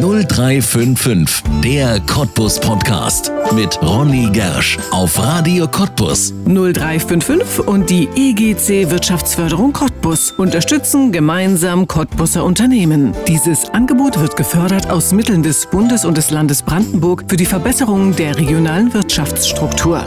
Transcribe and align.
0355, 0.00 1.42
der 1.64 2.00
Cottbus 2.00 2.60
Podcast 2.60 3.32
mit 3.54 3.80
Ronny 3.80 4.28
Gersch 4.30 4.76
auf 4.90 5.18
Radio 5.18 5.66
Cottbus. 5.66 6.34
0355 6.44 7.66
und 7.66 7.88
die 7.88 8.06
EGC 8.14 8.90
Wirtschaftsförderung 8.90 9.72
Cottbus 9.72 10.32
unterstützen 10.32 11.12
gemeinsam 11.12 11.88
Cottbuser 11.88 12.44
Unternehmen. 12.44 13.14
Dieses 13.26 13.70
Angebot 13.70 14.20
wird 14.20 14.36
gefördert 14.36 14.90
aus 14.90 15.12
Mitteln 15.12 15.42
des 15.42 15.64
Bundes 15.64 16.04
und 16.04 16.18
des 16.18 16.30
Landes 16.30 16.62
Brandenburg 16.62 17.24
für 17.28 17.38
die 17.38 17.46
Verbesserung 17.46 18.14
der 18.14 18.36
regionalen 18.36 18.92
Wirtschaftsstruktur. 18.92 20.04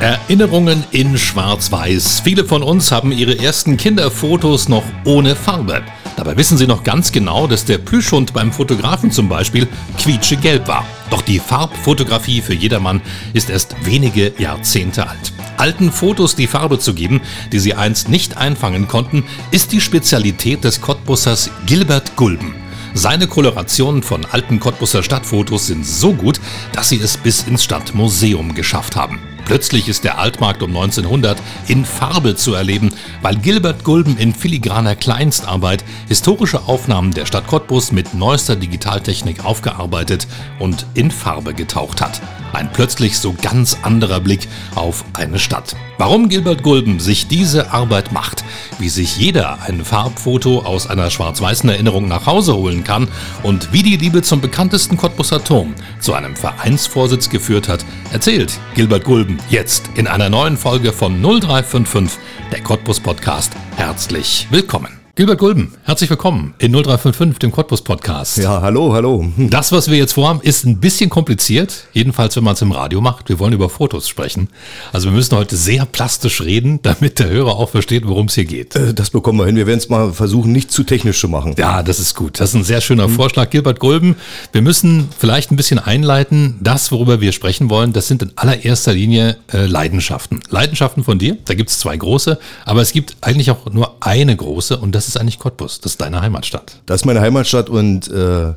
Erinnerungen 0.00 0.84
in 0.92 1.18
Schwarz-Weiß. 1.18 2.20
Viele 2.20 2.44
von 2.44 2.62
uns 2.62 2.92
haben 2.92 3.10
ihre 3.10 3.40
ersten 3.40 3.76
Kinderfotos 3.76 4.68
noch 4.68 4.84
ohne 5.04 5.34
Farbe. 5.34 5.82
Dabei 6.24 6.38
wissen 6.38 6.56
sie 6.56 6.66
noch 6.66 6.84
ganz 6.84 7.12
genau, 7.12 7.46
dass 7.46 7.66
der 7.66 7.76
Plüschhund 7.76 8.32
beim 8.32 8.50
Fotografen 8.50 9.10
zum 9.10 9.28
Beispiel 9.28 9.68
quietschegelb 9.98 10.66
war. 10.66 10.86
Doch 11.10 11.20
die 11.20 11.38
Farbfotografie 11.38 12.40
für 12.40 12.54
jedermann 12.54 13.02
ist 13.34 13.50
erst 13.50 13.76
wenige 13.84 14.32
Jahrzehnte 14.38 15.06
alt. 15.06 15.34
Alten 15.58 15.92
Fotos 15.92 16.34
die 16.34 16.46
Farbe 16.46 16.78
zu 16.78 16.94
geben, 16.94 17.20
die 17.52 17.58
sie 17.58 17.74
einst 17.74 18.08
nicht 18.08 18.38
einfangen 18.38 18.88
konnten, 18.88 19.24
ist 19.50 19.72
die 19.72 19.82
Spezialität 19.82 20.64
des 20.64 20.80
Cottbussers 20.80 21.50
Gilbert 21.66 22.16
Gulben. 22.16 22.54
Seine 22.94 23.26
Kolorationen 23.26 24.02
von 24.02 24.24
alten 24.24 24.60
Cottbusser 24.60 25.02
Stadtfotos 25.02 25.66
sind 25.66 25.84
so 25.84 26.14
gut, 26.14 26.40
dass 26.72 26.88
sie 26.88 27.00
es 27.00 27.18
bis 27.18 27.42
ins 27.42 27.64
Stadtmuseum 27.64 28.54
geschafft 28.54 28.96
haben. 28.96 29.20
Plötzlich 29.44 29.88
ist 29.88 30.04
der 30.04 30.18
Altmarkt 30.18 30.62
um 30.62 30.70
1900 30.70 31.40
in 31.68 31.84
Farbe 31.84 32.34
zu 32.34 32.54
erleben, 32.54 32.92
weil 33.20 33.36
Gilbert 33.36 33.84
Gulben 33.84 34.16
in 34.16 34.34
filigraner 34.34 34.96
Kleinstarbeit 34.96 35.84
historische 36.08 36.66
Aufnahmen 36.66 37.12
der 37.12 37.26
Stadt 37.26 37.46
Cottbus 37.46 37.92
mit 37.92 38.14
neuester 38.14 38.56
Digitaltechnik 38.56 39.44
aufgearbeitet 39.44 40.26
und 40.58 40.86
in 40.94 41.10
Farbe 41.10 41.52
getaucht 41.52 42.00
hat. 42.00 42.22
Ein 42.54 42.72
plötzlich 42.72 43.18
so 43.18 43.34
ganz 43.34 43.78
anderer 43.82 44.20
Blick 44.20 44.48
auf 44.76 45.04
eine 45.12 45.38
Stadt. 45.38 45.76
Warum 45.98 46.28
Gilbert 46.28 46.62
Gulben 46.62 47.00
sich 47.00 47.26
diese 47.26 47.72
Arbeit 47.72 48.12
macht, 48.12 48.44
wie 48.78 48.88
sich 48.88 49.16
jeder 49.16 49.62
ein 49.62 49.84
Farbfoto 49.84 50.60
aus 50.60 50.86
einer 50.86 51.10
schwarz-weißen 51.10 51.68
Erinnerung 51.68 52.08
nach 52.08 52.26
Hause 52.26 52.54
holen 52.54 52.84
kann 52.84 53.08
und 53.42 53.72
wie 53.72 53.82
die 53.82 53.96
Liebe 53.96 54.22
zum 54.22 54.40
bekanntesten 54.40 54.96
Cottbusser 54.96 55.42
Turm 55.42 55.74
zu 56.00 56.14
einem 56.14 56.36
Vereinsvorsitz 56.36 57.28
geführt 57.28 57.68
hat, 57.68 57.84
erzählt 58.12 58.58
Gilbert 58.74 59.04
Gulben 59.04 59.38
jetzt 59.50 59.90
in 59.94 60.06
einer 60.06 60.30
neuen 60.30 60.56
Folge 60.56 60.92
von 60.92 61.20
0355, 61.20 62.18
der 62.52 62.62
Cottbus 62.62 63.00
Podcast. 63.00 63.52
Herzlich 63.76 64.46
willkommen. 64.50 65.03
Gilbert 65.16 65.38
Gulben, 65.38 65.72
herzlich 65.84 66.10
willkommen 66.10 66.54
in 66.58 66.72
0355, 66.72 67.38
dem 67.38 67.52
Cottbus 67.52 67.82
Podcast. 67.82 68.36
Ja, 68.36 68.60
hallo, 68.60 68.92
hallo. 68.94 69.24
Das, 69.36 69.70
was 69.70 69.88
wir 69.88 69.96
jetzt 69.96 70.14
vorhaben, 70.14 70.40
ist 70.42 70.66
ein 70.66 70.80
bisschen 70.80 71.08
kompliziert. 71.08 71.84
Jedenfalls, 71.92 72.34
wenn 72.34 72.42
man 72.42 72.54
es 72.54 72.62
im 72.62 72.72
Radio 72.72 73.00
macht. 73.00 73.28
Wir 73.28 73.38
wollen 73.38 73.52
über 73.52 73.68
Fotos 73.70 74.08
sprechen. 74.08 74.48
Also 74.92 75.06
wir 75.10 75.12
müssen 75.12 75.36
heute 75.36 75.54
sehr 75.56 75.84
plastisch 75.86 76.40
reden, 76.40 76.80
damit 76.82 77.20
der 77.20 77.28
Hörer 77.28 77.54
auch 77.54 77.70
versteht, 77.70 78.08
worum 78.08 78.26
es 78.26 78.34
hier 78.34 78.44
geht. 78.44 78.74
Äh, 78.74 78.92
Das 78.92 79.10
bekommen 79.10 79.38
wir 79.38 79.46
hin. 79.46 79.54
Wir 79.54 79.68
werden 79.68 79.78
es 79.78 79.88
mal 79.88 80.12
versuchen, 80.12 80.50
nicht 80.50 80.72
zu 80.72 80.82
technisch 80.82 81.20
zu 81.20 81.28
machen. 81.28 81.54
Ja, 81.58 81.84
das 81.84 82.00
ist 82.00 82.16
gut. 82.16 82.40
Das 82.40 82.48
ist 82.48 82.56
ein 82.56 82.64
sehr 82.64 82.80
schöner 82.80 83.08
Vorschlag, 83.08 83.50
Gilbert 83.50 83.78
Gulben. 83.78 84.16
Wir 84.50 84.62
müssen 84.62 85.08
vielleicht 85.16 85.52
ein 85.52 85.56
bisschen 85.56 85.78
einleiten. 85.78 86.56
Das, 86.60 86.90
worüber 86.90 87.20
wir 87.20 87.30
sprechen 87.30 87.70
wollen, 87.70 87.92
das 87.92 88.08
sind 88.08 88.20
in 88.22 88.32
allererster 88.34 88.92
Linie 88.94 89.36
äh, 89.52 89.66
Leidenschaften. 89.66 90.40
Leidenschaften 90.50 91.04
von 91.04 91.20
dir. 91.20 91.36
Da 91.44 91.54
gibt 91.54 91.70
es 91.70 91.78
zwei 91.78 91.96
große, 91.96 92.36
aber 92.64 92.82
es 92.82 92.90
gibt 92.90 93.16
eigentlich 93.20 93.52
auch 93.52 93.70
nur 93.72 93.94
eine 94.00 94.34
große 94.34 94.76
und 94.76 94.92
das 94.92 95.03
ist 95.08 95.16
eigentlich 95.16 95.38
Cottbus. 95.38 95.80
Das 95.80 95.92
ist 95.92 96.00
deine 96.00 96.20
Heimatstadt. 96.20 96.80
Das 96.86 97.02
ist 97.02 97.04
meine 97.04 97.20
Heimatstadt 97.20 97.68
und 97.68 98.10
äh, 98.10 98.54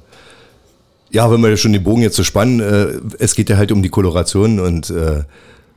ja, 1.10 1.32
wenn 1.32 1.42
wir 1.42 1.56
schon 1.58 1.74
den 1.74 1.84
Bogen 1.84 2.02
jetzt 2.02 2.16
so 2.16 2.24
spannen, 2.24 2.60
äh, 2.60 3.00
es 3.20 3.36
geht 3.36 3.50
ja 3.50 3.58
halt 3.58 3.72
um 3.72 3.82
die 3.82 3.90
Koloration 3.90 4.60
und 4.60 4.90
äh, 4.90 5.24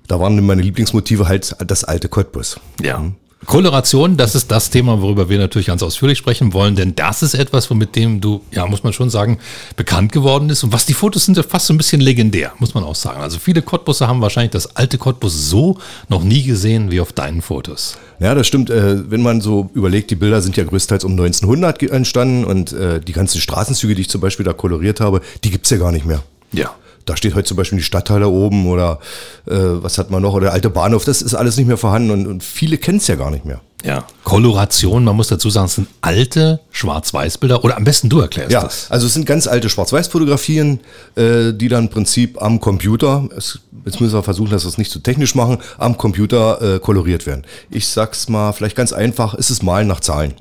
da 0.09 0.20
waren 0.20 0.44
meine 0.44 0.62
Lieblingsmotive 0.62 1.28
halt 1.28 1.54
das 1.64 1.84
alte 1.84 2.09
Cottbus. 2.09 2.59
Ja. 2.82 3.04
Koloration, 3.47 4.17
das 4.19 4.34
ist 4.34 4.51
das 4.51 4.69
Thema, 4.71 5.01
worüber 5.01 5.28
wir 5.31 5.39
natürlich 5.39 5.69
ganz 5.69 5.83
ausführlich 5.83 6.19
sprechen 6.19 6.53
wollen, 6.53 6.77
denn 6.77 6.95
das 6.95 7.23
ist 7.23 7.34
etwas, 7.34 7.71
mit 7.71 7.97
dem 7.97 8.21
du, 8.21 8.43
ja, 8.53 8.67
muss 8.67 8.83
man 8.83 8.93
schon 8.93 9.09
sagen, 9.09 9.39
bekannt 9.77 10.12
geworden 10.12 10.51
ist. 10.51 10.62
Und 10.62 10.73
was 10.73 10.84
die 10.84 10.93
Fotos 10.93 11.25
sind, 11.25 11.37
ja 11.39 11.43
fast 11.43 11.67
so 11.67 11.73
ein 11.75 11.78
bisschen 11.78 12.01
legendär, 12.03 12.53
muss 12.59 12.75
man 12.75 12.84
auch 12.84 12.95
sagen. 12.95 13.21
Also 13.23 13.39
viele 13.39 13.62
Cottbusse 13.62 14.06
haben 14.06 14.21
wahrscheinlich 14.21 14.51
das 14.51 14.77
alte 14.77 14.99
Cottbus 14.99 15.49
so 15.49 15.78
noch 16.09 16.23
nie 16.23 16.43
gesehen 16.43 16.91
wie 16.91 17.01
auf 17.01 17.12
deinen 17.12 17.41
Fotos. 17.41 17.97
Ja, 18.21 18.34
das 18.34 18.47
stimmt. 18.47 18.69
Äh, 18.69 19.11
wenn 19.11 19.23
man 19.23 19.41
so 19.41 19.71
überlegt, 19.72 20.11
die 20.11 20.17
Bilder 20.17 20.43
sind 20.43 20.57
ja 20.59 20.65
größtenteils 20.65 21.05
um 21.05 21.12
1900 21.12 21.78
ge- 21.78 21.89
entstanden 21.91 22.45
und 22.45 22.72
äh, 22.72 23.01
die 23.01 23.12
ganzen 23.12 23.41
Straßenzüge, 23.41 23.95
die 23.95 24.03
ich 24.03 24.11
zum 24.11 24.21
Beispiel 24.21 24.45
da 24.45 24.53
koloriert 24.53 25.01
habe, 25.01 25.22
die 25.45 25.51
gibt's 25.51 25.71
ja 25.71 25.78
gar 25.78 25.93
nicht 25.93 26.05
mehr. 26.05 26.22
Ja. 26.53 26.75
Da 27.06 27.16
steht 27.16 27.34
heute 27.34 27.49
zum 27.49 27.56
Beispiel 27.56 27.78
die 27.78 27.84
Stadtteile 27.84 28.28
oben 28.28 28.66
oder 28.66 29.00
äh, 29.47 29.55
was 29.56 29.99
hat 29.99 30.11
man 30.11 30.22
noch, 30.22 30.34
oder 30.34 30.47
der 30.47 30.53
alte 30.53 30.71
Bahnhof, 30.71 31.05
das 31.05 31.22
ist 31.22 31.34
alles 31.34 31.56
nicht 31.56 31.66
mehr 31.66 31.77
vorhanden 31.77 32.11
und, 32.11 32.27
und 32.27 32.44
viele 32.44 32.78
kennen 32.78 32.99
es 32.99 33.06
ja 33.06 33.16
gar 33.16 33.31
nicht 33.31 33.44
mehr. 33.44 33.61
Ja. 33.84 34.05
Koloration, 34.25 35.05
man 35.05 35.16
muss 35.16 35.28
dazu 35.28 35.49
sagen, 35.49 35.66
es 35.66 35.77
sind 35.77 35.89
alte 36.03 36.60
Schwarz-Weiß-Bilder 36.71 37.65
oder 37.65 37.78
am 37.78 37.84
besten 37.84 38.10
du 38.10 38.21
erklärst 38.21 38.53
Ja, 38.53 38.62
das. 38.62 38.91
also 38.91 39.06
es 39.06 39.15
sind 39.15 39.25
ganz 39.25 39.47
alte 39.47 39.71
Schwarz-Weiß-Fotografien, 39.71 40.81
äh, 41.16 41.53
die 41.55 41.69
dann 41.69 41.84
im 41.84 41.91
Prinzip 41.91 42.41
am 42.43 42.60
Computer, 42.60 43.27
es, 43.37 43.60
jetzt 43.87 44.00
müssen 44.00 44.12
wir 44.12 44.22
versuchen, 44.22 44.50
dass 44.50 44.65
wir 44.65 44.69
es 44.69 44.77
nicht 44.77 44.91
zu 44.91 44.99
technisch 44.99 45.34
machen, 45.34 45.59
am 45.78 45.97
Computer 45.97 46.77
äh, 46.77 46.78
koloriert 46.78 47.27
werden. 47.27 47.44
Ich 47.71 47.89
sag's 47.89 48.28
mal 48.28 48.53
vielleicht 48.53 48.77
ganz 48.77 48.93
einfach, 48.93 49.33
es 49.34 49.50
ist 49.50 49.62
Malen 49.62 49.89
nach 49.89 50.00
Zahlen. 50.00 50.34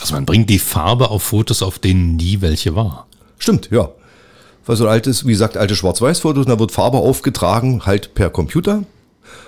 Also 0.00 0.14
man 0.14 0.26
bringt 0.26 0.50
die 0.50 0.58
Farbe 0.58 1.10
auf 1.10 1.22
Fotos, 1.22 1.62
auf 1.62 1.78
denen 1.78 2.16
nie 2.16 2.42
welche 2.42 2.76
war. 2.76 3.06
Stimmt, 3.38 3.70
ja. 3.70 3.88
Weil 4.68 4.76
so 4.76 4.86
altes, 4.86 5.24
wie 5.24 5.30
gesagt, 5.30 5.56
alte 5.56 5.74
Schwarz-Weiß-Fotos, 5.74 6.44
da 6.44 6.58
wird 6.58 6.72
Farbe 6.72 6.98
aufgetragen, 6.98 7.86
halt 7.86 8.14
per 8.14 8.28
Computer 8.28 8.84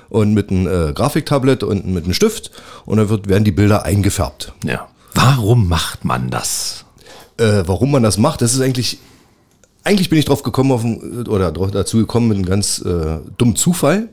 und 0.08 0.32
mit 0.32 0.50
einem 0.50 0.66
äh, 0.66 0.94
Grafiktablet 0.94 1.62
und 1.62 1.86
mit 1.86 2.04
einem 2.04 2.14
Stift 2.14 2.50
und 2.86 2.96
dann 2.96 3.10
wird, 3.10 3.28
werden 3.28 3.44
die 3.44 3.52
Bilder 3.52 3.84
eingefärbt. 3.84 4.54
Ja. 4.64 4.88
Warum 5.12 5.68
macht 5.68 6.06
man 6.06 6.30
das? 6.30 6.86
Äh, 7.36 7.64
warum 7.66 7.90
man 7.90 8.02
das 8.02 8.16
macht, 8.16 8.40
das 8.40 8.54
ist 8.54 8.62
eigentlich, 8.62 8.96
eigentlich 9.84 10.08
bin 10.08 10.18
ich 10.18 10.24
drauf 10.24 10.42
gekommen 10.42 10.72
auf, 10.72 10.84
ein- 10.84 11.26
oder 11.26 11.52
dazu 11.52 11.98
gekommen 11.98 12.28
mit 12.28 12.38
einem 12.38 12.46
ganz 12.46 12.78
äh, 12.78 13.18
dummen 13.36 13.56
Zufall. 13.56 14.08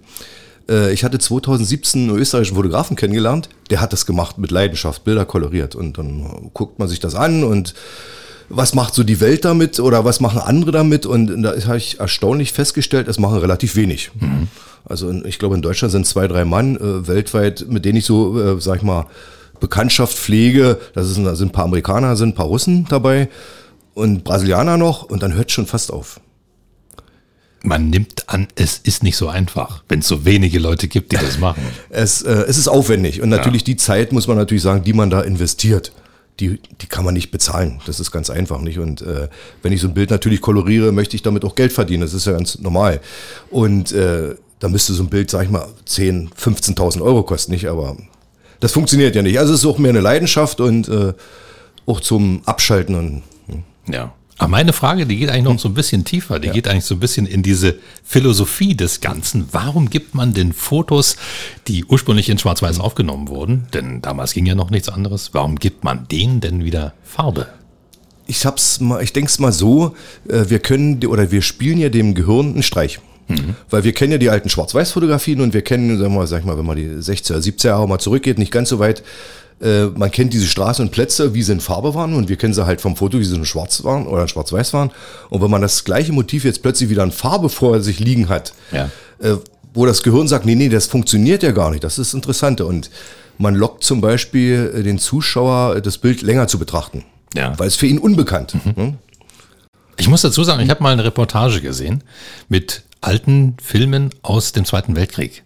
Äh, 0.69 0.91
ich 0.91 1.05
hatte 1.05 1.19
2017 1.19 2.09
einen 2.09 2.19
österreichischen 2.19 2.57
Fotografen 2.57 2.97
kennengelernt, 2.97 3.47
der 3.69 3.79
hat 3.79 3.93
das 3.93 4.05
gemacht 4.05 4.39
mit 4.39 4.51
Leidenschaft, 4.51 5.05
Bilder 5.05 5.23
koloriert 5.23 5.73
und 5.73 5.97
dann 5.99 6.51
guckt 6.53 6.79
man 6.79 6.89
sich 6.89 6.99
das 6.99 7.15
an 7.15 7.45
und 7.45 7.75
was 8.49 8.73
macht 8.73 8.93
so 8.93 9.03
die 9.03 9.19
Welt 9.19 9.45
damit 9.45 9.79
oder 9.79 10.05
was 10.05 10.19
machen 10.19 10.39
andere 10.39 10.71
damit 10.71 11.05
und 11.05 11.41
da 11.41 11.53
habe 11.65 11.77
ich 11.77 11.99
erstaunlich 11.99 12.53
festgestellt, 12.53 13.07
es 13.07 13.19
machen 13.19 13.39
relativ 13.39 13.75
wenig. 13.75 14.11
Also 14.85 15.09
in, 15.09 15.25
ich 15.25 15.37
glaube 15.37 15.55
in 15.55 15.61
Deutschland 15.61 15.91
sind 15.91 16.05
zwei, 16.05 16.27
drei 16.27 16.45
Mann 16.45 16.77
äh, 16.77 17.07
weltweit, 17.07 17.65
mit 17.67 17.83
denen 17.83 17.97
ich 17.97 18.05
so, 18.05 18.39
äh, 18.39 18.61
sag 18.61 18.77
ich 18.77 18.83
mal, 18.83 19.05
Bekanntschaft 19.59 20.17
pflege. 20.17 20.79
Das 20.93 21.09
ist, 21.09 21.17
da 21.17 21.35
sind 21.35 21.49
ein 21.49 21.51
paar 21.51 21.65
Amerikaner, 21.65 22.15
sind 22.15 22.29
ein 22.29 22.35
paar 22.35 22.45
Russen 22.45 22.85
dabei 22.89 23.29
und 23.93 24.23
Brasilianer 24.23 24.77
noch 24.77 25.03
und 25.03 25.23
dann 25.23 25.33
hört 25.33 25.51
schon 25.51 25.65
fast 25.65 25.91
auf. 25.91 26.19
Man 27.63 27.89
nimmt 27.89 28.29
an, 28.29 28.47
es 28.55 28.77
ist 28.77 29.03
nicht 29.03 29.17
so 29.17 29.27
einfach, 29.27 29.83
wenn 29.89 29.99
es 29.99 30.07
so 30.07 30.23
wenige 30.23 30.59
Leute 30.59 30.87
gibt, 30.87 31.11
die 31.11 31.17
das 31.17 31.37
machen. 31.39 31.63
Es, 31.89 32.21
äh, 32.21 32.45
es 32.47 32.57
ist 32.57 32.67
aufwendig 32.67 33.21
und 33.21 33.29
natürlich 33.29 33.63
die 33.63 33.75
Zeit, 33.75 34.13
muss 34.13 34.27
man 34.27 34.37
natürlich 34.37 34.63
sagen, 34.63 34.83
die 34.83 34.93
man 34.93 35.09
da 35.09 35.21
investiert, 35.21 35.91
die, 36.39 36.61
die 36.81 36.87
kann 36.87 37.03
man 37.03 37.13
nicht 37.13 37.31
bezahlen. 37.31 37.81
Das 37.85 37.99
ist 37.99 38.11
ganz 38.11 38.29
einfach 38.29 38.61
nicht. 38.61 38.79
Und 38.79 39.01
äh, 39.01 39.27
wenn 39.61 39.73
ich 39.73 39.81
so 39.81 39.87
ein 39.87 39.93
Bild 39.93 40.09
natürlich 40.09 40.41
koloriere, 40.41 40.91
möchte 40.91 41.15
ich 41.15 41.23
damit 41.23 41.43
auch 41.43 41.55
Geld 41.55 41.73
verdienen. 41.73 42.01
Das 42.01 42.13
ist 42.13 42.25
ja 42.25 42.33
ganz 42.33 42.59
normal. 42.59 43.01
Und 43.49 43.91
äh, 43.91 44.35
da 44.59 44.69
müsste 44.69 44.93
so 44.93 45.03
ein 45.03 45.09
Bild, 45.09 45.29
sag 45.29 45.43
ich 45.43 45.49
mal, 45.49 45.67
10.000, 45.87 46.33
15.000 46.33 47.01
Euro 47.01 47.23
kosten, 47.23 47.51
nicht? 47.51 47.67
Aber 47.67 47.97
das 48.59 48.71
funktioniert 48.71 49.15
ja 49.15 49.21
nicht. 49.21 49.39
Also 49.39 49.53
es 49.53 49.61
ist 49.61 49.65
auch 49.65 49.77
mehr 49.77 49.89
eine 49.89 50.01
Leidenschaft 50.01 50.59
und 50.61 50.87
äh, 50.87 51.13
auch 51.85 51.99
zum 51.99 52.41
Abschalten 52.45 52.95
und 52.95 53.23
Ja. 53.87 54.13
Aber 54.37 54.49
meine 54.49 54.73
Frage, 54.73 55.05
die 55.05 55.17
geht 55.17 55.29
eigentlich 55.29 55.43
noch 55.45 55.59
so 55.59 55.67
ein 55.67 55.73
bisschen 55.73 56.03
tiefer. 56.03 56.39
Die 56.39 56.49
geht 56.49 56.67
eigentlich 56.67 56.85
so 56.85 56.95
ein 56.95 56.99
bisschen 56.99 57.25
in 57.25 57.41
diese 57.41 57.75
Philosophie 58.03 58.75
des 58.75 59.01
Ganzen. 59.01 59.47
Warum 59.51 59.89
gibt 59.89 60.13
man 60.13 60.33
den 60.33 60.53
Fotos, 60.53 61.17
die 61.67 61.85
ursprünglich 61.85 62.29
in 62.29 62.37
Schwarz-Weiß 62.37 62.79
aufgenommen 62.79 63.29
wurden, 63.29 63.67
denn 63.73 64.01
damals 64.01 64.33
ging 64.33 64.45
ja 64.45 64.53
noch 64.53 64.69
nichts 64.69 64.89
anderes, 64.89 65.33
warum 65.33 65.57
gibt 65.57 65.83
man 65.83 66.07
denen 66.07 66.39
denn 66.39 66.63
wieder 66.63 66.93
Farbe? 67.03 67.47
ich 68.27 68.45
hab's 68.45 68.79
mal, 68.79 69.01
ich 69.01 69.13
denk's 69.13 69.39
mal 69.39 69.51
so, 69.51 69.95
äh, 70.27 70.45
wir 70.49 70.59
können 70.59 71.03
oder 71.05 71.31
wir 71.31 71.41
spielen 71.41 71.79
ja 71.79 71.89
dem 71.89 72.13
Gehirn 72.13 72.53
einen 72.53 72.63
Streich. 72.63 72.99
Weil 73.69 73.83
wir 73.83 73.91
kennen 73.91 74.13
ja 74.13 74.17
die 74.17 74.29
alten 74.29 74.49
Schwarz-Weiß-Fotografien 74.49 75.41
und 75.41 75.53
wir 75.53 75.61
kennen, 75.61 75.97
sagen 75.97 76.13
wir, 76.13 76.19
mal, 76.19 76.27
sag 76.27 76.39
ich 76.39 76.45
mal, 76.45 76.57
wenn 76.57 76.65
man 76.65 76.77
die 76.77 76.87
60er, 76.87 77.37
70er 77.39 77.67
Jahre 77.67 77.85
mal 77.85 77.99
zurückgeht, 77.99 78.37
nicht 78.39 78.53
ganz 78.53 78.69
so 78.69 78.79
weit, 78.79 79.03
äh, 79.61 79.85
man 79.85 80.11
kennt 80.11 80.33
diese 80.33 80.45
Straßen 80.47 80.85
und 80.85 80.91
Plätze, 80.91 81.33
wie 81.33 81.41
sie 81.43 81.53
in 81.53 81.59
Farbe 81.59 81.95
waren 81.95 82.13
und 82.13 82.29
wir 82.29 82.35
kennen 82.35 82.53
sie 82.53 82.65
halt 82.65 82.81
vom 82.81 82.95
Foto, 82.95 83.19
wie 83.19 83.23
sie 83.25 83.35
in 83.35 83.45
Schwarz 83.45 83.83
waren 83.83 84.05
oder 84.07 84.21
in 84.23 84.27
Schwarz-Weiß 84.27 84.73
waren. 84.73 84.91
Und 85.29 85.41
wenn 85.41 85.49
man 85.51 85.61
das 85.61 85.83
gleiche 85.83 86.13
Motiv 86.13 86.43
jetzt 86.45 86.61
plötzlich 86.61 86.89
wieder 86.89 87.03
in 87.03 87.11
Farbe 87.11 87.49
vor 87.49 87.81
sich 87.81 87.99
liegen 87.99 88.29
hat, 88.29 88.53
Ja. 88.71 88.89
äh, 89.19 89.35
wo 89.73 89.85
das 89.85 90.01
Gehirn 90.03 90.27
sagt, 90.27 90.45
nee, 90.45 90.55
nee, 90.55 90.69
das 90.69 90.87
funktioniert 90.87 91.43
ja 91.43 91.51
gar 91.51 91.71
nicht, 91.71 91.83
das 91.83 91.97
ist 91.99 92.09
das 92.09 92.13
Interessante. 92.15 92.65
Und 92.65 92.89
man 93.37 93.53
lockt 93.55 93.83
zum 93.83 94.01
Beispiel 94.01 94.71
äh, 94.75 94.83
den 94.83 94.97
Zuschauer, 94.99 95.75
äh, 95.77 95.81
das 95.81 95.97
Bild 95.97 96.21
länger 96.21 96.47
zu 96.47 96.57
betrachten. 96.59 97.03
Ja. 97.35 97.53
Weil 97.59 97.67
es 97.67 97.75
für 97.75 97.85
ihn 97.87 97.99
unbekannt. 97.99 98.55
Ne? 98.77 98.97
Ich 99.97 100.07
muss 100.07 100.21
dazu 100.21 100.43
sagen, 100.43 100.61
ich 100.61 100.69
habe 100.69 100.81
mal 100.83 100.93
eine 100.93 101.03
Reportage 101.03 101.61
gesehen 101.61 102.03
mit 102.49 102.83
alten 103.01 103.57
Filmen 103.61 104.11
aus 104.21 104.51
dem 104.51 104.65
Zweiten 104.65 104.95
Weltkrieg. 104.95 105.43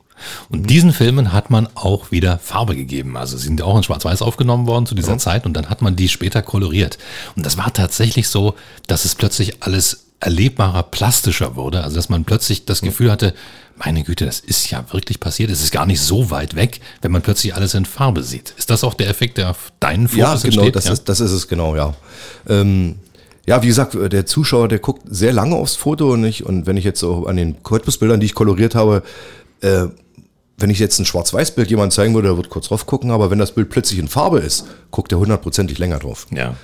Und 0.50 0.70
diesen 0.70 0.94
Filmen 0.94 1.34
hat 1.34 1.50
man 1.50 1.68
auch 1.76 2.12
wieder 2.12 2.40
Farbe 2.40 2.76
gegeben. 2.76 3.18
Also 3.18 3.38
sie 3.38 3.46
sind 3.46 3.62
auch 3.62 3.78
in 3.78 3.84
Schwarz-Weiß 3.84 4.22
aufgenommen 4.22 4.68
worden 4.68 4.86
zu 4.86 4.96
dieser 4.96 5.18
Zeit 5.18 5.46
und 5.46 5.54
dann 5.54 5.70
hat 5.70 5.82
man 5.82 5.96
die 5.96 6.10
später 6.10 6.42
koloriert. 6.42 6.98
Und 7.36 7.46
das 7.46 7.58
war 7.58 7.74
tatsächlich 7.74 8.28
so, 8.28 8.56
dass 8.88 9.06
es 9.06 9.16
plötzlich 9.16 9.64
alles 9.64 10.06
erlebbarer, 10.20 10.84
plastischer 10.84 11.56
wurde. 11.56 11.84
Also 11.84 11.96
dass 11.98 12.10
man 12.10 12.24
plötzlich 12.26 12.66
das 12.66 12.82
Gefühl 12.82 13.12
hatte, 13.12 13.34
meine 13.76 14.04
Güte, 14.04 14.26
das 14.26 14.40
ist 14.40 14.70
ja 14.70 14.86
wirklich 14.92 15.20
passiert. 15.20 15.50
Es 15.50 15.64
ist 15.64 15.72
gar 15.72 15.86
nicht 15.86 16.02
so 16.02 16.30
weit 16.30 16.56
weg, 16.56 16.80
wenn 17.02 17.12
man 17.12 17.22
plötzlich 17.22 17.56
alles 17.56 17.74
in 17.74 17.86
Farbe 17.86 18.22
sieht. 18.22 18.54
Ist 18.58 18.70
das 18.70 18.84
auch 18.84 18.94
der 18.94 19.10
Effekt, 19.10 19.38
der 19.38 19.50
auf 19.50 19.72
deinen 19.80 20.08
Fotos 20.08 20.44
Ja, 20.44 20.50
genau, 20.50 20.64
entsteht? 20.64 20.76
das, 20.76 20.86
Ist, 20.86 21.10
das 21.10 21.20
ist 21.20 21.32
es 21.32 21.48
genau, 21.48 21.76
ja. 21.76 21.96
Ähm, 22.48 22.98
ja, 23.48 23.64
wie 23.64 23.68
gesagt, 23.68 23.96
der 23.96 24.26
Zuschauer, 24.28 24.68
der 24.68 24.80
guckt 24.80 25.02
sehr 25.10 25.34
lange 25.34 25.56
aufs 25.56 25.76
Foto 25.76 26.14
und 26.14 26.24
ich, 26.24 26.46
und 26.46 26.68
wenn 26.68 26.78
ich 26.78 26.86
jetzt 26.86 27.00
so 27.00 27.26
an 27.26 27.38
den 27.38 27.64
Cottbus-Bildern, 27.64 28.20
die 28.20 28.28
ich 28.28 28.36
koloriert 28.36 28.76
habe, 28.76 29.02
äh, 29.62 29.88
wenn 30.58 30.70
ich 30.70 30.80
jetzt 30.80 31.00
ein 31.00 31.06
Schwarz-Weiß-Bild 31.06 31.70
jemand 31.70 31.94
zeigen 31.94 32.14
würde, 32.14 32.28
der 32.30 32.38
wird 32.38 32.50
kurz 32.50 32.68
drauf 32.68 32.86
gucken, 32.86 33.12
aber 33.12 33.32
wenn 33.32 33.40
das 33.40 33.52
Bild 33.54 33.70
plötzlich 33.70 34.00
in 34.00 34.08
Farbe 34.08 34.40
ist, 34.40 34.66
guckt 34.92 35.12
er 35.12 35.20
hundertprozentig 35.20 35.78
länger 35.80 36.00
drauf. 36.00 36.28
ja. 36.32 36.56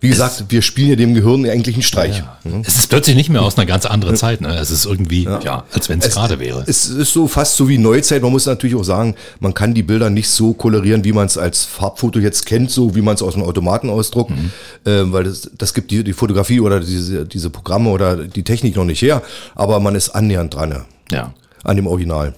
Wie 0.00 0.10
gesagt, 0.10 0.44
wir 0.50 0.60
spielen 0.60 0.90
ja 0.90 0.96
dem 0.96 1.14
Gehirn 1.14 1.48
eigentlich 1.48 1.76
einen 1.76 1.82
Streich. 1.82 2.22
Es 2.62 2.76
ist 2.76 2.90
plötzlich 2.90 3.16
nicht 3.16 3.30
mehr 3.30 3.40
aus 3.40 3.56
einer 3.56 3.64
ganz 3.64 3.86
anderen 3.86 4.16
Zeit. 4.16 4.42
Ne? 4.42 4.54
Es 4.54 4.70
ist 4.70 4.84
irgendwie, 4.84 5.22
ja, 5.22 5.64
als 5.72 5.88
wenn 5.88 5.98
es 6.00 6.10
gerade 6.12 6.38
wäre. 6.40 6.62
Es 6.66 6.84
ist 6.90 7.14
so 7.14 7.26
fast 7.26 7.56
so 7.56 7.70
wie 7.70 7.78
Neuzeit. 7.78 8.20
Man 8.20 8.30
muss 8.30 8.44
natürlich 8.44 8.76
auch 8.76 8.82
sagen, 8.84 9.14
man 9.40 9.54
kann 9.54 9.72
die 9.72 9.82
Bilder 9.82 10.10
nicht 10.10 10.28
so 10.28 10.52
kolorieren, 10.52 11.04
wie 11.04 11.14
man 11.14 11.24
es 11.24 11.38
als 11.38 11.64
Farbfoto 11.64 12.18
jetzt 12.18 12.44
kennt, 12.44 12.70
so 12.70 12.94
wie 12.94 13.00
man 13.00 13.14
es 13.14 13.22
aus 13.22 13.32
dem 13.32 13.44
Automaten 13.44 13.88
ausdruckt, 13.88 14.32
Mhm. 14.32 14.50
äh, 14.84 15.10
weil 15.10 15.24
das, 15.24 15.50
das 15.56 15.72
gibt 15.72 15.90
die, 15.90 16.04
die 16.04 16.12
Fotografie 16.12 16.60
oder 16.60 16.80
diese, 16.80 17.24
diese 17.24 17.48
Programme 17.48 17.88
oder 17.88 18.16
die 18.26 18.42
Technik 18.42 18.76
noch 18.76 18.84
nicht 18.84 19.00
her. 19.00 19.22
Aber 19.54 19.80
man 19.80 19.94
ist 19.94 20.10
annähernd 20.10 20.52
dran 20.54 20.70
ja, 20.70 20.84
Ja. 21.10 21.34
an 21.62 21.76
dem 21.76 21.86
Original. 21.86 22.34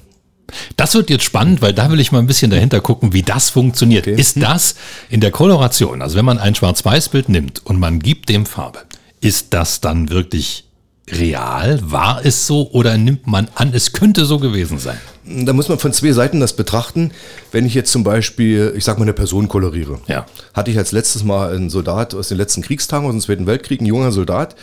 Das 0.76 0.94
wird 0.94 1.10
jetzt 1.10 1.24
spannend, 1.24 1.62
weil 1.62 1.72
da 1.72 1.90
will 1.90 2.00
ich 2.00 2.12
mal 2.12 2.18
ein 2.18 2.26
bisschen 2.26 2.50
dahinter 2.50 2.80
gucken, 2.80 3.12
wie 3.12 3.22
das 3.22 3.50
funktioniert. 3.50 4.06
Okay. 4.06 4.20
Ist 4.20 4.40
das 4.42 4.76
in 5.08 5.20
der 5.20 5.30
Koloration, 5.30 6.02
also 6.02 6.16
wenn 6.16 6.24
man 6.24 6.38
ein 6.38 6.54
Schwarz-Weiß-Bild 6.54 7.28
nimmt 7.28 7.64
und 7.64 7.78
man 7.78 7.98
gibt 7.98 8.28
dem 8.28 8.46
Farbe, 8.46 8.80
ist 9.20 9.54
das 9.54 9.80
dann 9.80 10.10
wirklich 10.10 10.65
real? 11.10 11.80
War 11.82 12.24
es 12.24 12.46
so 12.46 12.70
oder 12.72 12.96
nimmt 12.98 13.26
man 13.26 13.48
an, 13.54 13.72
es 13.72 13.92
könnte 13.92 14.24
so 14.24 14.38
gewesen 14.38 14.78
sein? 14.78 14.98
Da 15.28 15.52
muss 15.52 15.68
man 15.68 15.78
von 15.78 15.92
zwei 15.92 16.12
Seiten 16.12 16.38
das 16.38 16.54
betrachten. 16.54 17.10
Wenn 17.50 17.66
ich 17.66 17.74
jetzt 17.74 17.90
zum 17.90 18.04
Beispiel, 18.04 18.72
ich 18.76 18.84
sag 18.84 18.98
mal, 18.98 19.02
eine 19.02 19.12
Person 19.12 19.48
koloriere. 19.48 19.98
Ja. 20.06 20.26
Hatte 20.54 20.70
ich 20.70 20.78
als 20.78 20.92
letztes 20.92 21.24
Mal 21.24 21.52
einen 21.52 21.68
Soldat 21.68 22.14
aus 22.14 22.28
den 22.28 22.38
letzten 22.38 22.62
Kriegstagen, 22.62 23.06
aus 23.06 23.12
dem 23.12 23.20
Zweiten 23.20 23.46
Weltkrieg, 23.46 23.80
ein 23.80 23.86
junger 23.86 24.12
Soldat. 24.12 24.54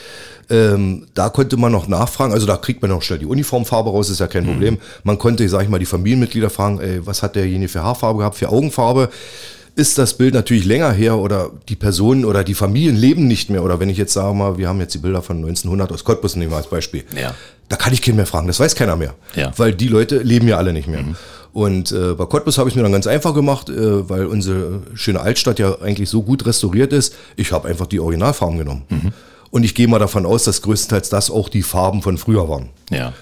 Ähm, 0.50 1.08
da 1.14 1.30
konnte 1.30 1.58
man 1.58 1.72
noch 1.72 1.88
nachfragen, 1.88 2.34
also 2.34 2.46
da 2.46 2.58
kriegt 2.58 2.82
man 2.82 2.92
noch 2.92 3.02
schnell 3.02 3.20
die 3.20 3.26
Uniformfarbe 3.26 3.90
raus, 3.90 4.10
ist 4.10 4.20
ja 4.20 4.28
kein 4.28 4.46
Problem. 4.46 4.78
Man 5.04 5.18
konnte, 5.18 5.48
sag 5.50 5.64
ich 5.64 5.70
mal, 5.70 5.80
die 5.80 5.86
Familienmitglieder 5.86 6.50
fragen, 6.50 6.80
ey, 6.80 7.06
was 7.06 7.24
hat 7.24 7.36
derjenige 7.36 7.70
für 7.70 7.84
Haarfarbe 7.84 8.20
gehabt, 8.20 8.36
für 8.36 8.50
Augenfarbe? 8.50 9.10
Ist 9.76 9.98
das 9.98 10.18
Bild 10.18 10.36
natürlich 10.36 10.66
länger 10.66 10.92
her 10.92 11.18
oder 11.18 11.50
die 11.68 11.76
Personen 11.76 12.26
oder 12.26 12.44
die 12.44 12.54
Familien 12.54 12.96
leben 12.96 13.28
nicht 13.28 13.50
mehr? 13.50 13.64
Oder 13.64 13.80
wenn 13.80 13.90
ich 13.90 13.98
jetzt 13.98 14.14
sage 14.14 14.36
mal, 14.36 14.58
wir 14.60 14.68
haben 14.68 14.80
jetzt 14.80 14.94
die 14.94 15.00
Bilder 15.00 15.24
von 15.24 15.38
1900 15.38 15.92
aus 15.92 16.04
Cottbus 16.04 16.36
nehmen 16.36 16.52
wir 16.52 16.58
als 16.58 16.68
Beispiel. 16.68 17.04
Ja. 17.20 17.34
Da 17.70 17.76
kann 17.76 17.92
ich 17.92 18.04
keinen 18.04 18.18
mehr 18.18 18.28
fragen, 18.28 18.46
das 18.46 18.60
weiß 18.60 18.76
keiner 18.76 18.96
mehr. 18.96 19.16
Ja. 19.36 19.52
Weil 19.58 19.74
die 19.74 19.88
Leute 19.88 20.20
leben 20.20 20.48
ja 20.48 20.58
alle 20.58 20.74
nicht 20.74 20.88
mehr. 20.88 21.04
Und 21.54 21.92
äh, 21.92 22.14
bei 22.14 22.26
Cottbus 22.26 22.60
habe 22.60 22.70
ich 22.70 22.76
mir 22.76 22.84
dann 22.84 22.92
ganz 22.92 23.08
einfach 23.08 23.34
gemacht, 23.34 23.70
äh, 23.70 24.08
weil 24.10 24.28
unsere 24.28 24.82
schöne 24.94 25.22
Altstadt 25.22 25.58
ja 25.58 25.82
eigentlich 25.82 26.10
so 26.10 26.22
gut 26.22 26.46
restauriert 26.46 26.94
ist. 26.94 27.16
Ich 27.36 27.52
habe 27.52 27.68
einfach 27.68 27.88
die 27.88 28.00
Originalfarben 28.00 28.60
genommen. 28.60 28.84
Und 29.50 29.64
ich 29.64 29.76
gehe 29.76 29.88
mal 29.88 30.00
davon 30.00 30.26
aus, 30.26 30.46
dass 30.46 30.64
größtenteils 30.64 31.10
das 31.10 31.30
auch 31.30 31.48
die 31.48 31.62
Farben 31.62 32.02
von 32.02 32.18
früher 32.18 32.50
waren. 32.50 32.70
Ja. 32.90 33.14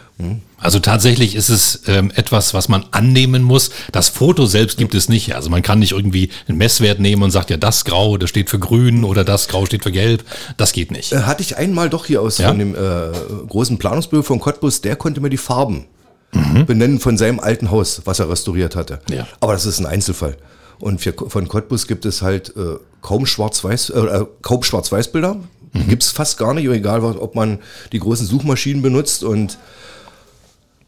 Also 0.57 0.79
tatsächlich 0.79 1.35
ist 1.35 1.49
es 1.49 1.81
ähm, 1.87 2.11
etwas, 2.15 2.53
was 2.53 2.69
man 2.69 2.85
annehmen 2.91 3.41
muss. 3.41 3.71
Das 3.91 4.09
Foto 4.09 4.45
selbst 4.45 4.77
gibt 4.77 4.93
es 4.93 5.09
nicht. 5.09 5.35
Also 5.35 5.49
man 5.49 5.61
kann 5.63 5.79
nicht 5.79 5.91
irgendwie 5.91 6.29
einen 6.47 6.57
Messwert 6.57 6.99
nehmen 6.99 7.23
und 7.23 7.31
sagt, 7.31 7.49
ja, 7.49 7.57
das 7.57 7.83
Grau, 7.85 8.17
das 8.17 8.29
steht 8.29 8.49
für 8.49 8.59
grün 8.59 9.03
oder 9.03 9.23
das 9.23 9.47
Grau 9.47 9.65
steht 9.65 9.83
für 9.83 9.91
gelb. 9.91 10.23
Das 10.57 10.71
geht 10.71 10.91
nicht. 10.91 11.13
Äh, 11.13 11.21
hatte 11.23 11.41
ich 11.41 11.57
einmal 11.57 11.89
doch 11.89 12.05
hier 12.05 12.21
aus 12.21 12.37
Ja? 12.37 12.49
von 12.49 12.59
dem 12.59 12.75
äh, 12.75 12.77
großen 13.47 13.77
Planungsbüro 13.77 14.23
von 14.23 14.39
Cottbus, 14.39 14.81
der 14.81 14.95
konnte 14.95 15.21
mir 15.21 15.29
die 15.29 15.37
Farben 15.37 15.85
benennen 16.65 16.99
von 17.01 17.17
seinem 17.17 17.41
alten 17.41 17.71
Haus, 17.71 18.03
was 18.05 18.19
er 18.19 18.29
restauriert 18.29 18.75
hatte. 18.77 18.99
Ja. 19.09 19.27
Aber 19.41 19.51
das 19.51 19.65
ist 19.65 19.79
ein 19.79 19.85
Einzelfall. 19.85 20.37
Und 20.79 21.01
für, 21.01 21.13
von 21.13 21.47
Cottbus 21.47 21.87
gibt 21.87 22.05
es 22.05 22.21
halt 22.21 22.55
äh, 22.55 22.77
kaum 23.01 23.25
Schwarz-Weiß, 23.25 23.89
äh, 23.89 23.99
äh, 23.99 24.25
kaum 24.41 24.63
Schwarz-Weiß-Bilder. 24.63 25.37
Die 25.73 25.83
Gibt 25.83 26.03
es 26.03 26.11
fast 26.11 26.37
gar 26.37 26.53
nicht, 26.53 26.67
egal 26.67 27.03
ob 27.03 27.35
man 27.35 27.59
die 27.91 27.99
großen 27.99 28.25
Suchmaschinen 28.25 28.81
benutzt 28.81 29.23
und 29.23 29.57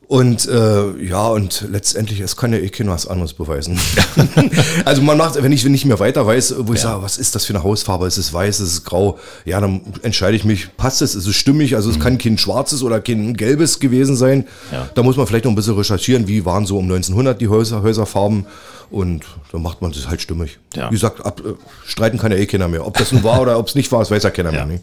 und 0.08 0.48
äh, 0.48 1.04
ja, 1.04 1.28
und 1.28 1.66
letztendlich, 1.72 2.20
es 2.20 2.36
kann 2.36 2.52
ja 2.52 2.60
eh 2.60 2.70
keiner 2.70 2.92
was 2.92 3.08
anderes 3.08 3.34
beweisen. 3.34 3.80
also 4.86 5.02
man 5.02 5.18
macht, 5.18 5.42
wenn 5.42 5.52
ich 5.52 5.64
nicht 5.66 5.86
mehr 5.86 6.00
weiter 6.00 6.26
weiß, 6.26 6.56
wo 6.60 6.74
ich 6.74 6.82
sage, 6.82 7.02
was 7.02 7.18
ist 7.18 7.36
das 7.36 7.46
für 7.46 7.54
eine 7.54 7.64
Hausfarbe? 7.64 8.06
Ist 8.06 8.18
es 8.18 8.34
weiß, 8.34 8.60
ist 8.60 8.72
es 8.72 8.84
grau? 8.84 9.18
Ja, 9.46 9.62
dann 9.62 9.82
entscheide 10.02 10.36
ich 10.36 10.44
mich, 10.44 10.76
passt 10.78 11.02
es, 11.02 11.16
ist 11.16 11.26
es 11.26 11.36
stimmig? 11.36 11.76
Also 11.76 11.90
es 11.90 12.00
kann 12.00 12.18
kein 12.18 12.38
schwarzes 12.38 12.84
oder 12.84 13.00
kein 13.00 13.36
gelbes 13.36 13.80
gewesen 13.80 14.16
sein. 14.16 14.40
Mhm. 14.40 14.46
Ja. 14.72 14.90
Da 14.94 15.04
muss 15.04 15.18
man 15.18 15.26
vielleicht 15.26 15.46
noch 15.46 15.52
ein 15.52 15.56
bisschen 15.56 15.76
recherchieren, 15.76 16.28
wie 16.28 16.46
waren 16.46 16.66
so 16.66 16.78
um 16.78 16.86
1900 16.86 17.40
die 17.40 17.48
Häuser, 17.48 17.82
Häuserfarben. 17.82 18.46
Und 18.94 19.24
dann 19.52 19.64
macht 19.64 19.82
man 19.82 19.92
das 19.92 20.08
halt 20.08 20.22
stimmig. 20.22 20.60
Ja. 20.76 20.90
Wie 20.92 20.94
gesagt, 20.94 21.26
ab, 21.26 21.42
äh, 21.44 21.54
streiten 21.88 22.20
kann 22.20 22.32
ja 22.32 22.38
eh 22.38 22.46
keiner 22.46 22.68
mehr. 22.68 22.86
Ob 22.86 22.96
das 22.96 23.12
nun 23.12 23.24
war 23.24 23.42
oder 23.42 23.58
ob 23.58 23.68
es 23.68 23.74
nicht 23.74 23.92
war, 23.92 24.00
das 24.00 24.12
weiß 24.12 24.22
ja 24.22 24.30
keiner 24.30 24.54
Ja. 24.54 24.66
mehr. 24.68 24.76
Ne? 24.76 24.82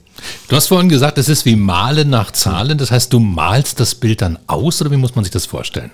Du 0.48 0.56
hast 0.56 0.66
vorhin 0.66 0.88
gesagt, 0.88 1.16
es 1.18 1.28
ist 1.28 1.44
wie 1.44 1.54
Malen 1.54 2.10
nach 2.10 2.32
Zahlen. 2.32 2.76
Das 2.76 2.90
heißt, 2.90 3.12
du 3.12 3.20
malst 3.20 3.78
das 3.78 3.94
Bild 3.94 4.20
dann 4.20 4.36
aus 4.48 4.80
oder 4.80 4.90
wie 4.90 4.96
muss 4.96 5.14
man 5.14 5.22
sich 5.24 5.30
das 5.30 5.46
vorstellen? 5.46 5.92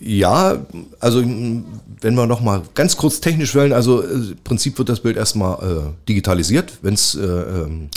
Ja, 0.00 0.56
also 0.98 1.20
wenn 1.22 2.14
wir 2.14 2.26
noch 2.26 2.40
mal 2.40 2.62
ganz 2.74 2.96
kurz 2.96 3.20
technisch 3.20 3.54
wollen, 3.54 3.72
also 3.72 4.02
äh, 4.02 4.06
im 4.12 4.36
Prinzip 4.42 4.76
wird 4.78 4.88
das 4.88 4.98
Bild 5.00 5.16
erstmal 5.16 5.54
äh, 5.62 6.06
digitalisiert, 6.08 6.72
wenn 6.82 6.94
es 6.94 7.14
äh, 7.14 7.20
ähm, 7.22 7.90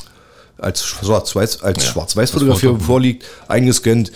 als 0.60 0.84
Schwarz-Weiß 0.86 1.64
als 1.64 1.84
Ja, 1.86 1.92
Schwarz-Weiß-Fotografie 1.92 2.68
das 2.68 2.74
Foto. 2.76 2.84
vorliegt, 2.84 3.26
eingescannt, 3.48 4.12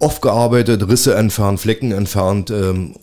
aufgearbeitet, 0.00 0.88
Risse 0.88 1.14
entfernt, 1.14 1.60
Flecken 1.60 1.92
entfernt 1.92 2.50
ähm, 2.50 2.96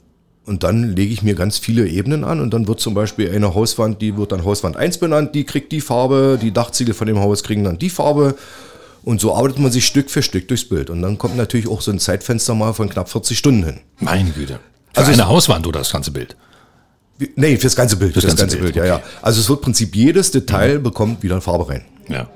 und 0.45 0.63
dann 0.63 0.95
lege 0.95 1.13
ich 1.13 1.21
mir 1.21 1.35
ganz 1.35 1.57
viele 1.57 1.87
Ebenen 1.87 2.23
an 2.23 2.39
und 2.39 2.53
dann 2.53 2.67
wird 2.67 2.79
zum 2.79 2.93
Beispiel 2.93 3.31
eine 3.31 3.53
Hauswand, 3.53 4.01
die 4.01 4.17
wird 4.17 4.31
dann 4.31 4.43
Hauswand 4.45 4.77
1 4.77 4.97
benannt, 4.97 5.35
die 5.35 5.43
kriegt 5.43 5.71
die 5.71 5.81
Farbe, 5.81 6.39
die 6.41 6.51
Dachziegel 6.51 6.93
von 6.93 7.07
dem 7.07 7.19
Haus 7.19 7.43
kriegen 7.43 7.63
dann 7.63 7.77
die 7.77 7.89
Farbe 7.89 8.35
und 9.03 9.21
so 9.21 9.35
arbeitet 9.35 9.59
man 9.59 9.71
sich 9.71 9.85
Stück 9.85 10.09
für 10.09 10.23
Stück 10.23 10.47
durchs 10.47 10.67
Bild 10.67 10.89
und 10.89 11.01
dann 11.01 11.17
kommt 11.17 11.37
natürlich 11.37 11.67
auch 11.67 11.81
so 11.81 11.91
ein 11.91 11.99
Zeitfenster 11.99 12.55
mal 12.55 12.73
von 12.73 12.89
knapp 12.89 13.09
40 13.09 13.37
Stunden 13.37 13.63
hin. 13.63 13.79
Meine 13.99 14.31
Güte. 14.31 14.59
Für 14.93 15.01
Also 15.01 15.11
eine 15.11 15.27
Hauswand 15.27 15.67
oder 15.67 15.79
das 15.79 15.91
ganze 15.91 16.11
Bild? 16.11 16.35
Nee, 17.35 17.57
fürs 17.57 17.75
ganze 17.75 17.97
Bild. 17.97 18.13
Fürs, 18.13 18.25
ganze 18.25 18.43
ganze, 18.43 18.57
Bild, 18.57 18.73
Bild, 18.73 18.87
ja, 18.87 18.97
ja. 18.97 19.03
Also 19.21 19.41
es 19.41 19.49
wird 19.49 19.59
im 19.59 19.63
Prinzip 19.65 19.95
jedes 19.95 20.31
Detail 20.31 20.79
bekommt 20.79 21.21
wieder 21.21 21.39
Farbe 21.41 21.69
rein. 21.69 21.85
Ja. 22.07 22.29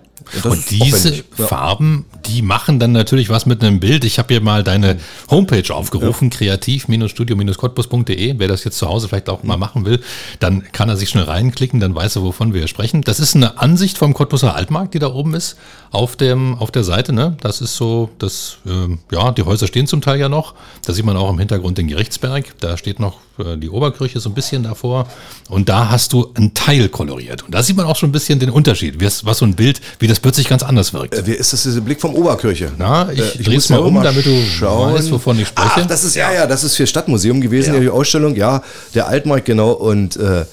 Und 0.43 0.53
Und, 0.53 0.69
diese 0.69 1.15
ja. 1.15 1.47
Farben, 1.47 2.05
die 2.25 2.41
machen 2.41 2.79
dann 2.79 2.91
natürlich 2.91 3.29
was 3.29 3.45
mit 3.45 3.63
einem 3.63 3.79
Bild. 3.79 4.05
Ich 4.05 4.19
habe 4.19 4.33
hier 4.33 4.41
mal 4.41 4.63
deine 4.63 4.97
Homepage 5.29 5.73
aufgerufen, 5.73 6.29
kreativ-studio-cottbus.de. 6.29 8.35
Wer 8.37 8.47
das 8.47 8.63
jetzt 8.63 8.77
zu 8.77 8.87
Hause 8.87 9.09
vielleicht 9.09 9.29
auch 9.29 9.43
mal 9.43 9.57
machen 9.57 9.85
will, 9.85 10.01
dann 10.39 10.63
kann 10.71 10.89
er 10.89 10.97
sich 10.97 11.09
schnell 11.09 11.25
reinklicken, 11.25 11.79
dann 11.79 11.95
weiß 11.95 12.17
er, 12.17 12.23
wovon 12.23 12.53
wir 12.53 12.67
sprechen. 12.67 13.01
Das 13.01 13.19
ist 13.19 13.35
eine 13.35 13.59
Ansicht 13.59 13.97
vom 13.97 14.13
Cottbuser 14.13 14.55
Altmarkt, 14.55 14.93
die 14.93 14.99
da 14.99 15.07
oben 15.07 15.33
ist, 15.33 15.57
auf, 15.91 16.15
dem, 16.15 16.55
auf 16.55 16.71
der 16.71 16.83
Seite. 16.83 17.13
Ne? 17.13 17.37
Das 17.41 17.61
ist 17.61 17.75
so, 17.75 18.09
das, 18.19 18.57
ähm, 18.65 18.99
ja, 19.11 19.31
die 19.31 19.43
Häuser 19.43 19.67
stehen 19.67 19.87
zum 19.87 20.01
Teil 20.01 20.19
ja 20.19 20.29
noch. 20.29 20.53
Da 20.85 20.93
sieht 20.93 21.05
man 21.05 21.17
auch 21.17 21.29
im 21.29 21.39
Hintergrund 21.39 21.77
den 21.77 21.87
Gerichtsberg. 21.87 22.59
Da 22.59 22.77
steht 22.77 22.99
noch 22.99 23.19
äh, 23.37 23.57
die 23.57 23.69
Oberkirche 23.69 24.19
so 24.19 24.29
ein 24.29 24.33
bisschen 24.33 24.63
davor. 24.63 25.07
Und 25.49 25.69
da 25.69 25.89
hast 25.89 26.13
du 26.13 26.31
einen 26.35 26.53
Teil 26.53 26.89
koloriert. 26.89 27.43
Und 27.43 27.53
da 27.53 27.63
sieht 27.63 27.77
man 27.77 27.85
auch 27.85 27.95
schon 27.95 28.09
ein 28.09 28.13
bisschen 28.13 28.39
den 28.39 28.49
Unterschied, 28.49 29.01
was 29.01 29.37
so 29.37 29.45
ein 29.45 29.55
Bild, 29.55 29.81
wie 29.99 30.07
das 30.07 30.12
plötzlich 30.19 30.47
ganz 30.49 30.63
anders 30.63 30.93
wirkt. 30.93 31.15
Äh, 31.15 31.25
Wie 31.25 31.31
ist 31.31 31.53
das, 31.53 31.63
dieser 31.63 31.81
Blick 31.81 32.01
vom 32.01 32.13
Oberkirche? 32.15 32.71
Na, 32.77 33.11
ich 33.11 33.19
Äh, 33.19 33.43
dreh's 33.43 33.69
muss 33.69 33.69
mal 33.69 33.79
um, 33.79 33.97
auch 33.97 34.03
damit 34.03 34.25
du 34.25 34.31
weißt, 34.31 35.11
wovon 35.11 35.39
ich 35.39 35.47
spreche. 35.47 35.69
Ach, 35.75 35.85
das 35.87 36.03
ist, 36.03 36.15
ja, 36.15 36.31
ja, 36.31 36.45
das 36.47 36.63
ist 36.63 36.75
für 36.75 36.85
Stadtmuseum 36.87 37.41
gewesen, 37.41 37.69
Ja. 37.69 37.75
ja. 37.75 37.81
die 37.81 37.89
Ausstellung, 37.89 38.35
ja, 38.35 38.61
der 38.95 39.07
Altmarkt, 39.07 39.45
genau, 39.45 39.71
und 39.71 40.15
äh, 40.17 40.45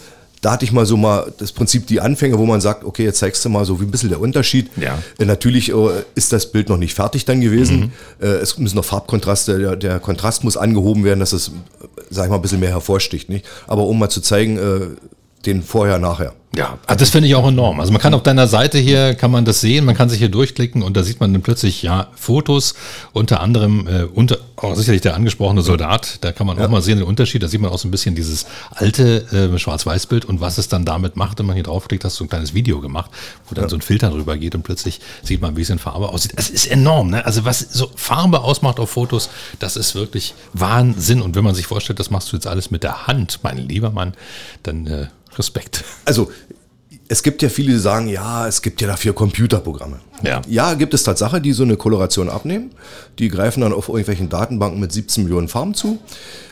da 0.42 0.52
hatte 0.52 0.64
ich 0.64 0.72
mal 0.72 0.86
so 0.86 0.96
mal 0.96 1.30
das 1.38 1.52
Prinzip 1.52 1.86
die 1.86 2.00
Anfänge, 2.00 2.38
wo 2.38 2.46
man 2.46 2.62
sagt, 2.62 2.84
okay, 2.84 3.04
jetzt 3.04 3.18
zeigst 3.18 3.44
du 3.44 3.50
mal 3.50 3.66
so 3.66 3.78
wie 3.78 3.84
ein 3.84 3.90
bisschen 3.90 4.08
der 4.08 4.20
Unterschied. 4.20 4.70
Ja. 4.80 4.98
Äh, 5.18 5.26
natürlich 5.26 5.70
äh, 5.70 5.74
ist 6.14 6.32
das 6.32 6.50
Bild 6.50 6.70
noch 6.70 6.78
nicht 6.78 6.94
fertig 6.94 7.26
dann 7.26 7.42
gewesen. 7.42 7.92
Äh, 8.20 8.26
es 8.26 8.56
müssen 8.56 8.76
noch 8.76 8.84
Farbkontraste, 8.86 9.58
der, 9.58 9.76
der 9.76 10.00
Kontrast 10.00 10.42
muss 10.44 10.56
angehoben 10.56 11.04
werden, 11.04 11.20
dass 11.20 11.32
es, 11.32 11.48
äh, 11.48 11.52
sag 12.08 12.24
ich 12.24 12.30
mal, 12.30 12.36
ein 12.36 12.42
bisschen 12.42 12.60
mehr 12.60 12.70
hervorsticht. 12.70 13.28
Nicht? 13.28 13.44
Aber 13.66 13.82
um 13.84 13.98
mal 13.98 14.08
zu 14.08 14.22
zeigen, 14.22 14.56
äh, 14.56 14.80
den 15.44 15.62
vorher, 15.62 15.98
nachher. 15.98 16.32
Ja, 16.56 16.78
ah, 16.86 16.96
das 16.96 17.10
finde 17.10 17.28
ich 17.28 17.36
auch 17.36 17.46
enorm. 17.46 17.78
Also 17.78 17.92
man 17.92 18.02
kann 18.02 18.12
auf 18.12 18.24
deiner 18.24 18.48
Seite 18.48 18.76
hier, 18.76 19.14
kann 19.14 19.30
man 19.30 19.44
das 19.44 19.60
sehen, 19.60 19.84
man 19.84 19.94
kann 19.94 20.08
sich 20.08 20.18
hier 20.18 20.28
durchklicken 20.28 20.82
und 20.82 20.96
da 20.96 21.04
sieht 21.04 21.20
man 21.20 21.32
dann 21.32 21.42
plötzlich 21.42 21.80
ja 21.82 22.08
Fotos, 22.16 22.74
unter 23.12 23.40
anderem, 23.40 23.86
äh, 23.86 24.02
unter, 24.02 24.38
auch 24.56 24.74
sicherlich 24.74 25.00
der 25.00 25.14
angesprochene 25.14 25.62
Soldat, 25.62 26.18
da 26.22 26.32
kann 26.32 26.48
man 26.48 26.58
ja. 26.58 26.64
auch 26.64 26.68
mal 26.68 26.82
sehen 26.82 26.98
den 26.98 27.06
Unterschied, 27.06 27.44
da 27.44 27.46
sieht 27.46 27.60
man 27.60 27.70
auch 27.70 27.78
so 27.78 27.86
ein 27.86 27.92
bisschen 27.92 28.16
dieses 28.16 28.46
alte 28.70 29.26
äh, 29.30 29.56
Schwarz-Weiß-Bild 29.56 30.24
und 30.24 30.40
was 30.40 30.58
es 30.58 30.66
dann 30.66 30.84
damit 30.84 31.14
macht, 31.14 31.38
wenn 31.38 31.46
man 31.46 31.54
hier 31.54 31.62
draufklickt, 31.62 32.04
hast 32.04 32.18
du 32.18 32.24
ein 32.24 32.28
kleines 32.28 32.52
Video 32.52 32.80
gemacht, 32.80 33.12
wo 33.48 33.54
dann 33.54 33.66
ja. 33.66 33.70
so 33.70 33.76
ein 33.76 33.82
Filter 33.82 34.10
drüber 34.10 34.36
geht 34.36 34.56
und 34.56 34.64
plötzlich 34.64 35.00
sieht 35.22 35.40
man, 35.40 35.56
wie 35.56 35.62
es 35.62 35.70
in 35.70 35.78
Farbe 35.78 36.08
aussieht. 36.08 36.32
Es 36.34 36.50
ist 36.50 36.66
enorm, 36.66 37.10
ne? 37.10 37.24
Also 37.24 37.44
was 37.44 37.60
so 37.60 37.92
Farbe 37.94 38.40
ausmacht 38.40 38.80
auf 38.80 38.90
Fotos, 38.90 39.30
das 39.60 39.76
ist 39.76 39.94
wirklich 39.94 40.34
Wahnsinn 40.52 41.22
und 41.22 41.36
wenn 41.36 41.44
man 41.44 41.54
sich 41.54 41.66
vorstellt, 41.66 42.00
das 42.00 42.10
machst 42.10 42.32
du 42.32 42.36
jetzt 42.36 42.48
alles 42.48 42.72
mit 42.72 42.82
der 42.82 43.06
Hand, 43.06 43.38
mein 43.44 43.56
lieber 43.68 43.90
Mann, 43.90 44.14
dann 44.64 44.88
äh, 44.88 45.06
Respekt. 45.38 45.84
Also 46.04 46.30
es 47.10 47.24
gibt 47.24 47.42
ja 47.42 47.48
viele, 47.48 47.72
die 47.72 47.78
sagen, 47.78 48.06
ja, 48.06 48.46
es 48.46 48.62
gibt 48.62 48.80
ja 48.80 48.86
dafür 48.86 49.12
Computerprogramme. 49.12 49.98
Ja. 50.22 50.42
ja, 50.46 50.74
gibt 50.74 50.94
es 50.94 51.02
Tatsache, 51.02 51.40
die 51.40 51.52
so 51.52 51.64
eine 51.64 51.76
Koloration 51.76 52.28
abnehmen. 52.28 52.70
Die 53.18 53.28
greifen 53.28 53.62
dann 53.62 53.72
auf 53.72 53.88
irgendwelchen 53.88 54.28
Datenbanken 54.28 54.78
mit 54.78 54.92
17 54.92 55.24
Millionen 55.24 55.48
Farben 55.48 55.74
zu. 55.74 55.98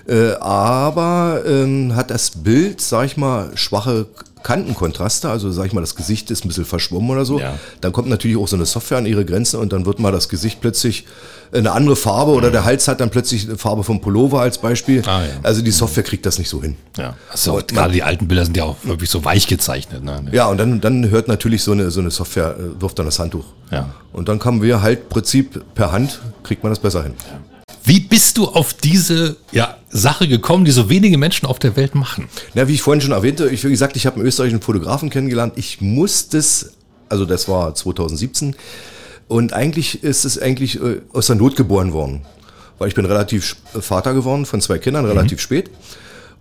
Äh, 0.09 0.33
aber 0.41 1.43
ähm, 1.47 1.95
hat 1.95 2.11
das 2.11 2.31
Bild, 2.31 2.81
sag 2.81 3.07
ich 3.07 3.17
mal, 3.17 3.57
schwache 3.57 4.09
Kantenkontraste, 4.43 5.29
also 5.29 5.51
sag 5.51 5.67
ich 5.67 5.73
mal, 5.73 5.81
das 5.81 5.95
Gesicht 5.95 6.31
ist 6.31 6.45
ein 6.45 6.49
bisschen 6.49 6.65
verschwommen 6.65 7.11
oder 7.11 7.25
so. 7.25 7.41
Ja. 7.41 7.59
Dann 7.81 7.93
kommt 7.93 8.09
natürlich 8.09 8.37
auch 8.37 8.49
so 8.49 8.57
eine 8.57 8.67
Software 8.67 8.99
an 8.99 9.07
ihre 9.07 9.25
Grenzen 9.25 9.61
und 9.61 9.73
dann 9.73 9.87
wird 9.87 9.99
mal 9.99 10.13
das 10.13 10.29
Gesicht 10.29 10.61
plötzlich 10.61 11.05
eine 11.53 11.73
andere 11.73 11.97
Farbe 11.97 12.33
oder 12.33 12.51
der 12.51 12.65
Hals 12.65 12.89
hat 12.89 13.01
dann 13.01 13.11
plötzlich 13.11 13.49
eine 13.49 13.57
Farbe 13.57 13.83
vom 13.83 14.01
Pullover 14.01 14.41
als 14.41 14.59
Beispiel. 14.59 15.03
Ah, 15.07 15.23
ja. 15.23 15.29
Also 15.43 15.63
die 15.63 15.71
Software 15.71 16.03
kriegt 16.03 16.27
das 16.27 16.39
nicht 16.39 16.49
so 16.49 16.63
hin. 16.63 16.77
Ja, 16.97 17.15
also 17.31 17.61
gerade 17.67 17.93
die 17.93 18.03
alten 18.03 18.29
Bilder 18.29 18.45
sind 18.45 18.57
ja 18.57 18.65
auch 18.65 18.77
wirklich 18.83 19.09
so 19.09 19.25
weich 19.25 19.47
gezeichnet. 19.47 20.05
Ne? 20.05 20.25
Ja, 20.33 20.47
und 20.49 20.59
dann, 20.59 20.81
dann 20.81 21.09
hört 21.09 21.29
natürlich 21.29 21.63
so 21.63 21.73
eine, 21.73 21.91
so 21.91 22.01
eine 22.01 22.11
Software, 22.11 22.57
äh, 22.59 22.81
wirft 22.81 22.99
dann 22.99 23.07
das 23.07 23.19
Handtuch. 23.19 23.47
Ja. 23.71 23.95
Und 24.13 24.29
dann 24.29 24.39
kann 24.39 24.63
wir 24.63 24.83
halt 24.83 25.01
im 25.01 25.09
Prinzip 25.09 25.63
per 25.75 25.93
Hand, 25.93 26.21
kriegt 26.43 26.63
man 26.63 26.71
das 26.71 26.81
besser 26.81 27.03
hin. 27.03 27.15
Ja. 27.19 27.41
Wie 27.89 28.01
bist 28.01 28.37
du 28.37 28.45
auf 28.45 28.75
diese 28.75 29.37
ja, 29.51 29.79
Sache 29.89 30.29
gekommen, 30.29 30.67
die 30.67 30.73
so 30.73 30.91
wenige 30.91 31.17
Menschen 31.17 31.47
auf 31.47 31.59
der 31.59 31.75
Welt 31.75 31.95
machen? 31.95 32.29
Na, 32.53 32.69
wie 32.69 32.75
ich 32.75 32.83
vorhin 32.83 33.01
schon 33.01 33.13
erwähnte, 33.13 33.49
ich 33.49 33.65
wie 33.65 33.71
gesagt, 33.71 33.97
ich 33.97 34.05
habe 34.05 34.17
einen 34.17 34.27
österreichischen 34.27 34.61
Fotografen 34.61 35.09
kennengelernt. 35.09 35.55
Ich 35.57 35.81
musste 35.81 36.37
es, 36.37 36.75
also 37.09 37.25
das 37.25 37.49
war 37.49 37.75
2017, 37.75 38.55
und 39.27 39.55
eigentlich 39.55 40.05
ist 40.05 40.27
es 40.27 40.39
eigentlich 40.39 40.79
äh, 40.83 41.01
aus 41.15 41.29
der 41.29 41.37
Not 41.37 41.57
geboren 41.57 41.95
worden. 41.95 42.27
Weil 42.77 42.89
ich 42.89 42.95
bin 42.95 43.07
relativ 43.07 43.57
Vater 43.81 44.13
geworden 44.13 44.45
von 44.45 44.61
zwei 44.61 44.77
Kindern, 44.77 45.07
relativ 45.07 45.39
mhm. 45.39 45.43
spät. 45.43 45.71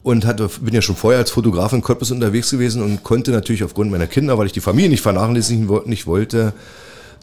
Und 0.03 0.25
hatte, 0.25 0.49
bin 0.59 0.73
ja 0.73 0.81
schon 0.81 0.97
vorher 0.97 1.19
als 1.21 1.31
Fotograf 1.31 1.71
in 1.71 1.81
Cottbus 1.81 2.11
unterwegs 2.11 2.49
gewesen 2.49 2.81
und 2.81 3.03
konnte 3.03 3.31
natürlich 3.31 3.63
aufgrund 3.63 3.89
meiner 3.89 4.07
Kinder, 4.07 4.37
weil 4.37 4.47
ich 4.47 4.53
die 4.53 4.59
Familie 4.59 4.89
nicht 4.89 5.01
vernachlässigen 5.01 5.69
nicht 5.85 6.07
wollte, 6.07 6.53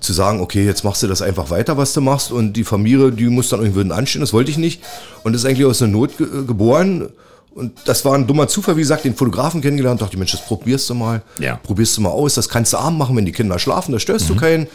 zu 0.00 0.12
sagen, 0.12 0.40
okay, 0.40 0.64
jetzt 0.64 0.84
machst 0.84 1.02
du 1.02 1.06
das 1.06 1.22
einfach 1.22 1.50
weiter, 1.50 1.76
was 1.76 1.92
du 1.92 2.00
machst 2.00 2.32
und 2.32 2.54
die 2.54 2.64
Familie, 2.64 3.12
die 3.12 3.28
muss 3.28 3.48
dann 3.48 3.60
irgendwie 3.60 3.90
anstehen, 3.92 4.20
das 4.20 4.32
wollte 4.32 4.50
ich 4.50 4.58
nicht. 4.58 4.82
Und 5.22 5.32
das 5.32 5.42
ist 5.42 5.48
eigentlich 5.48 5.66
aus 5.66 5.78
der 5.78 5.88
Not 5.88 6.16
ge 6.18 6.26
geboren. 6.46 7.08
Und 7.54 7.72
das 7.84 8.04
war 8.04 8.14
ein 8.14 8.26
dummer 8.26 8.48
Zufall, 8.48 8.76
wie 8.76 8.80
gesagt, 8.80 9.04
den 9.04 9.14
Fotografen 9.14 9.60
kennengelernt, 9.60 10.02
dachte 10.02 10.14
ich, 10.14 10.18
Mensch, 10.18 10.32
das 10.32 10.44
probierst 10.44 10.90
du 10.90 10.94
mal, 10.94 11.22
ja. 11.38 11.60
probierst 11.62 11.96
du 11.96 12.00
mal 12.00 12.10
aus, 12.10 12.34
das 12.34 12.48
kannst 12.48 12.72
du 12.72 12.78
abend 12.78 12.98
machen, 12.98 13.16
wenn 13.16 13.26
die 13.26 13.32
Kinder 13.32 13.60
schlafen, 13.60 13.92
da 13.92 14.00
störst 14.00 14.28
mhm. 14.28 14.34
du 14.34 14.40
keinen. 14.40 14.66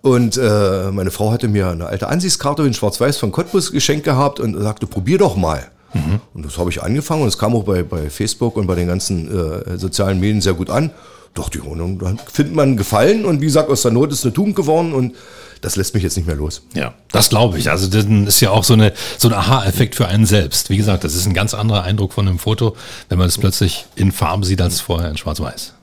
Und 0.00 0.36
äh, 0.36 0.92
meine 0.92 1.10
Frau 1.10 1.32
hatte 1.32 1.48
mir 1.48 1.68
eine 1.68 1.86
alte 1.86 2.08
Ansichtskarte 2.08 2.62
in 2.62 2.72
Schwarz-Weiß 2.72 3.16
von 3.16 3.32
Cottbus 3.32 3.72
geschenkt 3.72 4.04
gehabt 4.04 4.38
und 4.38 4.56
sagte, 4.60 4.86
probier 4.86 5.18
doch 5.18 5.36
mal. 5.36 5.66
Mhm. 5.92 6.20
Und 6.34 6.46
das 6.46 6.56
habe 6.58 6.70
ich 6.70 6.82
angefangen 6.82 7.22
und 7.22 7.28
es 7.28 7.38
kam 7.38 7.54
auch 7.54 7.64
bei, 7.64 7.82
bei 7.82 8.10
Facebook 8.10 8.56
und 8.56 8.66
bei 8.66 8.74
den 8.74 8.86
ganzen 8.86 9.28
äh, 9.28 9.76
sozialen 9.78 10.20
Medien 10.20 10.40
sehr 10.40 10.54
gut 10.54 10.70
an. 10.70 10.90
Dachte 11.34 11.58
ich, 11.58 11.64
und 11.64 11.98
dann 12.00 12.18
findet 12.32 12.54
man 12.54 12.76
Gefallen 12.76 13.24
und 13.24 13.40
wie 13.40 13.46
gesagt, 13.46 13.70
aus 13.70 13.82
der 13.82 13.92
Not 13.92 14.12
ist 14.12 14.24
eine 14.24 14.32
Tugend 14.32 14.56
geworden 14.56 14.92
und 14.92 15.14
das 15.60 15.76
lässt 15.76 15.94
mich 15.94 16.02
jetzt 16.02 16.16
nicht 16.16 16.26
mehr 16.26 16.36
los. 16.36 16.62
Ja, 16.74 16.94
das 17.10 17.28
glaube 17.28 17.58
ich. 17.58 17.70
Also 17.70 17.88
das 17.88 18.04
ist 18.04 18.40
ja 18.40 18.50
auch 18.50 18.64
so, 18.64 18.74
eine, 18.74 18.92
so 19.18 19.28
ein 19.28 19.34
Aha-Effekt 19.34 19.94
für 19.94 20.06
einen 20.06 20.26
selbst. 20.26 20.70
Wie 20.70 20.76
gesagt, 20.76 21.04
das 21.04 21.14
ist 21.14 21.26
ein 21.26 21.34
ganz 21.34 21.54
anderer 21.54 21.82
Eindruck 21.82 22.12
von 22.12 22.28
einem 22.28 22.38
Foto, 22.38 22.76
wenn 23.08 23.18
man 23.18 23.28
es 23.28 23.38
plötzlich 23.38 23.86
in 23.96 24.12
Farbe 24.12 24.46
sieht 24.46 24.60
als 24.60 24.80
vorher 24.80 25.10
in 25.10 25.16
Schwarz-Weiß. 25.16 25.74